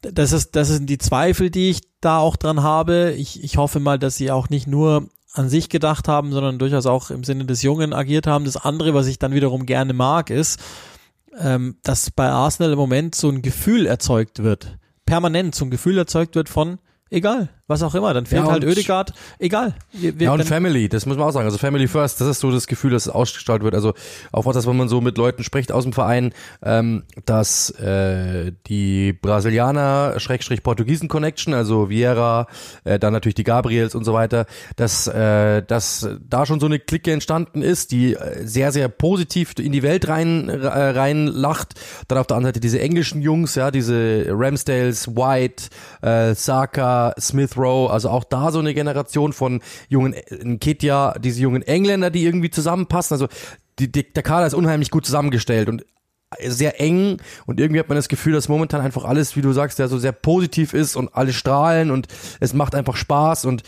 das 0.00 0.32
ist, 0.32 0.56
das 0.56 0.68
sind 0.68 0.88
die 0.88 0.98
Zweifel, 0.98 1.50
die 1.50 1.70
ich 1.70 1.80
da 2.00 2.18
auch 2.18 2.36
dran 2.36 2.62
habe. 2.62 3.12
Ich, 3.16 3.42
ich 3.42 3.56
hoffe 3.56 3.80
mal, 3.80 3.98
dass 3.98 4.16
sie 4.16 4.30
auch 4.30 4.48
nicht 4.48 4.66
nur 4.66 5.08
an 5.32 5.48
sich 5.48 5.68
gedacht 5.68 6.08
haben, 6.08 6.32
sondern 6.32 6.58
durchaus 6.58 6.86
auch 6.86 7.10
im 7.10 7.24
Sinne 7.24 7.44
des 7.44 7.62
Jungen 7.62 7.92
agiert 7.92 8.26
haben. 8.26 8.44
Das 8.44 8.56
andere, 8.56 8.94
was 8.94 9.06
ich 9.06 9.18
dann 9.18 9.34
wiederum 9.34 9.66
gerne 9.66 9.92
mag, 9.92 10.30
ist, 10.30 10.60
ähm, 11.38 11.76
dass 11.82 12.10
bei 12.10 12.28
Arsenal 12.28 12.72
im 12.72 12.78
Moment 12.78 13.14
so 13.14 13.28
ein 13.28 13.42
Gefühl 13.42 13.86
erzeugt 13.86 14.42
wird, 14.42 14.78
permanent 15.06 15.54
so 15.54 15.64
ein 15.64 15.70
Gefühl 15.70 15.98
erzeugt 15.98 16.34
wird 16.36 16.48
von, 16.48 16.78
egal, 17.10 17.48
was 17.72 17.82
auch 17.82 17.94
immer, 17.94 18.14
dann 18.14 18.26
fehlt 18.26 18.44
ja, 18.44 18.50
halt 18.50 18.64
Ödegard, 18.64 19.12
egal. 19.38 19.74
Wir, 19.92 20.12
ja 20.18 20.32
und 20.32 20.44
Family, 20.44 20.88
das 20.88 21.06
muss 21.06 21.16
man 21.16 21.28
auch 21.28 21.32
sagen, 21.32 21.46
also 21.46 21.58
Family 21.58 21.88
First, 21.88 22.20
das 22.20 22.28
ist 22.28 22.40
so 22.40 22.50
das 22.50 22.66
Gefühl, 22.66 22.90
dass 22.90 23.06
es 23.06 23.12
ausgestrahlt 23.12 23.62
wird, 23.62 23.74
also 23.74 23.94
auch 24.30 24.46
was 24.46 24.54
das, 24.54 24.66
wenn 24.66 24.76
man 24.76 24.88
so 24.88 25.00
mit 25.00 25.18
Leuten 25.18 25.42
spricht 25.44 25.72
aus 25.72 25.84
dem 25.84 25.92
Verein, 25.92 26.32
ähm, 26.62 27.04
dass 27.24 27.70
äh, 27.70 28.52
die 28.66 29.12
Brasilianer, 29.12 30.14
Schrägstrich 30.18 30.62
Portugiesen 30.62 31.08
Connection, 31.08 31.54
also 31.54 31.88
Vieira, 31.88 32.46
äh, 32.84 32.98
dann 32.98 33.12
natürlich 33.12 33.34
die 33.34 33.44
Gabriels 33.44 33.94
und 33.94 34.04
so 34.04 34.12
weiter, 34.12 34.46
dass, 34.76 35.06
äh, 35.06 35.62
dass 35.62 36.08
da 36.28 36.46
schon 36.46 36.60
so 36.60 36.66
eine 36.66 36.78
Clique 36.78 37.12
entstanden 37.12 37.62
ist, 37.62 37.92
die 37.92 38.14
äh, 38.14 38.46
sehr, 38.46 38.72
sehr 38.72 38.88
positiv 38.88 39.54
in 39.58 39.72
die 39.72 39.82
Welt 39.82 40.08
rein, 40.08 40.48
äh, 40.48 40.66
rein 40.66 41.26
lacht, 41.26 41.74
dann 42.08 42.18
auf 42.18 42.26
der 42.26 42.36
anderen 42.36 42.50
Seite 42.50 42.60
diese 42.60 42.80
englischen 42.80 43.22
Jungs, 43.22 43.54
ja, 43.54 43.70
diese 43.70 44.26
Ramsdales, 44.28 45.08
White, 45.16 45.64
äh, 46.02 46.34
Saka, 46.34 47.14
Smith, 47.18 47.56
Rowe, 47.62 47.90
also 47.90 48.10
auch 48.10 48.24
da 48.24 48.50
so 48.50 48.58
eine 48.58 48.74
Generation 48.74 49.32
von 49.32 49.60
jungen 49.88 50.14
Ketja, 50.60 51.14
diese 51.18 51.40
jungen 51.40 51.62
Engländer, 51.62 52.10
die 52.10 52.24
irgendwie 52.24 52.50
zusammenpassen. 52.50 53.14
Also 53.14 53.28
die, 53.78 53.90
die, 53.90 54.12
der 54.12 54.22
Kader 54.22 54.46
ist 54.46 54.54
unheimlich 54.54 54.90
gut 54.90 55.06
zusammengestellt 55.06 55.68
und 55.68 55.84
sehr 56.46 56.80
eng 56.80 57.18
und 57.46 57.60
irgendwie 57.60 57.80
hat 57.80 57.88
man 57.88 57.96
das 57.96 58.08
Gefühl, 58.08 58.32
dass 58.32 58.48
momentan 58.48 58.80
einfach 58.80 59.04
alles, 59.04 59.36
wie 59.36 59.42
du 59.42 59.52
sagst, 59.52 59.78
ja 59.78 59.88
so 59.88 59.98
sehr 59.98 60.12
positiv 60.12 60.72
ist 60.72 60.96
und 60.96 61.14
alle 61.14 61.32
strahlen 61.32 61.90
und 61.90 62.08
es 62.40 62.54
macht 62.54 62.74
einfach 62.74 62.96
Spaß 62.96 63.44
und 63.44 63.62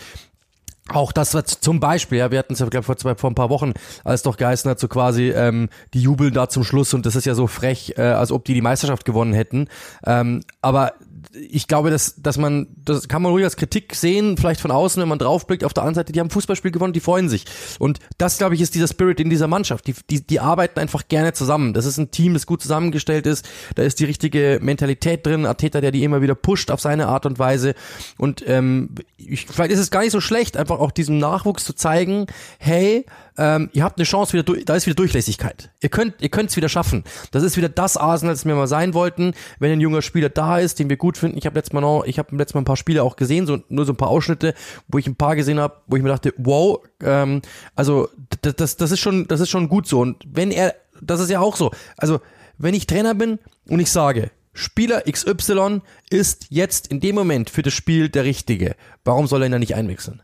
auch 0.88 1.12
das 1.12 1.32
war 1.32 1.44
zum 1.46 1.80
Beispiel, 1.80 2.18
ja, 2.18 2.30
wir 2.30 2.38
hatten 2.38 2.52
es 2.52 2.58
ja, 2.58 2.66
glaube 2.66 2.84
vor, 2.84 2.96
zwei, 2.98 3.14
vor 3.14 3.30
ein 3.30 3.34
paar 3.34 3.48
Wochen, 3.48 3.72
als 4.04 4.22
doch 4.22 4.36
geheißen 4.36 4.70
hat, 4.70 4.78
so 4.78 4.86
quasi, 4.86 5.30
ähm, 5.30 5.70
die 5.94 6.02
jubeln 6.02 6.34
da 6.34 6.50
zum 6.50 6.62
Schluss 6.62 6.92
und 6.92 7.06
das 7.06 7.16
ist 7.16 7.24
ja 7.24 7.34
so 7.34 7.46
frech, 7.46 7.94
äh, 7.96 8.02
als 8.02 8.30
ob 8.30 8.44
die 8.44 8.52
die 8.52 8.60
Meisterschaft 8.60 9.06
gewonnen 9.06 9.32
hätten. 9.32 9.68
Ähm, 10.04 10.42
aber 10.60 10.92
ich 11.34 11.66
glaube, 11.66 11.90
dass, 11.90 12.14
dass 12.16 12.38
man, 12.38 12.68
das 12.76 13.08
kann 13.08 13.22
man 13.22 13.32
ruhig 13.32 13.44
als 13.44 13.56
Kritik 13.56 13.94
sehen, 13.94 14.36
vielleicht 14.36 14.60
von 14.60 14.70
außen, 14.70 15.00
wenn 15.00 15.08
man 15.08 15.18
draufblickt. 15.18 15.64
Auf 15.64 15.74
der 15.74 15.82
anderen 15.82 15.96
Seite, 15.96 16.12
die 16.12 16.20
haben 16.20 16.30
Fußballspiel 16.30 16.70
gewonnen, 16.70 16.92
die 16.92 17.00
freuen 17.00 17.28
sich. 17.28 17.44
Und 17.78 17.98
das, 18.18 18.38
glaube 18.38 18.54
ich, 18.54 18.60
ist 18.60 18.74
dieser 18.74 18.88
Spirit 18.88 19.20
in 19.20 19.30
dieser 19.30 19.48
Mannschaft. 19.48 19.86
Die, 19.86 19.94
die, 20.10 20.24
die 20.26 20.40
arbeiten 20.40 20.78
einfach 20.78 21.08
gerne 21.08 21.32
zusammen. 21.32 21.74
Das 21.74 21.86
ist 21.86 21.98
ein 21.98 22.10
Team, 22.10 22.34
das 22.34 22.46
gut 22.46 22.62
zusammengestellt 22.62 23.26
ist. 23.26 23.46
Da 23.74 23.82
ist 23.82 23.98
die 24.00 24.04
richtige 24.04 24.58
Mentalität 24.62 25.26
drin. 25.26 25.46
Arteta, 25.46 25.80
der 25.80 25.90
die 25.90 26.04
immer 26.04 26.22
wieder 26.22 26.34
pusht 26.34 26.70
auf 26.70 26.80
seine 26.80 27.08
Art 27.08 27.26
und 27.26 27.38
Weise. 27.38 27.74
Und 28.16 28.44
ähm, 28.46 28.94
ich, 29.16 29.46
vielleicht 29.46 29.72
ist 29.72 29.80
es 29.80 29.90
gar 29.90 30.00
nicht 30.00 30.12
so 30.12 30.20
schlecht, 30.20 30.56
einfach 30.56 30.78
auch 30.78 30.92
diesem 30.92 31.18
Nachwuchs 31.18 31.64
zu 31.64 31.74
zeigen, 31.74 32.26
hey, 32.58 33.06
ähm, 33.36 33.68
ihr 33.72 33.82
habt 33.82 33.98
eine 33.98 34.04
Chance, 34.04 34.32
wieder 34.32 34.44
da 34.64 34.76
ist 34.76 34.86
wieder 34.86 34.94
Durchlässigkeit. 34.94 35.70
Ihr 35.80 35.88
könnt 35.88 36.14
ihr 36.20 36.28
könnt's 36.28 36.56
wieder 36.56 36.68
schaffen. 36.68 37.04
Das 37.32 37.42
ist 37.42 37.56
wieder 37.56 37.68
das 37.68 37.96
Arsenal, 37.96 38.34
das 38.34 38.44
wir 38.44 38.54
mal 38.54 38.66
sein 38.66 38.94
wollten. 38.94 39.34
Wenn 39.58 39.72
ein 39.72 39.80
junger 39.80 40.02
Spieler 40.02 40.28
da 40.28 40.58
ist, 40.58 40.78
den 40.78 40.88
wir 40.88 40.96
gut 40.96 41.18
finden. 41.18 41.38
Ich 41.38 41.46
habe 41.46 41.56
letztes 41.56 41.72
Mal 41.72 41.80
noch, 41.80 42.04
ich 42.04 42.18
habe 42.18 42.36
letztes 42.36 42.54
Mal 42.54 42.60
ein 42.60 42.66
paar 42.66 42.76
Spiele 42.76 43.02
auch 43.02 43.16
gesehen, 43.16 43.46
so 43.46 43.58
nur 43.68 43.84
so 43.84 43.92
ein 43.92 43.96
paar 43.96 44.08
Ausschnitte, 44.08 44.54
wo 44.88 44.98
ich 44.98 45.06
ein 45.06 45.16
paar 45.16 45.34
gesehen 45.34 45.58
habe, 45.58 45.82
wo 45.86 45.96
ich 45.96 46.02
mir 46.02 46.10
dachte, 46.10 46.32
wow, 46.36 46.78
ähm, 47.02 47.42
also 47.74 48.08
das, 48.42 48.54
das, 48.56 48.76
das 48.76 48.90
ist 48.92 49.00
schon, 49.00 49.26
das 49.26 49.40
ist 49.40 49.50
schon 49.50 49.68
gut 49.68 49.88
so. 49.88 50.00
Und 50.00 50.22
wenn 50.26 50.50
er, 50.50 50.74
das 51.02 51.20
ist 51.20 51.30
ja 51.30 51.40
auch 51.40 51.56
so. 51.56 51.72
Also 51.96 52.20
wenn 52.58 52.74
ich 52.74 52.86
Trainer 52.86 53.14
bin 53.14 53.40
und 53.68 53.80
ich 53.80 53.90
sage, 53.90 54.30
Spieler 54.52 55.02
XY 55.10 55.80
ist 56.10 56.46
jetzt 56.50 56.86
in 56.86 57.00
dem 57.00 57.16
Moment 57.16 57.50
für 57.50 57.62
das 57.62 57.74
Spiel 57.74 58.08
der 58.08 58.22
Richtige. 58.22 58.76
Warum 59.04 59.26
soll 59.26 59.42
er 59.42 59.46
ihn 59.46 59.52
dann 59.52 59.60
nicht 59.60 59.74
einwechseln? 59.74 60.22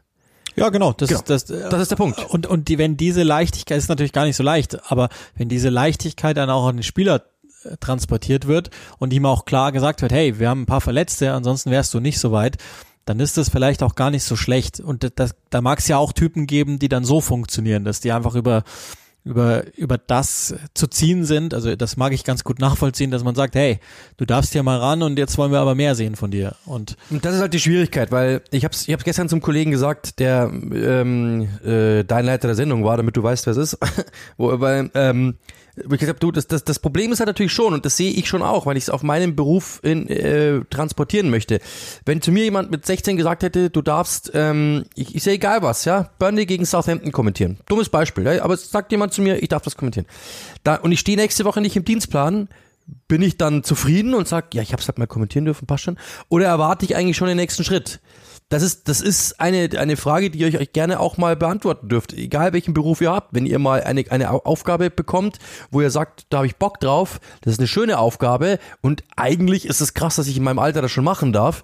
Ja, 0.56 0.68
genau. 0.68 0.92
Das, 0.92 1.08
genau. 1.08 1.20
Ist, 1.20 1.28
das, 1.28 1.44
das 1.46 1.80
ist 1.80 1.90
der 1.90 1.96
Punkt. 1.96 2.24
Und, 2.28 2.46
und 2.46 2.68
die, 2.68 2.78
wenn 2.78 2.96
diese 2.96 3.22
Leichtigkeit, 3.22 3.78
ist 3.78 3.88
natürlich 3.88 4.12
gar 4.12 4.24
nicht 4.24 4.36
so 4.36 4.42
leicht, 4.42 4.90
aber 4.90 5.08
wenn 5.36 5.48
diese 5.48 5.68
Leichtigkeit 5.68 6.36
dann 6.36 6.50
auch 6.50 6.66
an 6.66 6.76
den 6.76 6.82
Spieler 6.82 7.24
äh, 7.64 7.76
transportiert 7.78 8.46
wird 8.46 8.70
und 8.98 9.12
ihm 9.12 9.26
auch 9.26 9.44
klar 9.44 9.72
gesagt 9.72 10.02
wird, 10.02 10.12
hey, 10.12 10.38
wir 10.38 10.48
haben 10.48 10.62
ein 10.62 10.66
paar 10.66 10.80
Verletzte, 10.80 11.32
ansonsten 11.32 11.70
wärst 11.70 11.94
du 11.94 12.00
nicht 12.00 12.18
so 12.18 12.32
weit, 12.32 12.56
dann 13.04 13.20
ist 13.20 13.36
das 13.36 13.48
vielleicht 13.48 13.82
auch 13.82 13.94
gar 13.94 14.10
nicht 14.10 14.24
so 14.24 14.36
schlecht. 14.36 14.80
Und 14.80 15.10
das, 15.16 15.34
da 15.50 15.60
mag 15.60 15.78
es 15.78 15.88
ja 15.88 15.96
auch 15.96 16.12
Typen 16.12 16.46
geben, 16.46 16.78
die 16.78 16.88
dann 16.88 17.04
so 17.04 17.20
funktionieren, 17.20 17.84
dass 17.84 18.00
die 18.00 18.12
einfach 18.12 18.34
über 18.34 18.62
über, 19.24 19.64
über 19.76 19.98
das 19.98 20.54
zu 20.74 20.86
ziehen 20.86 21.24
sind. 21.24 21.52
Also 21.52 21.76
das 21.76 21.96
mag 21.96 22.12
ich 22.12 22.24
ganz 22.24 22.44
gut 22.44 22.58
nachvollziehen, 22.58 23.10
dass 23.10 23.22
man 23.22 23.34
sagt, 23.34 23.54
hey, 23.54 23.78
du 24.16 24.24
darfst 24.24 24.52
hier 24.52 24.62
mal 24.62 24.78
ran 24.78 25.02
und 25.02 25.18
jetzt 25.18 25.36
wollen 25.36 25.52
wir 25.52 25.60
aber 25.60 25.74
mehr 25.74 25.94
sehen 25.94 26.16
von 26.16 26.30
dir. 26.30 26.56
Und, 26.64 26.96
und 27.10 27.24
das 27.24 27.34
ist 27.34 27.40
halt 27.40 27.52
die 27.52 27.60
Schwierigkeit, 27.60 28.10
weil 28.10 28.42
ich 28.50 28.64
habe 28.64 28.74
ich 28.74 28.92
hab's 28.92 29.04
gestern 29.04 29.28
zum 29.28 29.40
Kollegen 29.40 29.70
gesagt, 29.70 30.18
der 30.18 30.50
ähm, 30.52 31.48
äh, 31.64 32.02
dein 32.04 32.24
Leiter 32.24 32.48
der 32.48 32.54
Sendung 32.54 32.84
war, 32.84 32.96
damit 32.96 33.16
du 33.16 33.22
weißt, 33.22 33.46
wer 33.46 33.52
es 33.52 33.72
ist. 33.74 33.78
Wo, 34.36 34.58
weil, 34.60 34.90
ähm, 34.94 35.36
ich 35.82 36.00
gesagt 36.00 36.22
du, 36.22 36.30
das, 36.32 36.46
das, 36.46 36.64
das 36.64 36.78
Problem 36.78 37.12
ist 37.12 37.20
halt 37.20 37.28
natürlich 37.28 37.52
schon, 37.52 37.74
und 37.74 37.84
das 37.84 37.96
sehe 37.96 38.10
ich 38.10 38.28
schon 38.28 38.42
auch, 38.42 38.66
weil 38.66 38.76
ich 38.76 38.84
es 38.84 38.90
auf 38.90 39.02
meinem 39.02 39.36
Beruf 39.36 39.80
in, 39.82 40.08
äh, 40.08 40.60
transportieren 40.70 41.30
möchte. 41.30 41.60
Wenn 42.04 42.22
zu 42.22 42.32
mir 42.32 42.44
jemand 42.44 42.70
mit 42.70 42.86
16 42.86 43.16
gesagt 43.16 43.42
hätte, 43.42 43.70
du 43.70 43.82
darfst, 43.82 44.30
ähm, 44.34 44.84
ich, 44.94 45.14
ich 45.14 45.22
sehe 45.22 45.34
egal 45.34 45.62
was, 45.62 45.84
ja, 45.84 46.10
Burnley 46.18 46.46
gegen 46.46 46.66
Southampton 46.66 47.12
kommentieren. 47.12 47.58
Dummes 47.66 47.88
Beispiel, 47.88 48.24
ja, 48.24 48.42
aber 48.42 48.56
sagt 48.56 48.92
jemand 48.92 49.12
zu 49.12 49.22
mir, 49.22 49.42
ich 49.42 49.48
darf 49.48 49.62
das 49.62 49.76
kommentieren. 49.76 50.06
Da, 50.64 50.76
und 50.76 50.92
ich 50.92 51.00
stehe 51.00 51.16
nächste 51.16 51.44
Woche 51.44 51.60
nicht 51.60 51.76
im 51.76 51.84
Dienstplan, 51.84 52.48
bin 53.08 53.22
ich 53.22 53.36
dann 53.36 53.62
zufrieden 53.62 54.14
und 54.14 54.28
sag, 54.28 54.54
ja, 54.54 54.62
ich 54.62 54.72
habe 54.72 54.82
es 54.82 54.88
halt 54.88 54.98
mal 54.98 55.06
kommentieren 55.06 55.44
dürfen, 55.44 55.66
passt 55.66 55.84
schon? 55.84 55.98
Oder 56.28 56.46
erwarte 56.46 56.84
ich 56.84 56.96
eigentlich 56.96 57.16
schon 57.16 57.28
den 57.28 57.36
nächsten 57.36 57.64
Schritt? 57.64 58.00
Das 58.50 58.64
ist, 58.64 58.88
das 58.88 59.00
ist 59.00 59.40
eine, 59.40 59.70
eine 59.78 59.96
Frage, 59.96 60.28
die 60.28 60.40
ihr 60.40 60.60
euch 60.60 60.72
gerne 60.72 60.98
auch 60.98 61.16
mal 61.16 61.36
beantworten 61.36 61.88
dürft. 61.88 62.12
Egal 62.12 62.52
welchen 62.52 62.74
Beruf 62.74 63.00
ihr 63.00 63.12
habt. 63.12 63.32
Wenn 63.32 63.46
ihr 63.46 63.60
mal 63.60 63.84
eine, 63.84 64.04
eine 64.10 64.30
Aufgabe 64.30 64.90
bekommt, 64.90 65.38
wo 65.70 65.80
ihr 65.80 65.90
sagt, 65.90 66.26
da 66.30 66.38
habe 66.38 66.46
ich 66.48 66.56
Bock 66.56 66.80
drauf, 66.80 67.20
das 67.42 67.52
ist 67.54 67.60
eine 67.60 67.68
schöne 67.68 67.98
Aufgabe 67.98 68.58
und 68.80 69.04
eigentlich 69.16 69.66
ist 69.66 69.80
es 69.80 69.94
krass, 69.94 70.16
dass 70.16 70.26
ich 70.26 70.36
in 70.36 70.42
meinem 70.42 70.58
Alter 70.58 70.82
das 70.82 70.90
schon 70.90 71.04
machen 71.04 71.32
darf. 71.32 71.62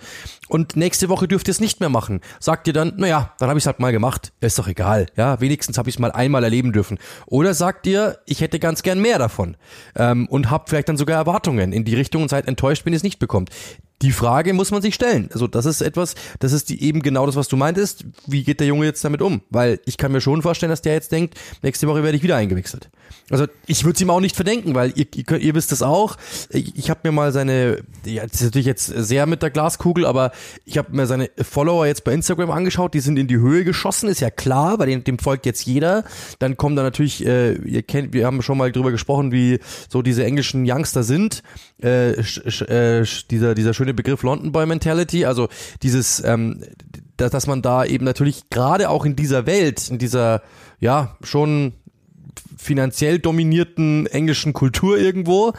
Und 0.49 0.77
nächste 0.77 1.09
Woche 1.09 1.27
dürft 1.27 1.49
ihr 1.49 1.53
es 1.53 1.61
nicht 1.61 1.81
mehr 1.81 1.89
machen. 1.89 2.21
Sagt 2.39 2.69
ihr 2.69 2.73
dann, 2.73 2.93
naja, 2.97 3.35
dann 3.41 3.49
habe 3.49 3.59
ich 3.59 3.65
es 3.65 3.67
halt 3.67 3.81
mal 3.81 3.91
gemacht. 3.91 4.33
Ist 4.41 4.57
doch 4.61 4.69
egal. 4.69 5.07
Ja, 5.17 5.41
wenigstens 5.41 5.79
habe 5.79 5.89
ich 5.89 5.97
es 5.97 5.99
mal 5.99 6.13
einmal 6.13 6.45
erleben 6.45 6.73
dürfen. 6.73 6.99
Oder 7.27 7.55
sagt 7.55 7.89
ihr, 7.89 8.21
ich 8.27 8.43
hätte 8.43 8.61
ganz 8.61 8.83
gern 8.83 9.01
mehr 9.01 9.19
davon. 9.19 9.57
Ähm, 9.97 10.29
und 10.29 10.53
habt 10.53 10.69
vielleicht 10.69 10.89
dann 10.89 10.97
sogar 10.97 11.17
Erwartungen 11.17 11.73
in 11.73 11.85
die 11.85 11.97
Richtung 11.97 12.23
und 12.23 12.29
seid 12.29 12.47
enttäuscht, 12.47 12.87
wenn 12.87 12.93
ihr 12.93 12.99
es 12.99 13.03
nicht 13.03 13.19
bekommt. 13.19 13.51
Die 14.03 14.13
Frage 14.13 14.53
muss 14.53 14.71
man 14.71 14.83
sich 14.83 14.95
stellen. 14.95 15.31
Also 15.33 15.47
das 15.47 15.65
ist 15.65 15.81
etwas, 15.81 16.15
das 16.39 16.53
ist 16.53 16.69
die, 16.69 16.83
eben 16.83 17.01
genau 17.01 17.25
das, 17.25 17.35
was 17.35 17.49
du 17.49 17.57
meintest. 17.57 18.05
Wie 18.27 18.45
geht 18.45 18.61
der 18.61 18.67
Junge 18.67 18.85
jetzt 18.85 19.03
damit 19.05 19.23
um? 19.23 19.41
Weil 19.49 19.81
ich 19.87 19.97
kann 19.97 20.13
mir 20.13 20.21
schon 20.21 20.43
vorstellen, 20.43 20.71
dass 20.71 20.83
der 20.83 20.93
jetzt 20.93 21.13
denkt, 21.13 21.35
nächste 21.63 21.89
Woche 21.89 22.03
werde 22.03 22.17
ich 22.17 22.23
wieder 22.23 22.37
eingewechselt. 22.37 22.91
Also 23.31 23.47
ich 23.67 23.85
würde 23.85 23.95
es 23.95 24.01
ihm 24.01 24.11
auch 24.11 24.21
nicht 24.21 24.37
verdenken, 24.37 24.75
weil 24.75 24.93
ihr, 24.97 25.07
ihr, 25.15 25.39
ihr 25.39 25.55
wisst 25.55 25.73
es 25.73 25.83
auch. 25.83 26.17
Ich, 26.51 26.77
ich 26.77 26.91
habe 26.91 27.01
mir 27.05 27.13
mal 27.13 27.33
seine, 27.33 27.83
ja, 28.05 28.25
das 28.25 28.35
ist 28.35 28.45
natürlich 28.45 28.67
jetzt 28.67 28.87
sehr 28.87 29.27
mit 29.27 29.43
der 29.43 29.51
Glaskugel, 29.51 30.05
aber 30.05 30.31
ich 30.65 30.79
habe 30.79 30.95
mir 30.95 31.07
seine 31.07 31.31
Follower 31.41 31.87
jetzt 31.87 32.05
bei 32.05 32.13
Instagram 32.13 32.51
angeschaut, 32.51 32.95
die 32.95 33.01
sind 33.01 33.19
in 33.19 33.27
die 33.27 33.39
Höhe 33.39 33.65
geschossen, 33.65 34.09
ist 34.09 34.21
ja 34.21 34.31
klar, 34.31 34.79
bei 34.79 34.87
dem, 34.87 35.05
dem 35.05 35.19
folgt 35.19 35.47
jetzt 35.47 35.67
jeder. 35.67 36.05
Dann 36.39 36.57
kommen 36.57 36.77
da 36.77 36.83
natürlich, 36.83 37.25
äh, 37.27 37.55
ihr 37.55 37.83
kennt, 37.83 38.13
wir 38.13 38.27
haben 38.27 38.43
schon 38.43 38.59
mal 38.59 38.71
drüber 38.71 38.91
gesprochen, 38.91 39.33
wie 39.33 39.59
so 39.89 40.03
diese 40.03 40.25
englischen 40.25 40.65
Youngster 40.69 41.03
sind. 41.03 41.43
Äh, 41.83 42.11
äh, 42.11 43.05
dieser, 43.31 43.55
dieser 43.55 43.75
schöne 43.75 43.86
Begriff 43.95 44.23
London 44.23 44.53
Boy 44.53 44.67
Mentality, 44.67 45.25
also 45.25 45.49
dieses, 45.83 46.23
ähm, 46.25 46.63
dass, 47.17 47.31
dass 47.31 47.47
man 47.47 47.63
da 47.63 47.85
eben 47.85 48.05
natürlich 48.05 48.51
gerade 48.51 48.91
auch 48.91 49.05
in 49.05 49.17
dieser 49.17 49.47
Welt, 49.47 49.89
in 49.89 49.99
dieser, 49.99 50.43
ja, 50.81 51.17
schon 51.23 51.75
finanziell 52.57 53.19
dominierten 53.19 54.07
englischen 54.07 54.53
Kultur 54.53 54.99
irgendwo 54.99 55.53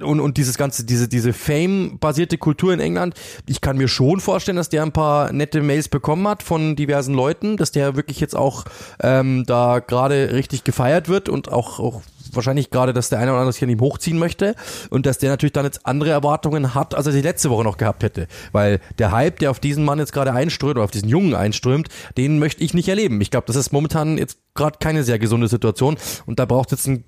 und, 0.00 0.20
und 0.20 0.36
dieses 0.36 0.56
ganze, 0.56 0.84
diese, 0.84 1.08
diese 1.08 1.32
Fame-basierte 1.32 2.38
Kultur 2.38 2.72
in 2.72 2.80
England, 2.80 3.14
ich 3.46 3.60
kann 3.60 3.76
mir 3.76 3.88
schon 3.88 4.20
vorstellen, 4.20 4.56
dass 4.56 4.68
der 4.68 4.82
ein 4.82 4.92
paar 4.92 5.32
nette 5.32 5.62
Mails 5.62 5.88
bekommen 5.88 6.26
hat 6.26 6.42
von 6.42 6.74
diversen 6.74 7.14
Leuten, 7.14 7.56
dass 7.56 7.70
der 7.70 7.96
wirklich 7.96 8.18
jetzt 8.20 8.34
auch 8.34 8.64
ähm, 9.00 9.44
da 9.46 9.78
gerade 9.80 10.32
richtig 10.32 10.64
gefeiert 10.64 11.08
wird 11.08 11.28
und 11.28 11.52
auch, 11.52 11.78
auch 11.78 12.02
wahrscheinlich 12.34 12.70
gerade, 12.70 12.92
dass 12.92 13.08
der 13.08 13.18
eine 13.18 13.32
oder 13.32 13.40
andere 13.40 13.52
sich 13.52 13.62
an 13.62 13.68
ihm 13.68 13.80
hochziehen 13.80 14.18
möchte 14.18 14.54
und 14.90 15.06
dass 15.06 15.18
der 15.18 15.30
natürlich 15.30 15.52
dann 15.52 15.64
jetzt 15.64 15.86
andere 15.86 16.10
Erwartungen 16.10 16.74
hat, 16.74 16.94
als 16.94 17.06
er 17.06 17.12
sie 17.12 17.20
letzte 17.20 17.50
Woche 17.50 17.64
noch 17.64 17.76
gehabt 17.76 18.02
hätte. 18.02 18.26
Weil 18.52 18.80
der 18.98 19.12
Hype, 19.12 19.38
der 19.38 19.50
auf 19.50 19.60
diesen 19.60 19.84
Mann 19.84 19.98
jetzt 19.98 20.12
gerade 20.12 20.32
einströmt 20.32 20.76
oder 20.76 20.84
auf 20.84 20.90
diesen 20.90 21.08
Jungen 21.08 21.34
einströmt, 21.34 21.88
den 22.16 22.38
möchte 22.38 22.62
ich 22.62 22.74
nicht 22.74 22.88
erleben. 22.88 23.20
Ich 23.20 23.30
glaube, 23.30 23.46
das 23.46 23.56
ist 23.56 23.72
momentan 23.72 24.18
jetzt 24.18 24.38
gerade 24.54 24.78
keine 24.80 25.04
sehr 25.04 25.18
gesunde 25.18 25.48
Situation 25.48 25.96
und 26.26 26.38
da 26.38 26.44
braucht 26.44 26.70
jetzt 26.70 26.86
ein 26.86 27.04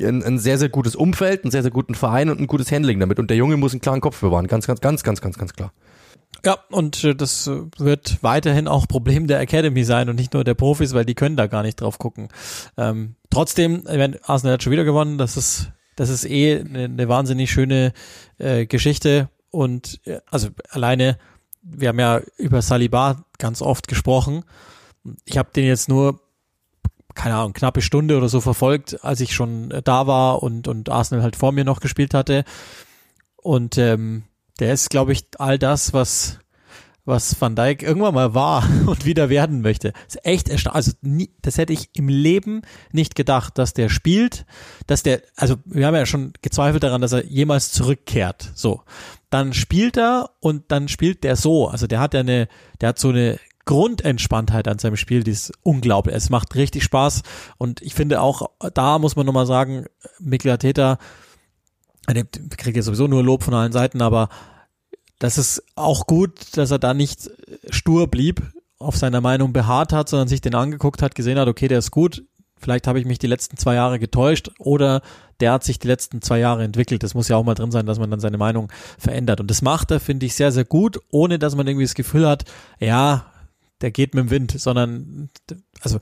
ein, 0.00 0.22
ein 0.22 0.38
sehr, 0.38 0.58
sehr 0.58 0.68
gutes 0.68 0.94
Umfeld, 0.94 1.44
einen 1.44 1.50
sehr, 1.50 1.62
sehr 1.62 1.70
guten 1.70 1.94
Verein 1.94 2.30
und 2.30 2.40
ein 2.40 2.46
gutes 2.46 2.70
Handling 2.70 3.00
damit. 3.00 3.18
Und 3.18 3.28
der 3.28 3.36
Junge 3.36 3.56
muss 3.56 3.72
einen 3.72 3.80
klaren 3.80 4.00
Kopf 4.00 4.20
bewahren. 4.20 4.46
Ganz, 4.46 4.66
ganz, 4.66 4.80
ganz, 4.80 5.02
ganz, 5.02 5.20
ganz, 5.20 5.36
ganz 5.36 5.52
klar. 5.52 5.72
Ja, 6.44 6.58
und 6.70 7.04
äh, 7.04 7.14
das 7.14 7.46
äh, 7.46 7.62
wird 7.78 8.22
weiterhin 8.22 8.68
auch 8.68 8.88
Problem 8.88 9.26
der 9.26 9.40
Academy 9.40 9.84
sein 9.84 10.08
und 10.08 10.16
nicht 10.16 10.34
nur 10.34 10.44
der 10.44 10.54
Profis, 10.54 10.94
weil 10.94 11.04
die 11.04 11.14
können 11.14 11.36
da 11.36 11.46
gar 11.46 11.62
nicht 11.62 11.80
drauf 11.80 11.98
gucken. 11.98 12.28
Ähm, 12.76 13.16
trotzdem, 13.30 13.84
Arsenal 13.86 14.54
hat 14.54 14.62
schon 14.62 14.72
wieder 14.72 14.84
gewonnen, 14.84 15.18
das 15.18 15.36
ist, 15.36 15.70
das 15.96 16.10
ist 16.10 16.24
eh 16.24 16.60
eine, 16.60 16.84
eine 16.84 17.08
wahnsinnig 17.08 17.50
schöne 17.50 17.92
äh, 18.38 18.66
Geschichte. 18.66 19.28
Und 19.50 20.00
äh, 20.04 20.20
also 20.30 20.48
alleine, 20.70 21.18
wir 21.62 21.88
haben 21.88 22.00
ja 22.00 22.20
über 22.36 22.60
Saliba 22.60 23.24
ganz 23.38 23.62
oft 23.62 23.88
gesprochen. 23.88 24.44
Ich 25.24 25.38
habe 25.38 25.50
den 25.54 25.66
jetzt 25.66 25.88
nur 25.88 26.20
keine 27.14 27.36
Ahnung, 27.36 27.52
knappe 27.52 27.80
Stunde 27.80 28.16
oder 28.16 28.28
so 28.28 28.40
verfolgt, 28.40 29.04
als 29.04 29.20
ich 29.20 29.34
schon 29.34 29.72
da 29.84 30.06
war 30.06 30.42
und, 30.42 30.66
und 30.66 30.88
Arsenal 30.88 31.22
halt 31.22 31.36
vor 31.36 31.52
mir 31.52 31.64
noch 31.64 31.80
gespielt 31.80 32.12
hatte. 32.12 32.44
Und 33.36 33.78
ähm, 33.78 34.24
der 34.60 34.72
ist, 34.72 34.90
glaube 34.90 35.12
ich, 35.12 35.26
all 35.38 35.58
das, 35.58 35.92
was 35.92 36.38
was 37.04 37.38
Van 37.38 37.54
Dijk 37.54 37.82
irgendwann 37.82 38.14
mal 38.14 38.34
war 38.34 38.66
und 38.86 39.04
wieder 39.04 39.28
werden 39.28 39.60
möchte. 39.60 39.92
Ist 40.08 40.24
echt 40.24 40.48
erstaunlich. 40.48 40.76
Also 40.76 40.92
nie, 41.02 41.30
das 41.42 41.58
hätte 41.58 41.72
ich 41.72 41.90
im 41.94 42.08
Leben 42.08 42.62
nicht 42.92 43.14
gedacht, 43.14 43.58
dass 43.58 43.74
der 43.74 43.88
spielt, 43.88 44.46
dass 44.86 45.02
der, 45.02 45.22
also 45.36 45.56
wir 45.66 45.86
haben 45.86 45.94
ja 45.94 46.06
schon 46.06 46.32
gezweifelt 46.42 46.82
daran, 46.82 47.00
dass 47.00 47.12
er 47.12 47.24
jemals 47.26 47.72
zurückkehrt. 47.72 48.50
So. 48.54 48.82
Dann 49.30 49.52
spielt 49.52 49.96
er 49.96 50.30
und 50.40 50.64
dann 50.68 50.88
spielt 50.88 51.24
der 51.24 51.36
so. 51.36 51.68
Also 51.68 51.86
der 51.86 52.00
hat 52.00 52.14
ja 52.14 52.20
eine, 52.20 52.48
der 52.80 52.90
hat 52.90 52.98
so 52.98 53.10
eine 53.10 53.38
Grundentspanntheit 53.66 54.68
an 54.68 54.78
seinem 54.78 54.96
Spiel, 54.96 55.24
die 55.24 55.30
ist 55.30 55.52
unglaublich. 55.62 56.14
Es 56.14 56.30
macht 56.30 56.54
richtig 56.54 56.84
Spaß 56.84 57.22
und 57.56 57.80
ich 57.82 57.94
finde 57.94 58.20
auch, 58.20 58.50
da 58.74 58.98
muss 58.98 59.16
man 59.16 59.26
nochmal 59.26 59.46
sagen, 59.46 59.86
Mikel 60.20 60.50
Arteta, 60.50 60.98
der 62.08 62.24
kriegt 62.56 62.76
ja 62.76 62.82
sowieso 62.82 63.06
nur 63.06 63.22
Lob 63.22 63.42
von 63.42 63.54
allen 63.54 63.72
Seiten, 63.72 64.02
aber 64.02 64.28
das 65.18 65.38
ist 65.38 65.62
auch 65.74 66.06
gut, 66.06 66.56
dass 66.56 66.70
er 66.70 66.78
da 66.78 66.92
nicht 66.92 67.30
stur 67.70 68.08
blieb, 68.08 68.42
auf 68.78 68.96
seiner 68.96 69.20
Meinung 69.20 69.52
beharrt 69.52 69.92
hat, 69.92 70.08
sondern 70.08 70.28
sich 70.28 70.40
den 70.40 70.54
angeguckt 70.54 71.00
hat, 71.00 71.14
gesehen 71.14 71.38
hat, 71.38 71.48
okay, 71.48 71.68
der 71.68 71.78
ist 71.78 71.90
gut, 71.90 72.24
vielleicht 72.58 72.86
habe 72.86 72.98
ich 72.98 73.06
mich 73.06 73.18
die 73.18 73.26
letzten 73.26 73.56
zwei 73.56 73.74
Jahre 73.74 73.98
getäuscht 73.98 74.50
oder 74.58 75.02
der 75.40 75.52
hat 75.52 75.64
sich 75.64 75.78
die 75.78 75.86
letzten 75.86 76.22
zwei 76.22 76.38
Jahre 76.38 76.64
entwickelt. 76.64 77.02
Das 77.02 77.14
muss 77.14 77.28
ja 77.28 77.36
auch 77.36 77.44
mal 77.44 77.54
drin 77.54 77.70
sein, 77.70 77.86
dass 77.86 77.98
man 77.98 78.10
dann 78.10 78.20
seine 78.20 78.38
Meinung 78.38 78.70
verändert. 78.98 79.40
Und 79.40 79.50
das 79.50 79.62
macht 79.62 79.90
er, 79.90 80.00
finde 80.00 80.26
ich, 80.26 80.34
sehr, 80.34 80.52
sehr 80.52 80.64
gut, 80.64 80.98
ohne 81.10 81.38
dass 81.38 81.56
man 81.56 81.66
irgendwie 81.66 81.84
das 81.84 81.94
Gefühl 81.94 82.26
hat, 82.26 82.44
ja, 82.78 83.26
der 83.80 83.90
geht 83.90 84.14
mit 84.14 84.24
dem 84.24 84.30
Wind, 84.30 84.58
sondern 84.58 85.28
also 85.80 85.98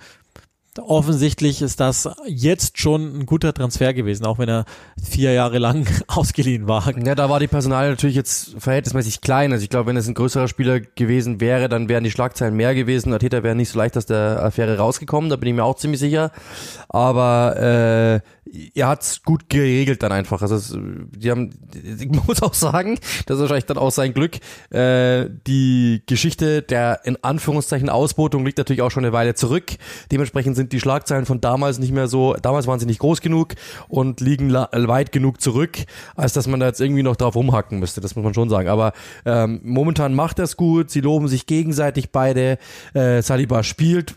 offensichtlich 0.81 1.61
ist 1.61 1.81
das 1.81 2.09
jetzt 2.27 2.79
schon 2.79 3.19
ein 3.19 3.27
guter 3.27 3.53
Transfer 3.53 3.93
gewesen, 3.93 4.25
auch 4.25 4.39
wenn 4.39 4.49
er 4.49 4.65
vier 5.03 5.33
Jahre 5.33 5.59
lang 5.59 5.87
ausgeliehen 6.07 6.67
war. 6.69 6.97
Ja, 6.99 7.15
da 7.15 7.29
war 7.29 7.41
die 7.41 7.47
Personal 7.47 7.91
natürlich 7.91 8.17
jetzt 8.17 8.55
verhältnismäßig 8.59 9.21
klein. 9.21 9.53
Also 9.53 9.65
ich 9.65 9.71
glaube, 9.71 9.89
wenn 9.89 9.97
es 9.97 10.09
ein 10.09 10.15
größerer 10.15 10.49
Spieler 10.49 10.81
gewesen 10.81 11.41
wäre, 11.41 11.69
dann 11.69 11.89
wären 11.89 12.05
die 12.05 12.11
Schlagzeilen 12.11 12.57
mehr 12.57 12.75
gewesen. 12.75 13.11
Der 13.11 13.19
Täter 13.19 13.43
wäre 13.43 13.55
nicht 13.55 13.69
so 13.69 13.79
leicht 13.79 13.97
aus 13.97 14.07
der 14.07 14.43
Affäre 14.43 14.79
rausgekommen, 14.79 15.29
da 15.31 15.37
bin 15.37 15.49
ich 15.49 15.55
mir 15.55 15.65
auch 15.65 15.77
ziemlich 15.77 16.01
sicher. 16.01 16.31
Aber 16.89 18.23
äh, 18.25 18.42
er 18.75 18.89
hat's 18.89 19.23
gut 19.23 19.49
geregelt 19.49 20.03
dann 20.03 20.13
einfach. 20.13 20.43
Also 20.43 20.79
die 20.79 21.31
haben, 21.31 21.51
ich 21.99 22.09
muss 22.27 22.43
auch 22.43 22.55
sagen, 22.55 22.99
das 23.27 23.37
ist 23.37 23.41
wahrscheinlich 23.41 23.67
dann 23.67 23.79
auch 23.79 23.91
sein 23.91 24.13
Glück. 24.13 24.37
Äh, 24.71 25.29
die 25.47 26.03
Geschichte 26.07 26.63
der 26.63 27.01
in 27.05 27.23
Anführungszeichen 27.23 27.89
Ausbotung 27.89 28.45
liegt 28.45 28.59
natürlich 28.59 28.83
auch 28.83 28.91
schon 28.91 29.05
eine 29.05 29.13
Weile 29.13 29.35
zurück. 29.35 29.73
Dementsprechend 30.11 30.57
sind 30.57 30.73
die 30.73 30.81
Schlagzeilen 30.81 31.25
von 31.25 31.41
damals 31.41 31.79
nicht 31.79 31.93
mehr 31.93 32.09
so. 32.09 32.35
Damals 32.35 32.67
waren 32.67 32.79
sie 32.79 32.87
nicht 32.87 33.01
groß 33.01 33.21
genug 33.21 33.55
und 33.89 34.21
liegen 34.21 34.53
weit 34.53 35.13
genug 35.13 35.41
zurück, 35.41 35.79
als 36.15 36.33
dass 36.33 36.47
man 36.47 36.61
da 36.61 36.67
jetzt 36.67 36.81
irgendwie 36.81 37.03
noch 37.03 37.17
drauf 37.17 37.35
rumhacken 37.35 37.79
müsste. 37.79 38.01
Das 38.01 38.17
muss 38.17 38.25
man 38.25 38.35
schon 38.35 38.51
sagen. 38.51 38.69
Aber 38.69 38.93
ähm, 39.25 39.61
momentan 39.63 40.15
macht 40.15 40.39
es 40.39 40.57
gut. 40.57 40.91
Sie 40.91 41.01
loben 41.01 41.29
sich 41.29 41.47
gegenseitig 41.47 42.11
beide. 42.11 42.59
Äh, 42.93 43.23
Saliba 43.23 43.63
spielt, 43.63 44.17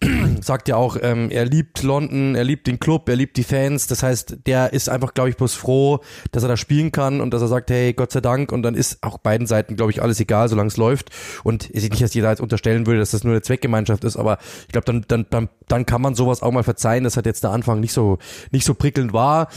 sagt 0.40 0.68
ja 0.68 0.76
auch, 0.76 0.96
ähm, 1.00 1.30
er 1.30 1.44
liebt 1.44 1.82
London, 1.82 2.34
er 2.34 2.44
liebt 2.44 2.66
den 2.66 2.80
Club, 2.80 3.08
er 3.08 3.16
liebt 3.16 3.36
die 3.36 3.44
Fans 3.44 3.67
Fans. 3.68 3.86
Das 3.86 4.02
heißt, 4.02 4.38
der 4.46 4.72
ist 4.72 4.88
einfach, 4.88 5.14
glaube 5.14 5.30
ich, 5.30 5.36
bloß 5.36 5.54
froh, 5.54 6.00
dass 6.32 6.42
er 6.42 6.48
da 6.48 6.56
spielen 6.56 6.92
kann 6.92 7.20
und 7.20 7.32
dass 7.32 7.42
er 7.42 7.48
sagt, 7.48 7.70
hey, 7.70 7.92
Gott 7.92 8.12
sei 8.12 8.20
Dank. 8.20 8.52
Und 8.52 8.62
dann 8.62 8.74
ist 8.74 9.02
auch 9.02 9.18
beiden 9.18 9.46
Seiten, 9.46 9.76
glaube 9.76 9.92
ich, 9.92 10.02
alles 10.02 10.20
egal, 10.20 10.48
solange 10.48 10.68
es 10.68 10.76
läuft. 10.76 11.10
Und 11.44 11.70
ich 11.70 11.88
nicht, 11.88 12.02
dass 12.02 12.14
jeder 12.14 12.30
jetzt 12.30 12.40
unterstellen 12.40 12.86
würde, 12.86 13.00
dass 13.00 13.10
das 13.10 13.24
nur 13.24 13.32
eine 13.32 13.42
Zweckgemeinschaft 13.42 14.04
ist, 14.04 14.16
aber 14.16 14.38
ich 14.66 14.72
glaube, 14.72 14.84
dann, 14.86 15.04
dann, 15.08 15.26
dann, 15.30 15.48
dann 15.68 15.86
kann 15.86 16.02
man 16.02 16.14
sowas 16.14 16.42
auch 16.42 16.52
mal 16.52 16.62
verzeihen, 16.64 17.04
dass 17.04 17.16
halt 17.16 17.26
jetzt 17.26 17.44
der 17.44 17.50
Anfang 17.50 17.80
nicht 17.80 17.92
so, 17.92 18.18
nicht 18.50 18.64
so 18.64 18.74
prickelnd 18.74 19.12
war. 19.12 19.48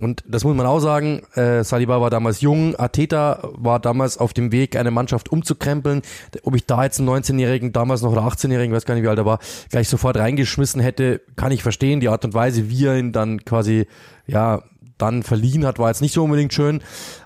Und 0.00 0.24
das 0.26 0.44
muss 0.44 0.56
man 0.56 0.66
auch 0.66 0.80
sagen, 0.80 1.22
äh, 1.34 1.62
Saliba 1.62 2.00
war 2.00 2.08
damals 2.08 2.40
jung, 2.40 2.74
Ateta 2.78 3.50
war 3.52 3.80
damals 3.80 4.16
auf 4.16 4.32
dem 4.32 4.50
Weg, 4.50 4.74
eine 4.76 4.90
Mannschaft 4.90 5.30
umzukrempeln. 5.30 6.00
Ob 6.42 6.56
ich 6.56 6.64
da 6.64 6.84
jetzt 6.84 7.00
einen 7.00 7.10
19-Jährigen, 7.10 7.72
damals 7.72 8.00
noch 8.00 8.12
oder 8.12 8.22
18-Jährigen, 8.22 8.74
weiß 8.74 8.86
gar 8.86 8.94
nicht, 8.94 9.04
wie 9.04 9.08
alt 9.08 9.18
er 9.18 9.26
war, 9.26 9.40
gleich 9.70 9.90
sofort 9.90 10.16
reingeschmissen 10.16 10.80
hätte, 10.80 11.20
kann 11.36 11.52
ich 11.52 11.62
verstehen. 11.62 12.00
Die 12.00 12.08
Art 12.08 12.24
und 12.24 12.32
Weise, 12.32 12.70
wie 12.70 12.86
er 12.86 12.96
ihn 12.96 13.12
dann 13.12 13.44
quasi, 13.44 13.59
ja, 14.26 14.62
dann 14.98 15.22
verliehen 15.22 15.66
hat, 15.66 15.78
war 15.78 15.88
jetzt 15.88 16.02
nicht 16.02 16.14
so 16.14 16.24
unbedingt 16.24 16.52
schön. 16.52 16.82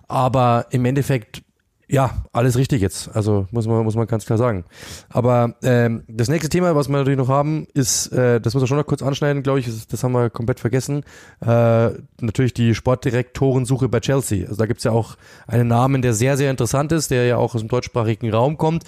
Aber 0.09 0.67
im 0.71 0.85
Endeffekt 0.85 1.43
ja, 1.89 2.25
alles 2.33 2.57
richtig 2.57 2.81
jetzt. 2.81 3.15
Also 3.15 3.47
muss 3.51 3.67
man, 3.67 3.85
muss 3.85 3.95
man 3.95 4.07
ganz 4.07 4.25
klar 4.25 4.39
sagen. 4.39 4.65
Aber 5.11 5.55
ähm, 5.63 6.03
das 6.09 6.29
nächste 6.29 6.49
Thema, 6.49 6.75
was 6.75 6.89
wir 6.89 6.97
natürlich 6.97 7.19
noch 7.19 7.29
haben, 7.29 7.67
ist, 7.75 8.09
äh, 8.13 8.41
das 8.41 8.55
muss 8.55 8.63
man 8.63 8.69
schon 8.69 8.79
noch 8.79 8.87
kurz 8.87 9.03
anschneiden, 9.03 9.43
glaube 9.43 9.61
ich, 9.61 9.69
das, 9.87 10.03
haben 10.03 10.13
wir 10.13 10.31
komplett 10.31 10.61
vergessen. 10.61 11.05
Äh, 11.41 11.91
natürlich 12.21 12.55
die 12.55 12.75
Sportdirektorensuche 12.75 13.89
bei 13.89 14.01
Chelsea. 14.01 14.45
Also 14.47 14.57
da 14.57 14.67
gibt's 14.67 14.85
ja 14.85 14.93
auch 14.93 15.17
einen 15.47 15.69
Namen, 15.69 16.01
der 16.01 16.15
sehr, 16.15 16.37
sehr 16.37 16.51
interessant 16.51 16.91
ist, 16.93 17.11
der 17.11 17.27
ja 17.27 17.37
auch 17.37 17.55
aus 17.55 17.61
dem 17.61 17.69
deutschsprachigen 17.69 18.31
Raum 18.31 18.57
kommt. 18.57 18.85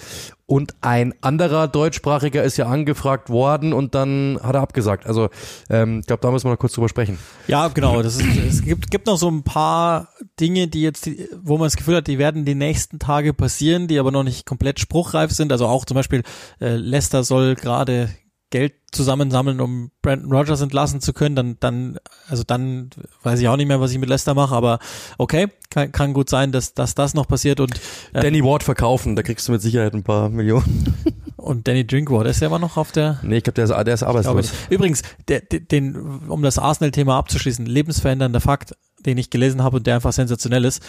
Und 0.49 0.75
ein 0.79 1.13
anderer 1.19 1.67
Deutschsprachiger 1.67 2.41
ist 2.41 2.55
ja 2.55 2.67
angefragt 2.67 3.29
worden 3.29 3.73
und 3.73 3.95
dann 3.95 4.39
hat 4.41 4.55
er 4.55 4.61
abgesagt. 4.61 5.05
Also 5.05 5.29
ähm, 5.69 5.99
ich 5.99 6.07
glaube, 6.07 6.21
da 6.21 6.31
müssen 6.31 6.45
wir 6.45 6.51
noch 6.51 6.57
kurz 6.59 6.71
drüber 6.71 6.87
sprechen. 6.87 7.19
Ja, 7.47 7.67
genau. 7.67 7.99
Ist, 7.99 8.21
es 8.21 8.63
gibt, 8.63 8.89
gibt 8.89 9.07
noch 9.07 9.17
so 9.17 9.29
ein 9.29 9.43
paar 9.43 10.07
Dinge, 10.39 10.69
die 10.69 10.83
jetzt, 10.83 11.09
wo 11.43 11.57
man 11.57 11.65
das 11.65 11.75
Gefühl 11.75 11.97
hat, 11.97 12.07
die 12.07 12.17
werden 12.17 12.45
die 12.45 12.55
nächsten 12.55 12.97
Tage 12.97 13.33
passieren, 13.33 13.89
die 13.89 13.99
aber 13.99 14.11
noch 14.11 14.23
nicht 14.23 14.45
komplett 14.45 14.79
spruchreif 14.79 15.31
sind. 15.31 15.51
Also 15.51 15.67
auch 15.67 15.83
zum 15.83 15.95
Beispiel 15.95 16.23
äh, 16.61 16.77
Leicester 16.77 17.25
soll 17.25 17.55
gerade 17.55 18.09
Geld 18.49 18.73
zusammensammeln, 18.91 19.59
um 19.59 19.91
Brandon 20.01 20.31
Rogers 20.31 20.61
entlassen 20.61 21.01
zu 21.01 21.11
können, 21.11 21.35
dann, 21.35 21.57
dann, 21.59 21.97
also 22.29 22.43
dann 22.43 22.89
weiß 23.23 23.39
ich 23.39 23.47
auch 23.47 23.57
nicht 23.57 23.67
mehr, 23.67 23.81
was 23.81 23.91
ich 23.91 23.99
mit 23.99 24.07
Leicester 24.07 24.33
mache, 24.33 24.55
aber 24.55 24.79
okay, 25.17 25.47
kann, 25.69 25.91
kann 25.91 26.13
gut 26.13 26.29
sein, 26.29 26.51
dass, 26.51 26.73
dass 26.73 26.95
das 26.95 27.13
noch 27.13 27.27
passiert 27.27 27.59
und 27.59 27.75
äh, 28.13 28.21
Danny 28.21 28.43
Ward 28.43 28.63
verkaufen, 28.63 29.15
da 29.15 29.23
kriegst 29.23 29.47
du 29.47 29.51
mit 29.51 29.61
Sicherheit 29.61 29.93
ein 29.93 30.03
paar 30.03 30.29
Millionen. 30.29 30.95
Und 31.37 31.65
Danny 31.67 31.87
Drinkwater 31.87 32.29
ist 32.29 32.41
ja 32.41 32.47
immer 32.47 32.59
noch 32.59 32.75
auf 32.75 32.91
der. 32.91 33.19
Nee, 33.21 33.37
ich 33.37 33.43
glaube, 33.43 33.53
der 33.53 33.65
ist, 33.65 33.69
der 33.71 33.93
ist 33.93 34.03
arbeitslos. 34.03 34.51
Übrigens, 34.69 35.03
der, 35.29 35.39
den, 35.39 35.95
um 36.27 36.41
das 36.41 36.57
Arsenal-Thema 36.57 37.15
abzuschließen, 37.17 37.65
lebensverändernder 37.65 38.41
Fakt, 38.41 38.75
den 39.05 39.17
ich 39.17 39.29
gelesen 39.29 39.63
habe 39.63 39.77
und 39.77 39.87
der 39.87 39.95
einfach 39.95 40.11
sensationell 40.11 40.65
ist. 40.65 40.83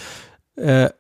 Äh, 0.57 0.91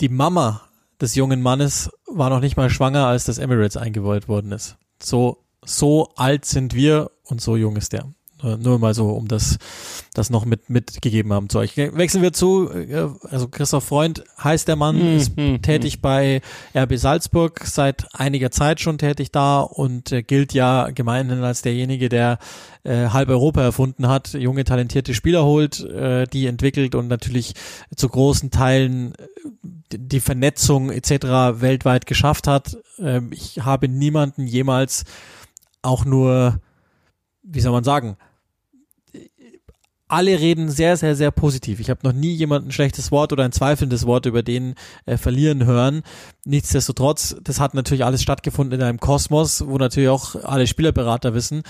die 0.00 0.08
Mama 0.08 0.62
des 1.00 1.14
jungen 1.14 1.42
Mannes 1.42 1.90
war 2.06 2.30
noch 2.30 2.40
nicht 2.40 2.56
mal 2.56 2.70
schwanger, 2.70 3.06
als 3.06 3.26
das 3.26 3.38
Emirates 3.38 3.76
eingewollt 3.76 4.26
worden 4.26 4.50
ist. 4.50 4.76
So, 5.02 5.44
so 5.64 6.08
alt 6.16 6.44
sind 6.44 6.74
wir 6.74 7.10
und 7.24 7.40
so 7.40 7.56
jung 7.56 7.76
ist 7.76 7.92
der. 7.92 8.12
Nur 8.42 8.78
mal 8.78 8.94
so, 8.94 9.10
um 9.10 9.28
das, 9.28 9.58
das 10.14 10.30
noch 10.30 10.44
mit, 10.44 10.68
mitgegeben 10.68 11.32
haben 11.32 11.48
zu 11.48 11.58
euch. 11.58 11.76
Wechseln 11.76 12.22
wir 12.22 12.32
zu, 12.32 12.70
äh, 12.70 13.08
also 13.28 13.48
Christoph 13.48 13.84
Freund 13.84 14.24
heißt 14.42 14.68
der 14.68 14.76
Mann, 14.76 14.98
hm, 14.98 15.16
ist 15.16 15.36
hm, 15.36 15.62
tätig 15.62 15.94
hm. 15.94 16.00
bei 16.00 16.42
RB 16.74 16.96
Salzburg, 16.96 17.60
seit 17.64 18.06
einiger 18.14 18.50
Zeit 18.50 18.80
schon 18.80 18.98
tätig 18.98 19.30
da 19.30 19.60
und 19.60 20.12
äh, 20.12 20.22
gilt 20.22 20.54
ja 20.54 20.90
gemeinhin 20.90 21.42
als 21.42 21.62
derjenige, 21.62 22.08
der 22.08 22.38
äh, 22.84 23.08
halb 23.08 23.28
Europa 23.28 23.62
erfunden 23.62 24.08
hat, 24.08 24.32
junge, 24.32 24.64
talentierte 24.64 25.14
Spieler 25.14 25.44
holt, 25.44 25.80
äh, 25.80 26.26
die 26.26 26.46
entwickelt 26.46 26.94
und 26.94 27.08
natürlich 27.08 27.54
zu 27.94 28.08
großen 28.08 28.50
Teilen 28.50 29.14
äh, 29.14 29.98
die 29.98 30.20
Vernetzung 30.20 30.90
etc. 30.90 31.60
weltweit 31.60 32.06
geschafft 32.06 32.46
hat. 32.46 32.76
Ähm, 32.98 33.30
ich 33.32 33.60
habe 33.64 33.88
niemanden 33.88 34.46
jemals 34.46 35.04
auch 35.82 36.04
nur, 36.04 36.60
wie 37.42 37.60
soll 37.60 37.72
man 37.72 37.84
sagen, 37.84 38.16
alle 40.12 40.38
reden 40.38 40.70
sehr, 40.70 40.98
sehr, 40.98 41.16
sehr 41.16 41.30
positiv. 41.30 41.80
Ich 41.80 41.88
habe 41.88 42.00
noch 42.02 42.12
nie 42.12 42.34
jemanden 42.34 42.68
ein 42.68 42.72
schlechtes 42.72 43.10
Wort 43.10 43.32
oder 43.32 43.44
ein 43.44 43.52
zweifelndes 43.52 44.06
Wort 44.06 44.26
über 44.26 44.42
den 44.42 44.74
äh, 45.06 45.16
verlieren 45.16 45.64
hören. 45.64 46.02
Nichtsdestotrotz, 46.44 47.34
das 47.42 47.60
hat 47.60 47.72
natürlich 47.72 48.04
alles 48.04 48.22
stattgefunden 48.22 48.78
in 48.78 48.86
einem 48.86 49.00
Kosmos, 49.00 49.66
wo 49.66 49.78
natürlich 49.78 50.10
auch 50.10 50.34
alle 50.44 50.66
Spielerberater 50.66 51.32
wissen, 51.32 51.62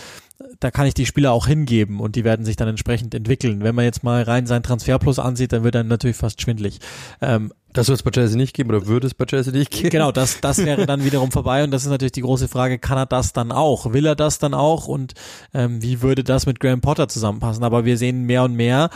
da 0.60 0.70
kann 0.70 0.86
ich 0.86 0.94
die 0.94 1.06
Spieler 1.06 1.32
auch 1.32 1.46
hingeben 1.46 2.00
und 2.00 2.16
die 2.16 2.24
werden 2.24 2.44
sich 2.44 2.56
dann 2.56 2.68
entsprechend 2.68 3.14
entwickeln. 3.14 3.62
Wenn 3.62 3.74
man 3.74 3.84
jetzt 3.84 4.02
mal 4.02 4.22
rein 4.22 4.46
sein 4.46 4.62
Transferplus 4.62 5.18
ansieht, 5.18 5.52
dann 5.52 5.64
wird 5.64 5.74
dann 5.74 5.88
natürlich 5.88 6.16
fast 6.16 6.40
schwindlig. 6.40 6.78
Ähm, 7.20 7.52
das 7.72 7.88
wird 7.88 7.98
es 7.98 8.02
bei 8.02 8.10
Chelsea 8.10 8.36
nicht 8.36 8.54
geben 8.54 8.70
oder 8.70 8.86
würde 8.86 9.06
es 9.06 9.14
bei 9.14 9.24
Chelsea 9.24 9.52
nicht 9.52 9.70
geben? 9.70 9.90
Genau, 9.90 10.12
das, 10.12 10.40
das 10.40 10.58
wäre 10.64 10.86
dann 10.86 11.04
wiederum 11.04 11.32
vorbei 11.32 11.64
und 11.64 11.70
das 11.70 11.84
ist 11.84 11.90
natürlich 11.90 12.12
die 12.12 12.22
große 12.22 12.48
Frage, 12.48 12.78
kann 12.78 12.98
er 12.98 13.06
das 13.06 13.32
dann 13.32 13.52
auch? 13.52 13.92
Will 13.92 14.06
er 14.06 14.16
das 14.16 14.38
dann 14.38 14.54
auch? 14.54 14.88
Und 14.88 15.14
ähm, 15.54 15.82
wie 15.82 16.02
würde 16.02 16.24
das 16.24 16.46
mit 16.46 16.60
Graham 16.60 16.80
Potter 16.80 17.08
zusammenpassen? 17.08 17.64
Aber 17.64 17.84
wir 17.84 17.96
sehen 17.96 18.24
mehr 18.24 18.44
und 18.44 18.54
mehr, 18.54 18.90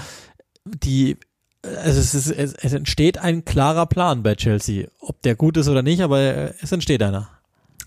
die 0.64 1.16
also 1.64 1.98
es, 1.98 2.14
ist, 2.14 2.30
es, 2.30 2.54
es 2.54 2.72
entsteht 2.72 3.18
ein 3.18 3.44
klarer 3.44 3.86
Plan 3.86 4.22
bei 4.22 4.36
Chelsea. 4.36 4.86
Ob 5.00 5.20
der 5.22 5.34
gut 5.34 5.56
ist 5.56 5.68
oder 5.68 5.82
nicht, 5.82 6.00
aber 6.00 6.20
es 6.62 6.70
entsteht 6.70 7.02
einer. 7.02 7.28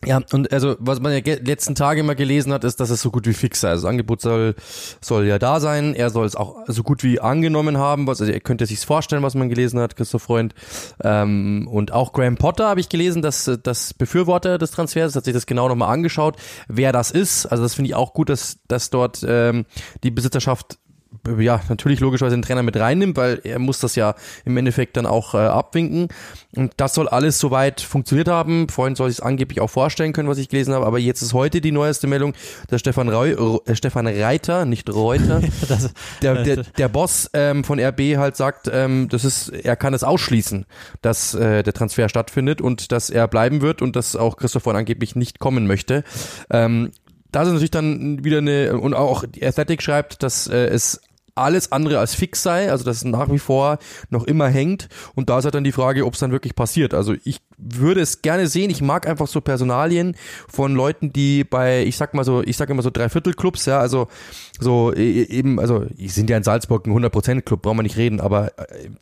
Ja, 0.06 0.22
und 0.32 0.52
also 0.54 0.78
was 0.80 1.02
man 1.02 1.12
ja 1.12 1.20
letzten 1.44 1.76
Tage 1.76 2.00
immer 2.00 2.16
gelesen 2.16 2.54
hat, 2.54 2.64
ist, 2.64 2.80
dass 2.80 2.90
es 2.90 3.02
so 3.02 3.12
gut 3.12 3.28
wie 3.28 3.34
fix 3.34 3.60
sei. 3.60 3.70
Also 3.70 3.84
das 3.84 3.90
Angebot 3.90 4.22
soll, 4.22 4.56
soll 5.02 5.26
ja 5.26 5.40
da 5.40 5.60
sein. 5.60 5.94
Er 5.94 6.10
soll 6.10 6.26
es 6.26 6.38
auch 6.38 6.64
so 6.68 6.84
gut 6.84 7.04
wie 7.04 7.20
angenommen 7.20 7.78
haben. 7.78 8.08
Was, 8.08 8.22
also 8.22 8.32
er 8.32 8.40
könnte 8.40 8.66
sich 8.66 8.80
vorstellen, 8.80 9.24
was 9.24 9.36
man 9.36 9.50
gelesen 9.50 9.80
hat, 9.80 9.98
Christoph 9.98 10.24
Freund. 10.24 10.54
Ähm, 11.04 11.68
und 11.70 11.92
auch 11.92 12.14
Graham 12.14 12.38
Potter 12.38 12.68
habe 12.70 12.80
ich 12.80 12.88
gelesen, 12.88 13.22
dass 13.22 13.52
das 13.62 13.94
Befürworter 13.94 14.58
des 14.58 14.72
Transfers, 14.72 15.16
hat 15.16 15.26
sich 15.26 15.34
das 15.34 15.46
genau 15.46 15.68
nochmal 15.68 15.94
angeschaut, 15.94 16.38
wer 16.70 16.94
das 16.94 17.12
ist. 17.12 17.46
Also 17.48 17.64
das 17.64 17.74
finde 17.74 17.90
ich 17.90 17.96
auch 17.96 18.14
gut, 18.14 18.30
dass, 18.30 18.60
dass 18.68 18.90
dort 18.90 19.26
ähm, 19.28 19.66
die 20.04 20.12
Besitzerschaft 20.12 20.80
ja, 21.40 21.62
natürlich 21.70 22.00
logischerweise 22.00 22.36
den 22.36 22.42
Trainer 22.42 22.64
mit 22.64 22.78
reinnimmt, 22.78 23.18
weil 23.18 23.42
er 23.44 23.60
muss 23.60 23.80
das 23.80 23.96
ja 23.96 24.16
im 24.46 24.56
Endeffekt 24.58 24.98
dann 24.98 25.06
auch 25.06 25.34
äh, 25.34 25.38
abwinken. 25.38 26.08
Und 26.56 26.74
das 26.78 26.94
soll 26.94 27.08
alles 27.08 27.40
soweit 27.40 27.82
funktioniert 27.82 28.28
haben. 28.28 28.70
Vorhin 28.70 28.96
soll 28.96 29.10
ich 29.10 29.18
es 29.18 29.22
angeblich 29.22 29.60
auch 29.62 29.70
vorstellen 29.70 30.14
können, 30.14 30.30
was 30.30 30.38
ich 30.38 30.50
gelesen 30.50 30.74
habe. 30.74 30.86
Aber 30.86 31.00
jetzt 31.00 31.22
ist 31.22 31.34
heute 31.34 31.62
die 31.62 31.72
neueste 31.72 32.08
Meldung, 32.08 32.34
dass 32.68 32.82
Stefan, 32.82 33.10
Reu, 33.10 33.60
äh, 33.66 33.76
Stefan 33.76 34.08
Reiter, 34.08 34.66
nicht 34.66 34.90
Reuter, 34.90 35.42
das, 35.68 35.94
der, 36.22 36.44
der, 36.44 36.64
der 36.64 36.88
Boss 36.90 37.30
ähm, 37.34 37.64
von 37.64 37.80
RB 37.80 38.18
halt 38.18 38.36
sagt, 38.36 38.70
ähm, 38.72 39.10
das 39.10 39.26
ist, 39.26 39.50
er 39.50 39.76
kann 39.76 39.94
es 39.94 40.04
ausschließen, 40.04 40.66
dass 41.02 41.34
äh, 41.34 41.64
der 41.64 41.74
Transfer 41.74 42.10
stattfindet 42.10 42.62
und 42.62 42.92
dass 42.92 43.10
er 43.10 43.28
bleiben 43.28 43.62
wird 43.62 43.82
und 43.82 43.96
dass 43.96 44.16
auch 44.16 44.38
Christoph 44.38 44.68
angeblich 44.68 45.16
nicht 45.16 45.40
kommen 45.40 45.66
möchte. 45.66 46.04
Ähm, 46.52 46.92
da 47.32 47.44
ist 47.44 47.48
natürlich 47.50 47.72
dann 47.72 48.24
wieder 48.24 48.40
eine, 48.40 48.78
und 48.78 48.94
auch 48.94 49.24
die 49.26 49.46
Athletic 49.46 49.82
schreibt, 49.82 50.24
dass 50.24 50.48
äh, 50.48 50.68
es 50.68 51.02
alles 51.40 51.72
andere 51.72 52.00
als 52.00 52.14
fix 52.14 52.44
sei, 52.44 52.72
also 52.72 52.84
dass 52.84 52.98
es 52.98 53.04
nach 53.06 53.32
wie 53.32 53.40
vor 53.40 53.80
noch 54.10 54.26
immer 54.26 54.48
hängt. 54.48 54.90
Und 55.16 55.30
da 55.30 55.40
ist 55.40 55.46
halt 55.46 55.56
dann 55.56 55.64
die 55.64 55.72
Frage, 55.72 56.06
ob 56.06 56.14
es 56.14 56.20
dann 56.20 56.32
wirklich 56.32 56.56
passiert. 56.56 56.94
Also 56.94 57.16
ich 57.24 57.40
würde 57.58 58.02
es 58.02 58.22
gerne 58.22 58.48
sehen. 58.48 58.70
Ich 58.70 58.82
mag 58.82 59.08
einfach 59.08 59.28
so 59.28 59.42
Personalien 59.42 60.16
von 60.48 60.76
Leuten, 60.76 61.12
die 61.12 61.44
bei, 61.44 61.84
ich 61.84 61.98
sag 61.98 62.14
mal 62.14 62.24
so, 62.24 62.42
ich 62.44 62.58
sag 62.58 62.70
immer 62.70 62.82
so 62.82 62.90
Dreiviertelclubs, 62.90 63.66
ja, 63.66 63.80
also 63.80 64.08
so 64.60 64.94
e, 64.94 65.24
eben, 65.24 65.60
also 65.60 65.86
die 65.86 66.10
sind 66.10 66.30
ja 66.30 66.38
in 66.38 66.44
Salzburg 66.44 66.86
ein 66.86 66.94
100% 66.94 67.42
Club, 67.42 67.62
brauchen 67.62 67.78
wir 67.78 67.84
nicht 67.84 67.98
reden, 67.98 68.20
aber 68.20 68.52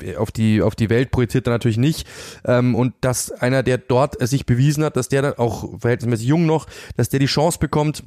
äh, 0.01 0.15
auf 0.15 0.31
die 0.31 0.61
auf 0.61 0.75
die 0.75 0.89
Welt 0.89 1.11
projiziert 1.11 1.47
er 1.47 1.51
natürlich 1.51 1.77
nicht. 1.77 2.07
Ähm, 2.45 2.75
und 2.75 2.93
dass 3.01 3.31
einer, 3.31 3.63
der 3.63 3.77
dort 3.77 4.15
sich 4.27 4.45
bewiesen 4.45 4.83
hat, 4.83 4.97
dass 4.97 5.09
der 5.09 5.21
dann 5.21 5.33
auch 5.33 5.79
verhältnismäßig 5.79 6.27
jung 6.27 6.45
noch, 6.45 6.67
dass 6.95 7.09
der 7.09 7.19
die 7.19 7.25
Chance 7.25 7.59
bekommt, 7.59 8.03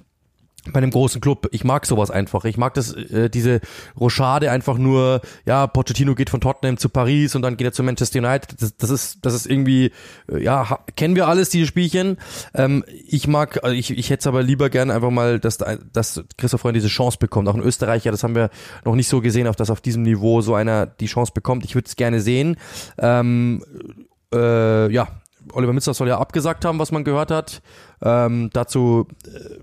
bei 0.72 0.78
einem 0.78 0.90
großen 0.90 1.20
Club. 1.20 1.48
Ich 1.52 1.64
mag 1.64 1.86
sowas 1.86 2.11
einfach. 2.11 2.44
Ich 2.44 2.56
mag 2.56 2.74
das, 2.74 2.92
äh, 2.92 3.30
diese 3.30 3.61
Rochade 3.98 4.50
einfach 4.50 4.76
nur, 4.76 5.22
ja, 5.46 5.66
Pochettino 5.66 6.14
geht 6.14 6.30
von 6.30 6.40
Tottenham 6.40 6.76
zu 6.76 6.88
Paris 6.88 7.34
und 7.34 7.42
dann 7.42 7.56
geht 7.56 7.66
er 7.66 7.72
zu 7.72 7.82
Manchester 7.82 8.18
United. 8.18 8.61
Das, 8.61 8.76
das 8.76 8.90
ist, 8.90 9.18
das 9.24 9.34
ist 9.34 9.46
irgendwie, 9.46 9.92
äh, 10.30 10.42
ja, 10.42 10.78
kennen 10.96 11.16
wir 11.16 11.28
alles, 11.28 11.48
diese 11.48 11.66
Spielchen. 11.66 12.18
Ähm, 12.54 12.84
ich 13.06 13.26
mag, 13.26 13.64
also 13.64 13.74
ich, 13.74 13.90
ich 13.90 14.11
hätte 14.11 14.20
es 14.20 14.26
aber 14.26 14.42
lieber 14.42 14.70
gerne 14.70 14.94
einfach 14.94 15.11
mal, 15.11 15.40
dass, 15.40 15.58
dass 15.92 16.22
Christoph 16.36 16.61
Freund 16.61 16.76
diese 16.76 16.88
Chance 16.88 17.18
bekommt. 17.18 17.48
Auch 17.48 17.54
ein 17.54 17.62
Österreicher, 17.62 18.11
das 18.11 18.22
haben 18.22 18.34
wir 18.34 18.50
noch 18.84 18.94
nicht 18.94 19.08
so 19.08 19.20
gesehen, 19.20 19.46
auf 19.46 19.56
dass 19.56 19.70
auf 19.70 19.80
diesem 19.80 20.02
Niveau 20.02 20.40
so 20.42 20.54
einer 20.54 20.86
die 20.86 21.06
Chance 21.06 21.32
bekommt. 21.34 21.64
Ich 21.64 21.74
würde 21.74 21.86
es 21.86 21.96
gerne 21.96 22.20
sehen. 22.20 22.56
Ähm, 22.98 23.64
äh, 24.32 24.92
ja, 24.92 25.08
Oliver 25.52 25.72
Mützer 25.72 25.94
soll 25.94 26.08
ja 26.08 26.18
abgesagt 26.18 26.64
haben, 26.64 26.78
was 26.78 26.92
man 26.92 27.04
gehört 27.04 27.30
hat. 27.30 27.62
Ähm, 28.02 28.50
dazu 28.52 29.06
äh, 29.26 29.58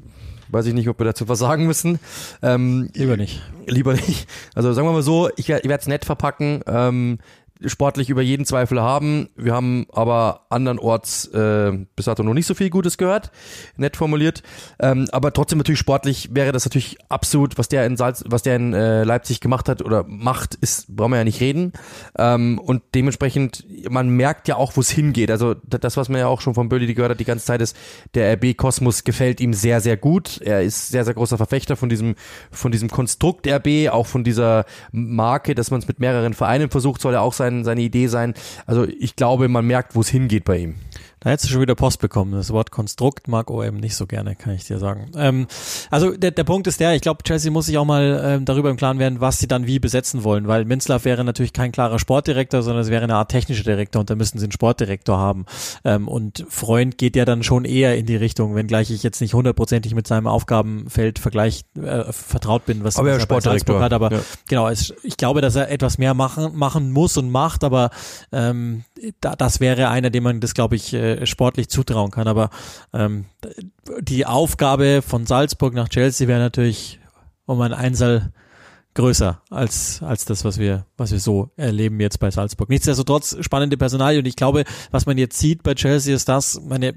Weiß 0.49 0.65
ich 0.65 0.73
nicht, 0.73 0.87
ob 0.89 0.99
wir 0.99 1.05
dazu 1.05 1.27
was 1.27 1.39
sagen 1.39 1.65
müssen. 1.65 1.99
Ähm, 2.41 2.89
lieber 2.93 3.17
nicht. 3.17 3.41
Lieber 3.65 3.93
nicht. 3.93 4.27
Also 4.55 4.73
sagen 4.73 4.87
wir 4.87 4.93
mal 4.93 5.01
so, 5.01 5.29
ich, 5.35 5.49
ich 5.49 5.49
werde 5.49 5.81
es 5.81 5.87
nett 5.87 6.05
verpacken. 6.05 6.61
Ähm, 6.67 7.19
sportlich 7.65 8.09
über 8.09 8.21
jeden 8.21 8.45
Zweifel 8.45 8.81
haben. 8.81 9.29
Wir 9.35 9.53
haben 9.53 9.87
aber 9.91 10.45
andernorts 10.49 11.25
äh, 11.27 11.71
bis 11.95 12.05
dato 12.05 12.23
noch 12.23 12.33
nicht 12.33 12.45
so 12.45 12.53
viel 12.53 12.69
Gutes 12.69 12.97
gehört, 12.97 13.31
nett 13.75 13.97
formuliert. 13.97 14.43
Ähm, 14.79 15.07
aber 15.11 15.33
trotzdem 15.33 15.57
natürlich 15.57 15.79
sportlich 15.79 16.29
wäre 16.33 16.51
das 16.51 16.65
natürlich 16.65 16.97
absolut, 17.09 17.57
was 17.57 17.67
der 17.69 17.85
in 17.85 17.97
Salz, 17.97 18.23
was 18.27 18.43
der 18.43 18.55
in 18.55 18.73
äh, 18.73 19.03
Leipzig 19.03 19.41
gemacht 19.41 19.69
hat 19.69 19.81
oder 19.81 20.03
macht, 20.07 20.55
ist 20.55 20.95
brauchen 20.95 21.11
wir 21.11 21.17
ja 21.17 21.23
nicht 21.23 21.41
reden. 21.41 21.73
Ähm, 22.17 22.59
und 22.59 22.83
dementsprechend, 22.95 23.65
man 23.89 24.09
merkt 24.09 24.47
ja 24.47 24.55
auch, 24.55 24.75
wo 24.75 24.81
es 24.81 24.89
hingeht. 24.89 25.31
Also 25.31 25.53
das, 25.53 25.97
was 25.97 26.09
man 26.09 26.19
ja 26.19 26.27
auch 26.27 26.41
schon 26.41 26.53
von 26.53 26.69
Bölli 26.69 26.93
gehört 26.93 27.11
hat, 27.11 27.19
die 27.19 27.25
ganze 27.25 27.45
Zeit 27.45 27.61
ist, 27.61 27.75
der 28.13 28.33
RB 28.33 28.55
Kosmos 28.55 29.03
gefällt 29.03 29.39
ihm 29.41 29.53
sehr, 29.53 29.81
sehr 29.81 29.97
gut. 29.97 30.39
Er 30.41 30.61
ist 30.61 30.89
sehr, 30.89 31.05
sehr 31.05 31.13
großer 31.13 31.37
Verfechter 31.37 31.75
von 31.75 31.89
diesem, 31.89 32.15
von 32.51 32.71
diesem 32.71 32.89
Konstrukt 32.89 33.47
RB, 33.47 33.89
auch 33.89 34.05
von 34.05 34.23
dieser 34.23 34.65
Marke, 34.91 35.55
dass 35.55 35.71
man 35.71 35.79
es 35.79 35.87
mit 35.87 35.99
mehreren 35.99 36.33
Vereinen 36.33 36.69
versucht, 36.69 37.01
soll 37.01 37.13
er 37.13 37.21
auch 37.21 37.33
sein 37.33 37.46
sein, 37.47 37.63
seine 37.63 37.81
Idee 37.81 38.07
sein. 38.07 38.33
Also 38.65 38.85
ich 38.85 39.15
glaube, 39.15 39.47
man 39.47 39.65
merkt, 39.65 39.95
wo 39.95 40.01
es 40.01 40.09
hingeht 40.09 40.45
bei 40.45 40.57
ihm. 40.57 40.75
Da 41.19 41.31
hättest 41.31 41.49
du 41.49 41.53
schon 41.53 41.61
wieder 41.61 41.73
Post 41.73 41.99
bekommen. 41.99 42.33
Das 42.33 42.51
Wort 42.51 42.69
Konstrukt 42.69 43.27
mag 43.27 43.49
OM 43.49 43.77
nicht 43.77 43.95
so 43.95 44.05
gerne, 44.05 44.35
kann 44.35 44.53
ich 44.53 44.65
dir 44.65 44.77
sagen. 44.77 45.11
Ähm, 45.15 45.47
also 45.89 46.15
der, 46.15 46.29
der 46.31 46.43
Punkt 46.43 46.67
ist 46.67 46.79
der, 46.79 46.93
ich 46.93 47.01
glaube, 47.01 47.23
Chelsea 47.23 47.51
muss 47.51 47.65
sich 47.65 47.77
auch 47.77 47.85
mal 47.85 48.21
ähm, 48.23 48.45
darüber 48.45 48.69
im 48.69 48.77
Klaren 48.77 48.99
werden, 48.99 49.19
was 49.19 49.39
sie 49.39 49.47
dann 49.47 49.65
wie 49.65 49.79
besetzen 49.79 50.23
wollen, 50.23 50.47
weil 50.47 50.65
Minzlaff 50.65 51.05
wäre 51.05 51.23
natürlich 51.23 51.53
kein 51.53 51.71
klarer 51.71 51.97
Sportdirektor, 51.97 52.61
sondern 52.61 52.83
es 52.83 52.91
wäre 52.91 53.03
eine 53.03 53.15
Art 53.15 53.31
technischer 53.31 53.63
Direktor 53.63 53.99
und 53.99 54.09
da 54.11 54.15
müssen 54.15 54.37
sie 54.37 54.45
einen 54.45 54.51
Sportdirektor 54.51 55.17
haben. 55.17 55.45
Ähm, 55.83 56.07
und 56.07 56.45
Freund 56.49 56.99
geht 56.99 57.15
ja 57.15 57.25
dann 57.25 57.41
schon 57.41 57.65
eher 57.65 57.97
in 57.97 58.05
die 58.05 58.15
Richtung, 58.15 58.53
wenngleich 58.53 58.91
ich 58.91 59.01
jetzt 59.01 59.19
nicht 59.19 59.33
hundertprozentig 59.33 59.95
mit 59.95 60.05
seinem 60.05 60.27
Aufgabenfeld 60.27 61.17
vergleich, 61.17 61.65
äh, 61.81 62.11
vertraut 62.11 62.65
bin, 62.65 62.83
was, 62.83 62.97
aber 62.97 63.11
er 63.11 63.19
Sportdirektor 63.19 63.81
hat. 63.81 63.91
Aber 63.91 64.11
ja. 64.11 64.19
genau, 64.47 64.69
es, 64.69 64.93
ich 65.01 65.17
glaube, 65.17 65.41
dass 65.41 65.55
er 65.55 65.71
etwas 65.71 65.97
mehr 65.97 66.13
machen, 66.13 66.55
machen 66.55 66.91
muss 66.91 67.17
und 67.17 67.31
macht, 67.31 67.63
aber 67.63 67.89
ähm, 68.31 68.83
da, 69.21 69.35
das 69.35 69.59
wäre 69.59 69.89
einer, 69.89 70.09
dem 70.09 70.23
man 70.23 70.39
das, 70.39 70.53
glaube 70.53 70.75
ich, 70.75 70.93
äh, 70.93 71.25
sportlich 71.25 71.69
zutrauen 71.69 72.11
kann. 72.11 72.27
Aber 72.27 72.49
ähm, 72.93 73.25
die 74.01 74.25
Aufgabe 74.25 75.01
von 75.01 75.25
Salzburg 75.25 75.73
nach 75.73 75.89
Chelsea 75.89 76.27
wäre 76.27 76.39
natürlich 76.39 76.99
um 77.45 77.61
ein 77.61 77.73
Einsal 77.73 78.31
größer 78.97 79.41
als, 79.51 80.01
als 80.01 80.25
das, 80.25 80.43
was 80.43 80.57
wir, 80.57 80.85
was 80.97 81.11
wir 81.11 81.19
so 81.19 81.51
erleben 81.55 81.99
jetzt 81.99 82.19
bei 82.19 82.31
Salzburg. 82.31 82.67
Nichtsdestotrotz 82.69 83.37
spannende 83.41 83.77
Personalie 83.77 84.19
und 84.19 84.25
ich 84.25 84.35
glaube, 84.35 84.63
was 84.89 85.05
man 85.05 85.19
jetzt 85.19 85.37
sieht 85.37 85.61
bei 85.61 85.75
Chelsea 85.75 86.15
ist 86.15 86.27
das, 86.27 86.59
meine, 86.67 86.93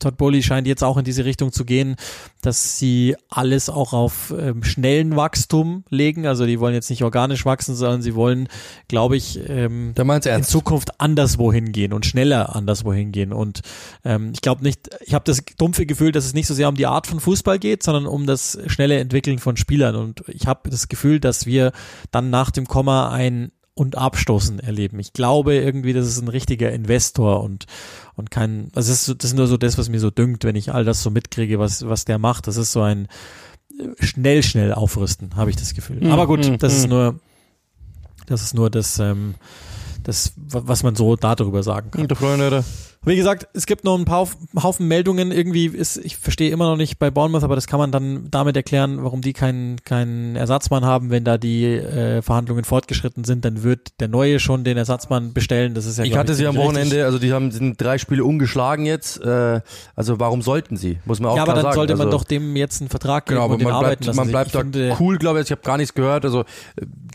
Todd 0.00 0.16
Bowley 0.16 0.42
scheint 0.42 0.66
jetzt 0.66 0.82
auch 0.82 0.96
in 0.96 1.04
diese 1.04 1.24
Richtung 1.24 1.52
zu 1.52 1.64
gehen, 1.64 1.96
dass 2.42 2.78
sie 2.78 3.16
alles 3.30 3.68
auch 3.68 3.92
auf 3.92 4.34
ähm, 4.38 4.62
schnellen 4.64 5.16
Wachstum 5.16 5.84
legen. 5.88 6.26
Also 6.26 6.46
die 6.46 6.60
wollen 6.60 6.74
jetzt 6.74 6.90
nicht 6.90 7.04
organisch 7.04 7.44
wachsen, 7.44 7.76
sondern 7.76 8.02
sie 8.02 8.14
wollen, 8.14 8.48
glaube 8.88 9.16
ich, 9.16 9.38
ähm, 9.48 9.94
in 9.96 10.42
Zukunft 10.42 11.00
anderswo 11.00 11.52
hingehen 11.52 11.92
und 11.92 12.06
schneller 12.06 12.54
anderswo 12.56 12.92
hingehen. 12.92 13.32
Und 13.32 13.62
ähm, 14.04 14.32
ich 14.34 14.40
glaube 14.40 14.64
nicht, 14.64 14.90
ich 15.04 15.14
habe 15.14 15.24
das 15.24 15.42
dumpfe 15.56 15.86
Gefühl, 15.86 16.12
dass 16.12 16.24
es 16.24 16.34
nicht 16.34 16.48
so 16.48 16.54
sehr 16.54 16.68
um 16.68 16.74
die 16.74 16.86
Art 16.86 17.06
von 17.06 17.20
Fußball 17.20 17.58
geht, 17.58 17.82
sondern 17.82 18.06
um 18.06 18.26
das 18.26 18.58
schnelle 18.66 18.98
Entwickeln 18.98 19.38
von 19.38 19.56
Spielern. 19.56 19.94
Und 19.94 20.24
ich 20.28 20.46
habe 20.46 20.68
das 20.70 20.88
Gefühl, 20.88 21.20
dass 21.20 21.35
dass 21.36 21.46
wir 21.46 21.72
dann 22.10 22.30
nach 22.30 22.50
dem 22.50 22.66
Komma 22.66 23.10
ein 23.10 23.52
und 23.74 23.98
Abstoßen 23.98 24.58
erleben. 24.58 24.98
Ich 24.98 25.12
glaube 25.12 25.54
irgendwie, 25.54 25.92
das 25.92 26.06
ist 26.06 26.20
ein 26.20 26.28
richtiger 26.28 26.72
Investor 26.72 27.42
und, 27.42 27.66
und 28.14 28.30
kein, 28.30 28.70
also 28.74 28.90
das 28.90 29.08
ist, 29.08 29.22
das 29.22 29.30
ist 29.32 29.36
nur 29.36 29.46
so 29.46 29.58
das, 29.58 29.76
was 29.76 29.90
mir 29.90 30.00
so 30.00 30.10
dünkt, 30.10 30.44
wenn 30.44 30.56
ich 30.56 30.72
all 30.72 30.84
das 30.84 31.02
so 31.02 31.10
mitkriege, 31.10 31.58
was, 31.58 31.86
was 31.86 32.06
der 32.06 32.18
macht. 32.18 32.46
Das 32.46 32.56
ist 32.56 32.72
so 32.72 32.80
ein 32.80 33.06
äh, 33.78 34.02
schnell, 34.02 34.42
schnell 34.42 34.72
aufrüsten, 34.72 35.36
habe 35.36 35.50
ich 35.50 35.56
das 35.56 35.74
Gefühl. 35.74 36.00
Mhm. 36.00 36.10
Aber 36.10 36.26
gut, 36.26 36.62
das 36.62 36.74
ist 36.74 36.84
mhm. 36.84 36.90
nur, 36.90 37.20
das 38.24 38.42
ist 38.42 38.54
nur 38.54 38.70
das, 38.70 38.98
ähm, 38.98 39.34
das, 40.04 40.32
was 40.36 40.82
man 40.82 40.94
so 40.94 41.14
darüber 41.16 41.62
sagen 41.62 41.90
kann. 41.90 42.08
Der 42.08 42.16
Freunde, 42.16 42.64
wie 43.04 43.16
gesagt, 43.16 43.48
es 43.52 43.66
gibt 43.66 43.84
noch 43.84 43.98
ein 43.98 44.04
paar 44.04 44.28
Haufen 44.62 44.88
Meldungen. 44.88 45.30
Irgendwie 45.30 45.66
ist, 45.66 45.96
ich 45.96 46.16
verstehe 46.16 46.50
immer 46.50 46.68
noch 46.68 46.76
nicht 46.76 46.98
bei 46.98 47.10
Bournemouth, 47.10 47.44
aber 47.44 47.54
das 47.54 47.66
kann 47.66 47.78
man 47.78 47.92
dann 47.92 48.28
damit 48.30 48.56
erklären, 48.56 49.04
warum 49.04 49.20
die 49.20 49.32
keinen 49.32 49.76
keinen 49.84 50.36
Ersatzmann 50.36 50.84
haben. 50.84 51.10
Wenn 51.10 51.24
da 51.24 51.38
die 51.38 51.64
äh, 51.64 52.22
Verhandlungen 52.22 52.64
fortgeschritten 52.64 53.24
sind, 53.24 53.44
dann 53.44 53.62
wird 53.62 54.00
der 54.00 54.08
Neue 54.08 54.40
schon 54.40 54.64
den 54.64 54.76
Ersatzmann 54.76 55.32
bestellen. 55.32 55.74
Das 55.74 55.86
ist 55.86 55.98
ja. 55.98 56.04
Ich 56.04 56.16
hatte 56.16 56.32
ich, 56.32 56.38
sie 56.38 56.46
am 56.46 56.56
Wochenende, 56.56 57.04
also 57.04 57.18
die 57.18 57.32
haben 57.32 57.50
sind 57.50 57.80
drei 57.80 57.98
Spiele 57.98 58.24
ungeschlagen 58.24 58.86
jetzt. 58.86 59.20
Äh, 59.20 59.60
also 59.94 60.18
warum 60.18 60.42
sollten 60.42 60.76
sie? 60.76 60.98
Muss 61.04 61.20
man 61.20 61.32
auch 61.32 61.36
ja, 61.36 61.42
aber 61.42 61.54
dann 61.54 61.62
sagen. 61.62 61.74
sollte 61.74 61.96
man 61.96 62.06
also, 62.06 62.18
doch 62.18 62.24
dem 62.24 62.56
jetzt 62.56 62.80
einen 62.80 62.90
Vertrag 62.90 63.26
geben 63.26 63.40
genau, 63.40 63.52
und 63.52 63.60
den 63.60 63.64
man 63.66 63.74
arbeiten 63.74 64.04
bleibt, 64.04 64.06
lassen. 64.06 64.16
Man 64.16 64.28
bleibt 64.28 64.46
ich 64.48 64.52
da 64.52 64.60
finde, 64.60 64.96
cool, 65.00 65.18
glaube 65.18 65.40
ich. 65.40 65.46
Ich 65.46 65.52
habe 65.52 65.62
gar 65.62 65.76
nichts 65.76 65.94
gehört. 65.94 66.24
Also 66.24 66.44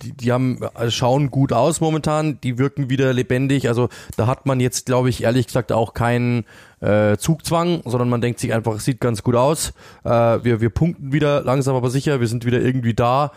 die, 0.04 0.14
die 0.14 0.32
haben 0.32 0.60
also 0.74 0.92
schauen 0.92 1.32
gut 1.32 1.54
aus 1.54 1.82
momentan. 1.82 2.40
Die 2.42 2.58
wirken 2.58 2.90
wieder 2.90 3.14
lebendig. 3.14 3.68
Also 3.68 3.90
da 4.18 4.28
hat 4.28 4.46
man 4.46 4.60
jetzt, 4.60 4.86
glaube 4.86 5.10
ich, 5.10 5.24
ehrlich 5.24 5.48
gesagt 5.48 5.71
auch 5.72 5.94
keinen 5.94 6.46
äh, 6.82 7.18
Zugzwang, 7.18 7.82
sondern 7.86 8.10
man 8.10 8.22
denkt 8.22 8.40
sich 8.40 8.54
einfach, 8.54 8.76
es 8.76 8.86
sieht 8.86 9.00
ganz 9.00 9.24
gut 9.24 9.36
aus. 9.36 9.74
Äh, 10.04 10.10
wir, 10.10 10.62
wir 10.62 10.70
punkten 10.70 11.12
wieder 11.12 11.44
langsam 11.44 11.76
aber 11.76 11.90
sicher, 11.90 12.20
wir 12.20 12.28
sind 12.28 12.46
wieder 12.46 12.60
irgendwie 12.60 12.94
da. 12.94 13.32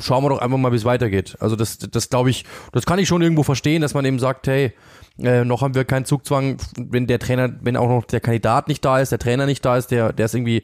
Schauen 0.00 0.24
wir 0.24 0.30
doch 0.30 0.38
einfach 0.38 0.58
mal, 0.58 0.72
wie 0.72 0.76
es 0.76 0.84
weitergeht. 0.84 1.36
Also 1.40 1.56
das, 1.56 1.78
das 1.78 2.08
glaube 2.10 2.30
ich, 2.30 2.44
das 2.72 2.86
kann 2.86 2.98
ich 2.98 3.08
schon 3.08 3.22
irgendwo 3.22 3.42
verstehen, 3.42 3.82
dass 3.82 3.94
man 3.94 4.04
eben 4.04 4.18
sagt, 4.18 4.46
hey, 4.46 4.72
äh, 5.18 5.44
noch 5.44 5.62
haben 5.62 5.74
wir 5.74 5.84
keinen 5.84 6.04
Zugzwang, 6.04 6.56
wenn 6.76 7.06
der 7.06 7.18
Trainer, 7.18 7.52
wenn 7.60 7.76
auch 7.76 7.88
noch 7.88 8.04
der 8.04 8.20
Kandidat 8.20 8.68
nicht 8.68 8.84
da 8.84 9.00
ist, 9.00 9.12
der 9.12 9.18
Trainer 9.18 9.46
nicht 9.46 9.64
da 9.64 9.76
ist, 9.76 9.90
der, 9.90 10.12
der 10.12 10.26
ist 10.26 10.34
irgendwie 10.34 10.62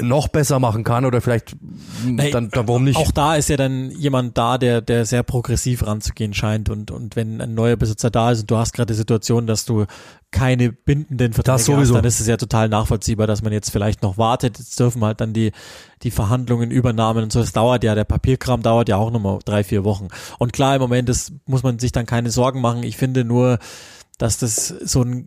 noch 0.00 0.28
besser 0.28 0.58
machen 0.58 0.84
kann 0.84 1.04
oder 1.04 1.20
vielleicht 1.20 1.56
nee, 2.04 2.30
dann, 2.30 2.50
dann 2.50 2.68
warum 2.68 2.84
nicht? 2.84 2.96
Auch 2.96 3.10
da 3.10 3.36
ist 3.36 3.48
ja 3.48 3.56
dann 3.56 3.90
jemand 3.90 4.36
da, 4.36 4.58
der 4.58 4.80
der 4.80 5.06
sehr 5.06 5.22
progressiv 5.22 5.86
ranzugehen 5.86 6.34
scheint 6.34 6.70
und 6.70 6.90
und 6.90 7.16
wenn 7.16 7.40
ein 7.40 7.54
neuer 7.54 7.76
Besitzer 7.76 8.10
da 8.10 8.30
ist 8.30 8.40
und 8.40 8.50
du 8.50 8.56
hast 8.56 8.72
gerade 8.72 8.92
die 8.92 8.96
Situation, 8.96 9.46
dass 9.46 9.64
du 9.64 9.86
keine 10.30 10.72
bindenden 10.72 11.32
Verträge 11.32 11.54
das 11.54 11.64
sowieso. 11.64 11.94
hast, 11.94 11.98
dann 11.98 12.04
ist 12.04 12.20
es 12.20 12.26
ja 12.26 12.36
total 12.36 12.68
nachvollziehbar, 12.68 13.26
dass 13.26 13.42
man 13.42 13.52
jetzt 13.52 13.70
vielleicht 13.70 14.02
noch 14.02 14.18
wartet. 14.18 14.58
Jetzt 14.58 14.78
dürfen 14.80 15.04
halt 15.04 15.20
dann 15.20 15.32
die 15.32 15.52
die 16.02 16.10
Verhandlungen, 16.10 16.70
Übernahmen 16.70 17.24
und 17.24 17.32
so. 17.32 17.40
Es 17.40 17.52
dauert 17.52 17.84
ja, 17.84 17.94
der 17.94 18.04
Papierkram 18.04 18.62
dauert 18.62 18.88
ja 18.88 18.96
auch 18.96 19.10
nochmal 19.10 19.38
drei 19.44 19.64
vier 19.64 19.84
Wochen. 19.84 20.08
Und 20.38 20.52
klar, 20.52 20.74
im 20.74 20.82
Moment 20.82 21.08
ist, 21.08 21.32
muss 21.46 21.62
man 21.62 21.78
sich 21.78 21.92
dann 21.92 22.06
keine 22.06 22.30
Sorgen 22.30 22.60
machen. 22.60 22.82
Ich 22.82 22.96
finde 22.96 23.24
nur 23.24 23.58
dass 24.18 24.38
das 24.38 24.68
so 24.68 25.02
ein 25.02 25.26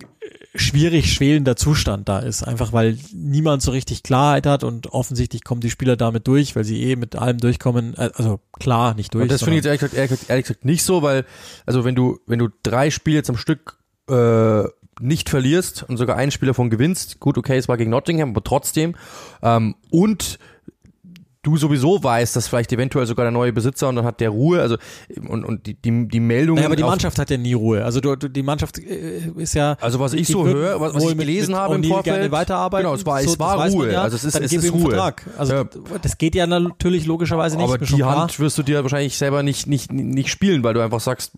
schwierig 0.57 1.13
schwelender 1.13 1.55
Zustand 1.55 2.09
da 2.09 2.19
ist, 2.19 2.43
einfach 2.43 2.73
weil 2.73 2.97
niemand 3.13 3.61
so 3.61 3.71
richtig 3.71 4.03
Klarheit 4.03 4.45
hat 4.45 4.63
und 4.63 4.87
offensichtlich 4.87 5.43
kommen 5.43 5.61
die 5.61 5.69
Spieler 5.69 5.95
damit 5.95 6.27
durch, 6.27 6.55
weil 6.55 6.63
sie 6.63 6.83
eh 6.83 6.95
mit 6.95 7.15
allem 7.15 7.37
durchkommen, 7.37 7.93
äh, 7.95 8.09
also 8.15 8.39
klar 8.59 8.93
nicht 8.93 9.13
durch. 9.13 9.23
Und 9.23 9.31
das 9.31 9.43
finde 9.43 9.59
ich 9.59 9.65
jetzt 9.65 9.65
ehrlich 9.65 9.81
gesagt, 9.81 9.97
ehrlich, 9.97 10.29
ehrlich 10.29 10.45
gesagt 10.45 10.65
nicht 10.65 10.83
so, 10.83 11.01
weil 11.01 11.25
also 11.65 11.85
wenn 11.85 11.95
du 11.95 12.19
wenn 12.27 12.39
du 12.39 12.49
drei 12.63 12.89
Spiele 12.89 13.23
zum 13.23 13.37
Stück 13.37 13.77
äh, 14.09 14.63
nicht 14.99 15.29
verlierst 15.29 15.83
und 15.87 15.97
sogar 15.97 16.17
einen 16.17 16.31
Spieler 16.31 16.53
von 16.53 16.69
gewinnst, 16.69 17.19
gut, 17.19 17.37
okay, 17.37 17.57
es 17.57 17.67
war 17.67 17.77
gegen 17.77 17.91
Nottingham, 17.91 18.31
aber 18.31 18.43
trotzdem 18.43 18.95
ähm, 19.41 19.75
und 19.91 20.39
du 21.47 21.55
sowieso 21.55 22.03
weißt, 22.03 22.35
dass 22.35 22.47
vielleicht 22.47 22.73
eventuell 22.73 23.05
sogar 23.05 23.23
der 23.23 23.31
neue 23.31 23.53
Besitzer 23.53 23.87
und 23.87 23.95
dann 23.95 24.05
hat 24.05 24.19
der 24.19 24.29
Ruhe, 24.29 24.61
also 24.61 24.75
und, 25.27 25.45
und 25.45 25.65
die, 25.65 25.75
die, 25.75 26.07
die 26.07 26.19
Meldung. 26.19 26.55
Naja, 26.55 26.67
aber 26.67 26.75
die 26.75 26.83
Mannschaft 26.83 27.17
hat 27.17 27.29
ja 27.29 27.37
nie 27.37 27.53
Ruhe. 27.53 27.85
Also 27.85 28.01
du, 28.01 28.15
du, 28.17 28.27
die 28.27 28.43
Mannschaft 28.43 28.77
äh, 28.79 29.31
ist 29.37 29.53
ja. 29.53 29.77
Also 29.79 29.99
was 29.99 30.13
ich 30.13 30.27
so 30.27 30.45
höre, 30.45 30.79
was, 30.81 30.93
was 30.93 31.03
ich 31.03 31.17
gelesen 31.17 31.55
habe 31.55 31.75
im 31.75 31.83
Vorfeld. 31.83 32.15
Gerne 32.15 32.31
weiterarbeiten. 32.31 32.85
Genau, 32.85 32.95
es 32.95 33.05
war, 33.05 33.21
so, 33.21 33.31
es 33.31 33.39
war 33.39 33.69
Ruhe. 33.69 33.93
Ja, 33.93 34.03
also 34.03 34.17
es 34.17 34.25
ist, 34.25 34.39
es 34.39 34.51
ist 34.51 34.73
Ruhe. 34.73 34.89
Vertrag. 34.89 35.25
Also 35.37 35.53
ja. 35.53 35.65
das 36.01 36.17
geht 36.17 36.35
ja 36.35 36.45
natürlich 36.47 37.05
logischerweise 37.05 37.55
nicht. 37.55 37.65
Aber 37.65 37.77
die 37.77 38.03
Hand 38.03 38.39
wirst 38.39 38.57
du 38.57 38.63
dir 38.63 38.83
wahrscheinlich 38.83 39.17
selber 39.17 39.41
nicht, 39.41 39.67
nicht, 39.67 39.91
nicht 39.93 40.29
spielen, 40.29 40.63
weil 40.63 40.73
du 40.73 40.81
einfach 40.81 40.99
sagst, 40.99 41.31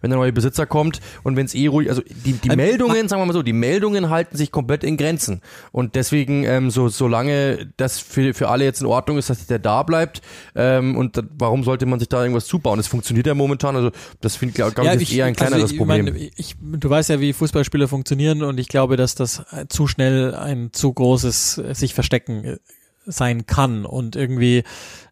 wenn 0.00 0.10
der 0.10 0.18
neue 0.18 0.32
Besitzer 0.32 0.66
kommt 0.66 1.00
und 1.24 1.36
wenn 1.36 1.46
es 1.46 1.54
eh 1.54 1.66
ruhig, 1.66 1.88
also 1.90 2.02
die, 2.24 2.34
die 2.34 2.48
ähm, 2.48 2.56
Meldungen, 2.56 3.08
sagen 3.08 3.20
wir 3.22 3.26
mal 3.26 3.32
so, 3.32 3.42
die 3.42 3.52
Meldungen 3.52 4.10
halten 4.10 4.36
sich 4.36 4.52
komplett 4.52 4.84
in 4.84 4.96
Grenzen. 4.96 5.40
Und 5.72 5.96
deswegen, 5.96 6.44
ähm, 6.44 6.70
so, 6.70 6.88
solange 6.88 7.72
das 7.76 7.98
für, 7.98 8.34
für 8.34 8.48
alle 8.48 8.64
jetzt 8.64 8.80
in 8.80 8.86
Ordnung 8.86 9.18
ist, 9.18 9.30
dass 9.30 9.47
der 9.48 9.58
da 9.58 9.82
bleibt, 9.82 10.22
ähm, 10.54 10.96
und 10.96 11.22
warum 11.38 11.64
sollte 11.64 11.86
man 11.86 11.98
sich 11.98 12.08
da 12.08 12.22
irgendwas 12.22 12.46
zubauen? 12.46 12.78
Es 12.78 12.86
funktioniert 12.86 13.26
ja 13.26 13.34
momentan, 13.34 13.76
also 13.76 13.90
das 14.20 14.36
finde 14.36 14.50
ich, 14.52 14.74
glaube 14.74 14.84
ja, 14.84 14.94
ich, 14.94 15.02
ist 15.02 15.12
eher 15.12 15.26
ein 15.26 15.36
kleineres 15.36 15.62
also 15.64 15.74
ich, 15.74 15.78
Problem. 15.78 16.04
Mein, 16.06 16.30
ich, 16.36 16.56
du 16.60 16.90
weißt 16.90 17.10
ja, 17.10 17.20
wie 17.20 17.32
Fußballspiele 17.32 17.88
funktionieren 17.88 18.42
und 18.42 18.58
ich 18.58 18.68
glaube, 18.68 18.96
dass 18.96 19.14
das 19.14 19.42
zu 19.68 19.86
schnell 19.86 20.34
ein 20.34 20.70
zu 20.72 20.92
großes 20.92 21.58
äh, 21.58 21.74
sich 21.74 21.94
verstecken 21.94 22.44
äh, 22.44 22.56
sein 23.04 23.46
kann 23.46 23.86
und 23.86 24.16
irgendwie 24.16 24.64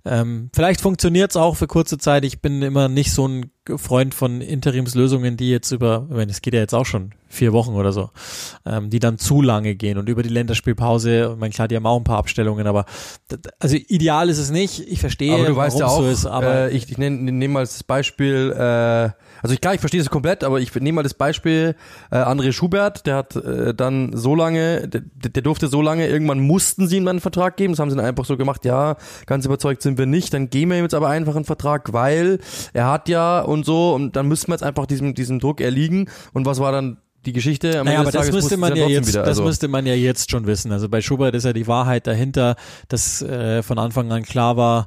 ähm, 0.06 0.50
vielleicht 0.54 0.80
funktioniert 0.80 1.32
es 1.32 1.36
auch 1.36 1.56
für 1.56 1.66
kurze 1.66 1.98
Zeit. 1.98 2.24
Ich 2.24 2.40
bin 2.40 2.62
immer 2.62 2.88
nicht 2.88 3.12
so 3.12 3.26
ein 3.26 3.50
Freund 3.76 4.14
von 4.14 4.40
Interimslösungen, 4.40 5.36
die 5.36 5.50
jetzt 5.50 5.72
über, 5.72 6.06
ich 6.08 6.16
meine, 6.16 6.30
es 6.30 6.40
geht 6.40 6.54
ja 6.54 6.60
jetzt 6.60 6.74
auch 6.74 6.86
schon 6.86 7.12
vier 7.28 7.52
Wochen 7.52 7.74
oder 7.74 7.92
so, 7.92 8.10
ähm, 8.64 8.88
die 8.88 9.00
dann 9.00 9.18
zu 9.18 9.42
lange 9.42 9.74
gehen 9.74 9.98
und 9.98 10.08
über 10.08 10.22
die 10.22 10.28
Länderspielpause, 10.28 11.32
ich 11.32 11.40
meine, 11.40 11.52
klar, 11.52 11.66
die 11.66 11.74
haben 11.74 11.86
auch 11.86 11.96
ein 11.96 12.04
paar 12.04 12.18
Abstellungen, 12.18 12.66
aber 12.68 12.84
also 13.58 13.76
ideal 13.76 14.28
ist 14.28 14.38
es 14.38 14.50
nicht. 14.50 14.80
Ich 14.88 15.00
verstehe, 15.00 15.34
aber 15.34 15.46
du 15.46 15.56
weißt 15.56 15.78
ja 15.78 15.86
auch, 15.86 15.98
so 16.02 16.08
ist, 16.08 16.24
aber 16.24 16.70
äh, 16.70 16.76
ich, 16.76 16.88
ich 16.90 16.98
nehme 16.98 17.32
nehm 17.32 17.52
mal 17.52 17.60
das 17.60 17.82
Beispiel, 17.82 18.54
äh, 18.56 19.10
also 19.42 19.52
ich, 19.52 19.60
klar, 19.60 19.74
ich 19.74 19.80
verstehe 19.80 20.00
es 20.00 20.08
komplett, 20.08 20.44
aber 20.44 20.60
ich 20.60 20.72
nehme 20.74 20.96
mal 20.96 21.02
das 21.02 21.14
Beispiel 21.14 21.74
äh, 22.12 22.16
André 22.16 22.52
Schubert, 22.52 23.06
der 23.06 23.16
hat 23.16 23.34
äh, 23.34 23.74
dann 23.74 24.16
so 24.16 24.36
lange, 24.36 24.88
der, 24.88 25.02
der 25.02 25.42
durfte 25.42 25.66
so 25.66 25.82
lange, 25.82 26.06
irgendwann 26.06 26.38
mussten 26.40 26.86
sie 26.86 26.98
ihm 26.98 27.08
einen 27.08 27.20
Vertrag 27.20 27.56
geben, 27.56 27.72
das 27.72 27.80
haben 27.80 27.90
sie 27.90 27.96
dann 27.96 28.06
einfach 28.06 28.24
so 28.24 28.36
gemacht, 28.36 28.64
ja, 28.64 28.96
ganz 29.26 29.44
überzeugt 29.44 29.82
sind 29.82 29.95
wir 29.98 30.06
nicht, 30.06 30.32
dann 30.34 30.50
geben 30.50 30.70
wir 30.70 30.78
ihm 30.78 30.84
jetzt 30.84 30.94
aber 30.94 31.08
einfach 31.08 31.36
einen 31.36 31.44
Vertrag, 31.44 31.92
weil 31.92 32.38
er 32.72 32.90
hat 32.90 33.08
ja 33.08 33.40
und 33.40 33.64
so 33.64 33.94
und 33.94 34.16
dann 34.16 34.28
müssten 34.28 34.48
wir 34.48 34.54
jetzt 34.54 34.62
einfach 34.62 34.86
diesem, 34.86 35.14
diesem 35.14 35.38
Druck 35.38 35.60
erliegen 35.60 36.08
und 36.32 36.46
was 36.46 36.60
war 36.60 36.72
dann 36.72 36.98
die 37.26 37.32
Geschichte. 37.32 37.80
Am 37.80 37.86
naja, 37.86 38.00
aber 38.00 38.12
das 38.12 38.32
müsste 38.32 38.56
man 38.56 38.74
ja 38.76 38.86
jetzt, 38.86 39.08
wieder, 39.08 39.24
also. 39.24 39.42
das 39.42 39.46
müsste 39.46 39.68
man 39.68 39.84
ja 39.84 39.94
jetzt 39.94 40.30
schon 40.30 40.46
wissen. 40.46 40.72
Also 40.72 40.88
bei 40.88 41.00
Schubert 41.00 41.34
ist 41.34 41.44
ja 41.44 41.52
die 41.52 41.66
Wahrheit 41.66 42.06
dahinter, 42.06 42.56
dass 42.88 43.20
äh, 43.20 43.62
von 43.62 43.78
Anfang 43.78 44.10
an 44.12 44.22
klar 44.22 44.56
war, 44.56 44.86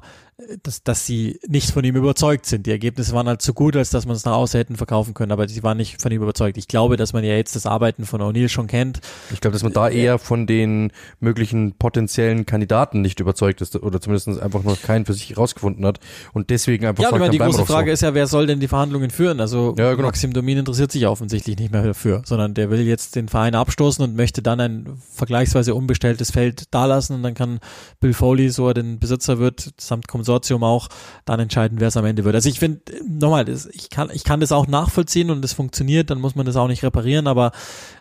dass, 0.62 0.82
dass 0.82 1.06
sie 1.06 1.38
nicht 1.46 1.70
von 1.70 1.84
ihm 1.84 1.96
überzeugt 1.96 2.46
sind. 2.46 2.66
Die 2.66 2.70
Ergebnisse 2.70 3.14
waren 3.14 3.28
halt 3.28 3.42
zu 3.42 3.54
gut, 3.54 3.76
als 3.76 3.90
dass 3.90 4.06
man 4.06 4.16
es 4.16 4.24
nach 4.24 4.34
außen 4.34 4.58
hätten 4.58 4.76
verkaufen 4.76 5.14
können, 5.14 5.32
aber 5.32 5.48
sie 5.48 5.62
waren 5.62 5.76
nicht 5.76 6.00
von 6.00 6.12
ihm 6.12 6.22
überzeugt. 6.22 6.56
Ich 6.58 6.68
glaube, 6.68 6.96
dass 6.96 7.12
man 7.12 7.24
ja 7.24 7.34
jetzt 7.34 7.56
das 7.56 7.66
Arbeiten 7.66 8.06
von 8.06 8.20
O'Neill 8.20 8.48
schon 8.48 8.66
kennt. 8.66 9.00
Ich 9.32 9.40
glaube, 9.40 9.52
dass 9.52 9.62
man 9.62 9.72
da 9.72 9.88
äh, 9.88 10.02
eher 10.02 10.18
von 10.18 10.46
den 10.46 10.92
möglichen 11.20 11.74
potenziellen 11.74 12.46
Kandidaten 12.46 13.00
nicht 13.00 13.20
überzeugt 13.20 13.60
ist 13.60 13.76
oder 13.76 14.00
zumindest 14.00 14.40
einfach 14.40 14.62
noch 14.62 14.80
keinen 14.80 15.06
für 15.06 15.14
sich 15.14 15.36
rausgefunden 15.36 15.84
hat 15.84 16.00
und 16.32 16.50
deswegen 16.50 16.86
einfach 16.86 17.02
ja, 17.02 17.10
sagt, 17.10 17.20
meine, 17.20 17.30
die 17.30 17.38
große 17.38 17.66
Frage 17.66 17.90
so. 17.90 17.94
ist 17.94 18.00
ja, 18.02 18.14
wer 18.14 18.26
soll 18.26 18.46
denn 18.46 18.60
die 18.60 18.68
Verhandlungen 18.68 19.10
führen? 19.10 19.40
Also 19.40 19.74
ja, 19.78 19.92
genau. 19.94 20.08
Maxim 20.08 20.32
Domin 20.32 20.58
interessiert 20.58 20.92
sich 20.92 21.06
offensichtlich 21.06 21.58
nicht 21.58 21.72
mehr 21.72 21.82
dafür, 21.82 22.22
sondern 22.24 22.54
der 22.54 22.70
will 22.70 22.80
jetzt 22.80 23.16
den 23.16 23.28
Verein 23.28 23.54
abstoßen 23.54 24.04
und 24.04 24.16
möchte 24.16 24.42
dann 24.42 24.60
ein 24.60 25.00
vergleichsweise 25.12 25.74
unbestelltes 25.74 26.30
Feld 26.30 26.74
dalassen 26.74 27.16
und 27.16 27.22
dann 27.22 27.34
kann 27.34 27.60
Bill 28.00 28.14
Foley, 28.14 28.50
so 28.50 28.68
er 28.68 28.74
den 28.74 28.98
Besitzer 28.98 29.38
wird, 29.38 29.70
samt 29.78 30.08
Konsortium 30.30 30.62
auch, 30.62 30.88
dann 31.24 31.40
entscheiden, 31.40 31.80
wer 31.80 31.88
es 31.88 31.96
am 31.96 32.04
Ende 32.04 32.24
wird. 32.24 32.34
Also 32.34 32.48
ich 32.48 32.60
finde, 32.60 32.80
nochmal, 33.06 33.48
ich 33.48 33.90
kann, 33.90 34.10
ich 34.12 34.24
kann 34.24 34.40
das 34.40 34.52
auch 34.52 34.66
nachvollziehen 34.66 35.30
und 35.30 35.44
es 35.44 35.52
funktioniert, 35.52 36.10
dann 36.10 36.20
muss 36.20 36.36
man 36.36 36.46
das 36.46 36.56
auch 36.56 36.68
nicht 36.68 36.84
reparieren, 36.84 37.26
aber 37.26 37.52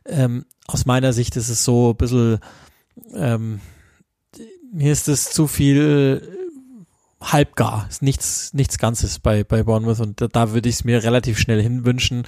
ähm, 0.06 0.46
aus 0.68 0.86
meiner 0.86 1.14
Sicht 1.14 1.36
ist 1.36 1.50
es 1.50 1.64
so 1.64 1.92
ein 1.92 1.98
bisschen, 1.98 2.40
ähm, 3.16 3.62
mir 4.72 4.92
ist 4.92 5.08
es 5.08 5.32
zu 5.32 5.48
viel 5.48 6.22
halbgar, 7.22 7.86
ist 7.90 8.02
nichts, 8.02 8.54
nichts 8.54 8.78
Ganzes 8.78 9.20
bei, 9.20 9.44
bei 9.44 9.64
Bournemouth 9.64 10.00
und 10.00 10.22
da, 10.22 10.28
da 10.28 10.54
würde 10.54 10.70
ich 10.70 10.76
es 10.76 10.84
mir 10.86 11.04
relativ 11.04 11.38
schnell 11.38 11.62
hinwünschen. 11.62 12.24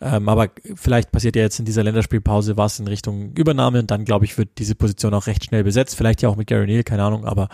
Ähm, 0.00 0.28
aber 0.28 0.50
vielleicht 0.74 1.10
passiert 1.10 1.34
ja 1.34 1.42
jetzt 1.42 1.58
in 1.58 1.64
dieser 1.64 1.82
Länderspielpause 1.82 2.56
was 2.56 2.78
in 2.78 2.86
Richtung 2.86 3.32
Übernahme 3.32 3.80
und 3.80 3.90
dann 3.90 4.04
glaube 4.04 4.24
ich, 4.24 4.38
wird 4.38 4.50
diese 4.58 4.76
Position 4.76 5.14
auch 5.14 5.26
recht 5.26 5.46
schnell 5.46 5.64
besetzt. 5.64 5.96
Vielleicht 5.96 6.22
ja 6.22 6.28
auch 6.28 6.36
mit 6.36 6.46
Gary 6.46 6.66
Neal, 6.66 6.84
keine 6.84 7.02
Ahnung, 7.02 7.24
aber 7.24 7.48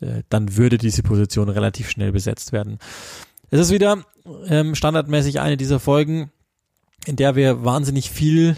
äh, 0.00 0.22
dann 0.28 0.56
würde 0.56 0.78
diese 0.78 1.02
Position 1.02 1.48
relativ 1.48 1.90
schnell 1.90 2.12
besetzt 2.12 2.52
werden. 2.52 2.78
Es 3.50 3.60
ist 3.60 3.70
wieder 3.70 4.04
ähm, 4.48 4.74
standardmäßig 4.74 5.40
eine 5.40 5.56
dieser 5.56 5.80
Folgen, 5.80 6.30
in 7.06 7.16
der 7.16 7.36
wir 7.36 7.64
wahnsinnig 7.64 8.10
viel 8.10 8.56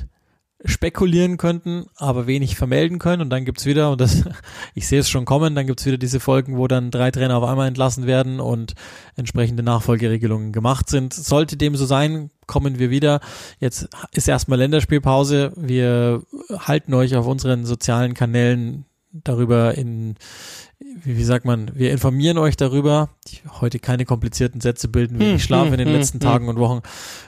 spekulieren 0.64 1.36
könnten, 1.36 1.86
aber 1.96 2.26
wenig 2.26 2.56
vermelden 2.56 2.98
können. 2.98 3.22
Und 3.22 3.30
dann 3.30 3.44
gibt's 3.44 3.64
wieder, 3.64 3.92
und 3.92 4.00
das, 4.00 4.24
ich 4.74 4.88
sehe 4.88 5.00
es 5.00 5.08
schon 5.08 5.24
kommen, 5.24 5.54
dann 5.54 5.66
gibt's 5.66 5.86
wieder 5.86 5.98
diese 5.98 6.20
Folgen, 6.20 6.56
wo 6.56 6.66
dann 6.66 6.90
drei 6.90 7.10
Trainer 7.10 7.36
auf 7.36 7.44
einmal 7.44 7.68
entlassen 7.68 8.06
werden 8.06 8.40
und 8.40 8.74
entsprechende 9.16 9.62
Nachfolgeregelungen 9.62 10.52
gemacht 10.52 10.90
sind. 10.90 11.14
Sollte 11.14 11.56
dem 11.56 11.76
so 11.76 11.86
sein, 11.86 12.30
kommen 12.46 12.78
wir 12.78 12.90
wieder. 12.90 13.20
Jetzt 13.60 13.88
ist 14.12 14.26
erstmal 14.26 14.58
Länderspielpause. 14.58 15.52
Wir 15.54 16.22
halten 16.58 16.94
euch 16.94 17.14
auf 17.14 17.26
unseren 17.26 17.64
sozialen 17.64 18.14
Kanälen 18.14 18.84
darüber 19.12 19.74
in 19.76 20.16
wie, 21.04 21.16
wie 21.16 21.24
sagt 21.24 21.44
man, 21.44 21.70
wir 21.74 21.90
informieren 21.92 22.38
euch 22.38 22.56
darüber, 22.56 23.10
die 23.28 23.38
heute 23.60 23.78
keine 23.78 24.04
komplizierten 24.04 24.60
Sätze 24.60 24.88
bilden, 24.88 25.18
wie 25.18 25.30
hm, 25.30 25.36
ich 25.36 25.44
schlafe 25.44 25.66
hm, 25.66 25.74
in 25.74 25.78
den 25.78 25.88
hm, 25.88 25.94
letzten 25.94 26.18
hm. 26.18 26.20
Tagen 26.20 26.48
und 26.48 26.58
Wochen. 26.58 26.80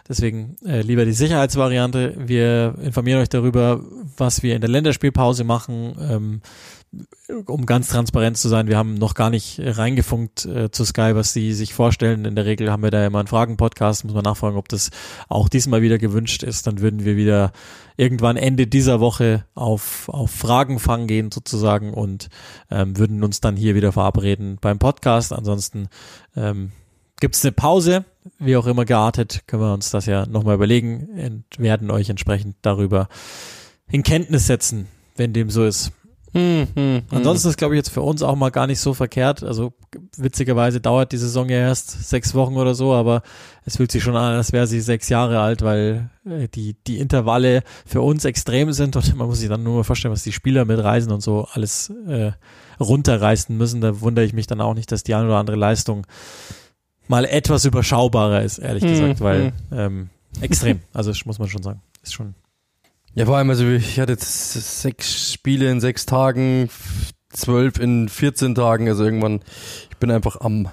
Deswegen 0.08 0.56
äh, 0.64 0.82
lieber 0.82 1.04
die 1.04 1.12
Sicherheitsvariante. 1.12 2.14
Wir 2.18 2.74
informieren 2.82 3.20
euch 3.20 3.28
darüber, 3.28 3.80
was 4.16 4.42
wir 4.42 4.54
in 4.54 4.60
der 4.60 4.70
Länderspielpause 4.70 5.44
machen. 5.44 5.96
Ähm, 6.00 6.40
um 7.46 7.66
ganz 7.66 7.88
transparent 7.88 8.36
zu 8.36 8.48
sein, 8.48 8.66
wir 8.66 8.76
haben 8.76 8.94
noch 8.94 9.14
gar 9.14 9.30
nicht 9.30 9.60
reingefunkt 9.62 10.44
äh, 10.46 10.70
zu 10.70 10.84
Sky, 10.84 11.14
was 11.14 11.32
sie 11.32 11.52
sich 11.52 11.72
vorstellen. 11.72 12.24
In 12.24 12.34
der 12.34 12.46
Regel 12.46 12.70
haben 12.70 12.82
wir 12.82 12.90
da 12.90 13.06
immer 13.06 13.20
einen 13.20 13.28
Fragen-Podcast, 13.28 14.04
muss 14.04 14.14
man 14.14 14.24
nachfragen, 14.24 14.56
ob 14.56 14.68
das 14.68 14.90
auch 15.28 15.48
diesmal 15.48 15.82
wieder 15.82 15.98
gewünscht 15.98 16.42
ist. 16.42 16.66
Dann 16.66 16.80
würden 16.80 17.04
wir 17.04 17.16
wieder 17.16 17.52
irgendwann 17.96 18.36
Ende 18.36 18.66
dieser 18.66 18.98
Woche 18.98 19.44
auf, 19.54 20.08
auf 20.08 20.30
Fragenfang 20.32 21.06
gehen 21.06 21.30
sozusagen 21.30 21.94
und 21.94 22.28
ähm, 22.70 22.98
würden 22.98 23.22
uns 23.22 23.40
dann 23.40 23.56
hier 23.56 23.76
wieder 23.76 23.92
verabreden 23.92 24.58
beim 24.60 24.80
Podcast. 24.80 25.32
Ansonsten 25.32 25.88
ähm, 26.34 26.72
gibt 27.20 27.36
es 27.36 27.44
eine 27.44 27.52
Pause, 27.52 28.04
wie 28.38 28.56
auch 28.56 28.66
immer 28.66 28.84
geartet, 28.84 29.42
können 29.46 29.62
wir 29.62 29.74
uns 29.74 29.90
das 29.90 30.06
ja 30.06 30.26
nochmal 30.26 30.56
überlegen 30.56 31.08
und 31.16 31.44
werden 31.58 31.90
euch 31.90 32.08
entsprechend 32.10 32.56
darüber 32.62 33.08
in 33.90 34.02
Kenntnis 34.02 34.46
setzen, 34.46 34.88
wenn 35.16 35.32
dem 35.32 35.50
so 35.50 35.64
ist. 35.64 35.92
Hm, 36.32 36.68
hm, 36.74 36.74
hm. 36.76 37.02
Ansonsten 37.10 37.48
ist, 37.48 37.56
glaube 37.56 37.74
ich, 37.74 37.78
jetzt 37.78 37.90
für 37.90 38.02
uns 38.02 38.22
auch 38.22 38.36
mal 38.36 38.50
gar 38.50 38.68
nicht 38.68 38.78
so 38.78 38.94
verkehrt. 38.94 39.42
Also 39.42 39.72
witzigerweise 40.16 40.80
dauert 40.80 41.10
die 41.10 41.16
Saison 41.16 41.48
ja 41.48 41.58
erst 41.58 42.08
sechs 42.08 42.34
Wochen 42.34 42.56
oder 42.56 42.74
so, 42.74 42.92
aber 42.92 43.22
es 43.64 43.76
fühlt 43.76 43.90
sich 43.90 44.02
schon 44.02 44.16
an, 44.16 44.34
als 44.34 44.52
wäre 44.52 44.68
sie 44.68 44.80
sechs 44.80 45.08
Jahre 45.08 45.40
alt, 45.40 45.62
weil 45.62 46.10
äh, 46.24 46.46
die, 46.48 46.76
die 46.86 46.98
Intervalle 46.98 47.62
für 47.84 48.00
uns 48.00 48.24
extrem 48.24 48.72
sind 48.72 48.94
und 48.94 49.16
man 49.16 49.26
muss 49.26 49.40
sich 49.40 49.48
dann 49.48 49.64
nur 49.64 49.78
mal 49.78 49.84
vorstellen, 49.84 50.12
was 50.12 50.22
die 50.22 50.32
Spieler 50.32 50.64
mit 50.64 50.78
Reisen 50.78 51.10
und 51.10 51.20
so 51.20 51.48
alles 51.52 51.92
äh, 52.06 52.30
runterreißen 52.78 53.56
müssen. 53.56 53.80
Da 53.80 54.00
wundere 54.00 54.24
ich 54.24 54.32
mich 54.32 54.46
dann 54.46 54.60
auch 54.60 54.74
nicht, 54.74 54.92
dass 54.92 55.02
die 55.02 55.14
eine 55.14 55.26
oder 55.26 55.38
andere 55.38 55.56
Leistung 55.56 56.06
mal 57.08 57.24
etwas 57.24 57.64
überschaubarer 57.64 58.42
ist, 58.42 58.58
ehrlich 58.58 58.84
hm, 58.84 58.90
gesagt, 58.90 59.20
weil 59.20 59.46
hm. 59.46 59.52
ähm, 59.72 60.10
extrem, 60.40 60.80
also 60.92 61.12
muss 61.24 61.40
man 61.40 61.48
schon 61.48 61.64
sagen, 61.64 61.82
ist 62.04 62.14
schon 62.14 62.34
ja, 63.14 63.26
vor 63.26 63.36
allem, 63.36 63.50
also 63.50 63.66
ich 63.66 63.98
hatte 63.98 64.12
jetzt 64.12 64.82
sechs 64.82 65.32
Spiele 65.32 65.70
in 65.70 65.80
sechs 65.80 66.06
Tagen, 66.06 66.68
zwölf 67.30 67.78
in 67.78 68.08
14 68.08 68.54
Tagen, 68.54 68.88
also 68.88 69.04
irgendwann, 69.04 69.40
ich 69.90 69.96
bin 69.98 70.10
einfach 70.10 70.40
am 70.40 70.68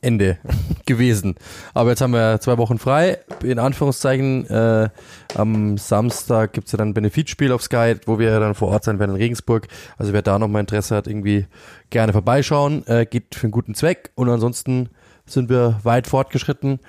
Ende 0.00 0.38
gewesen. 0.86 1.34
Aber 1.74 1.90
jetzt 1.90 2.00
haben 2.00 2.12
wir 2.12 2.40
zwei 2.40 2.58
Wochen 2.58 2.78
frei, 2.78 3.18
in 3.42 3.58
Anführungszeichen. 3.58 4.46
Äh, 4.48 4.88
am 5.34 5.78
Samstag 5.78 6.52
gibt's 6.52 6.72
ja 6.72 6.78
dann 6.78 6.90
ein 6.90 6.94
Benefitspiel 6.94 7.52
auf 7.52 7.62
Sky, 7.62 7.96
wo 8.06 8.18
wir 8.18 8.38
dann 8.40 8.54
vor 8.54 8.68
Ort 8.68 8.84
sein 8.84 8.98
werden 8.98 9.12
in 9.12 9.20
Regensburg. 9.20 9.68
Also 9.98 10.12
wer 10.12 10.22
da 10.22 10.38
noch 10.38 10.48
mal 10.48 10.60
Interesse 10.60 10.94
hat, 10.94 11.06
irgendwie 11.06 11.46
gerne 11.90 12.12
vorbeischauen. 12.12 12.86
Äh, 12.86 13.06
geht 13.06 13.34
für 13.34 13.44
einen 13.44 13.52
guten 13.52 13.74
Zweck. 13.74 14.10
Und 14.14 14.28
ansonsten 14.28 14.90
sind 15.26 15.48
wir 15.48 15.80
weit 15.82 16.06
fortgeschritten, 16.06 16.80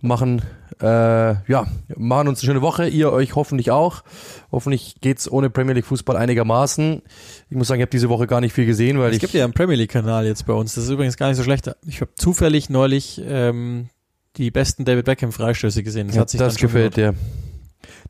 machen 0.00 0.42
äh, 0.82 0.86
ja, 0.86 1.66
machen 1.96 2.28
uns 2.28 2.40
eine 2.40 2.46
schöne 2.46 2.62
Woche. 2.62 2.88
Ihr 2.88 3.12
euch 3.12 3.36
hoffentlich 3.36 3.70
auch. 3.70 4.02
Hoffentlich 4.50 4.96
geht's 5.00 5.30
ohne 5.30 5.48
Premier 5.48 5.74
League 5.74 5.86
Fußball 5.86 6.16
einigermaßen. 6.16 7.02
Ich 7.50 7.56
muss 7.56 7.68
sagen, 7.68 7.80
ich 7.80 7.84
habe 7.84 7.90
diese 7.90 8.08
Woche 8.08 8.26
gar 8.26 8.40
nicht 8.40 8.52
viel 8.52 8.66
gesehen, 8.66 8.98
weil 8.98 9.10
es 9.10 9.16
ich. 9.16 9.22
Es 9.22 9.28
gibt 9.30 9.34
ja 9.34 9.44
einen 9.44 9.52
Premier 9.52 9.76
League 9.76 9.90
Kanal 9.90 10.26
jetzt 10.26 10.44
bei 10.44 10.52
uns. 10.52 10.74
Das 10.74 10.84
ist 10.84 10.90
übrigens 10.90 11.16
gar 11.16 11.28
nicht 11.28 11.36
so 11.36 11.44
schlecht. 11.44 11.70
Ich 11.86 12.00
habe 12.00 12.12
zufällig 12.16 12.68
neulich 12.68 13.22
ähm, 13.24 13.90
die 14.36 14.50
besten 14.50 14.84
David 14.84 15.04
Beckham 15.04 15.30
Freistöße 15.30 15.84
gesehen. 15.84 16.08
Das 16.08 16.16
ja, 16.16 16.22
hat 16.22 16.30
sich 16.30 16.40
das 16.40 16.56
gefällt 16.56 16.96
dir. 16.96 17.14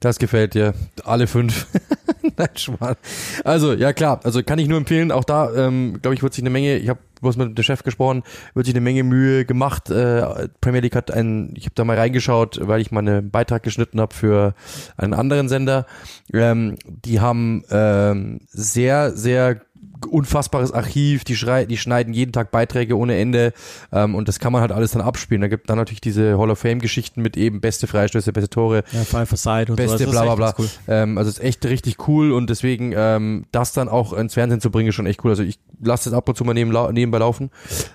Das 0.00 0.18
gefällt 0.18 0.54
dir. 0.54 0.74
Alle 1.04 1.26
fünf. 1.26 1.66
Nein, 2.36 2.48
Schmarrn. 2.54 2.96
Also, 3.44 3.72
ja 3.72 3.92
klar, 3.92 4.20
also 4.24 4.42
kann 4.42 4.58
ich 4.58 4.68
nur 4.68 4.78
empfehlen, 4.78 5.12
auch 5.12 5.24
da, 5.24 5.52
ähm, 5.54 5.98
glaube 6.00 6.14
ich, 6.14 6.22
wird 6.22 6.34
sich 6.34 6.42
eine 6.42 6.50
Menge, 6.50 6.76
ich 6.76 6.88
habe 6.88 7.00
bloß 7.20 7.36
mit 7.36 7.56
dem 7.56 7.62
Chef 7.62 7.82
gesprochen, 7.82 8.22
wird 8.54 8.66
sich 8.66 8.74
eine 8.74 8.80
Menge 8.80 9.04
Mühe 9.04 9.44
gemacht. 9.44 9.90
Äh, 9.90 10.48
Premier 10.60 10.80
League 10.80 10.96
hat 10.96 11.10
einen, 11.10 11.54
ich 11.56 11.64
habe 11.64 11.74
da 11.74 11.84
mal 11.84 11.96
reingeschaut, 11.96 12.60
weil 12.62 12.80
ich 12.80 12.90
mal 12.90 13.00
einen 13.00 13.30
Beitrag 13.30 13.62
geschnitten 13.62 14.00
habe 14.00 14.14
für 14.14 14.54
einen 14.96 15.14
anderen 15.14 15.48
Sender. 15.48 15.86
Ähm, 16.32 16.76
die 16.84 17.20
haben 17.20 17.64
ähm, 17.70 18.40
sehr, 18.48 19.12
sehr 19.12 19.60
unfassbares 20.06 20.72
Archiv, 20.72 21.24
die, 21.24 21.36
schrei 21.36 21.64
die 21.64 21.76
schneiden 21.76 22.14
jeden 22.14 22.32
Tag 22.32 22.50
Beiträge 22.50 22.96
ohne 22.96 23.16
Ende 23.16 23.52
ähm, 23.92 24.14
und 24.14 24.28
das 24.28 24.38
kann 24.38 24.52
man 24.52 24.60
halt 24.60 24.72
alles 24.72 24.92
dann 24.92 25.02
abspielen. 25.02 25.40
Da 25.40 25.48
gibt 25.48 25.68
dann 25.70 25.78
natürlich 25.78 26.00
diese 26.00 26.38
Hall 26.38 26.50
of 26.50 26.58
Fame-Geschichten 26.58 27.22
mit 27.22 27.36
eben 27.36 27.60
beste 27.60 27.86
Freistöße, 27.86 28.32
beste 28.32 28.50
Tore, 28.50 28.84
ja, 28.92 29.04
Five 29.04 29.30
Side 29.30 29.66
und 29.68 29.76
beste 29.76 30.06
bla 30.06 30.22
bla 30.22 30.34
bla. 30.34 30.54
Cool. 30.58 30.68
Ähm, 30.88 31.18
also 31.18 31.30
es 31.30 31.38
ist 31.38 31.44
echt 31.44 31.64
richtig 31.64 32.08
cool 32.08 32.32
und 32.32 32.50
deswegen 32.50 32.92
ähm, 32.96 33.44
das 33.52 33.72
dann 33.72 33.88
auch 33.88 34.12
ins 34.12 34.34
Fernsehen 34.34 34.60
zu 34.60 34.70
bringen, 34.70 34.88
ist 34.88 34.94
schon 34.94 35.06
echt 35.06 35.24
cool. 35.24 35.30
Also 35.30 35.42
ich 35.42 35.58
lasse 35.80 36.10
das 36.10 36.16
ab 36.16 36.28
und 36.28 36.36
zu 36.36 36.44
mal 36.44 36.54
neben, 36.54 36.72
nebenbei 36.92 37.18
laufen 37.18 37.50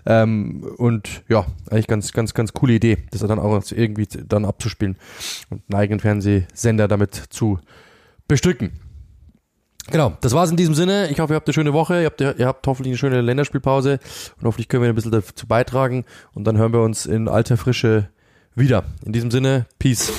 ähm, 0.05 0.64
und 0.78 1.24
ja, 1.30 1.45
eigentlich 1.70 1.88
ganz, 1.88 2.12
ganz, 2.14 2.34
ganz 2.34 2.53
coole 2.53 2.74
Idee, 2.74 2.97
das 3.12 3.22
dann 3.22 3.39
auch 3.39 3.64
irgendwie 3.72 4.08
dann 4.28 4.45
abzuspielen 4.45 4.97
und 5.49 5.62
einen 5.70 5.80
eigenen 5.80 5.99
Fernsehsender 5.99 6.88
damit 6.88 7.16
zu 7.30 7.60
bestücken. 8.28 8.72
Genau, 9.92 10.18
das 10.22 10.34
war's 10.34 10.52
in 10.52 10.58
diesem 10.58 10.76
Sinne. 10.76 11.10
Ich 11.10 11.20
hoffe, 11.20 11.34
ihr 11.34 11.36
habt 11.38 11.48
eine 11.48 11.54
schöne 11.54 11.74
Woche, 11.74 12.02
ihr 12.02 12.06
habt, 12.08 12.20
ihr 12.22 12.46
habt 12.46 12.68
hoffentlich 12.68 12.92
eine 12.92 12.98
schöne 12.98 13.22
Länderspielpause 13.22 14.00
und 14.40 14.46
hoffentlich 14.46 14.68
können 14.68 14.84
wir 14.84 14.90
ein 14.90 14.96
bisschen 14.96 15.12
dazu 15.12 15.48
beitragen 15.48 16.06
und 16.34 16.44
dann 16.46 16.58
hören 16.58 16.74
wir 16.74 16.82
uns 16.82 17.06
in 17.06 17.28
alter 17.28 17.58
Frische 17.58 18.10
wieder. 18.56 18.84
In 19.06 19.14
diesem 19.14 19.32
Sinne, 19.32 19.66
Peace. 19.80 20.12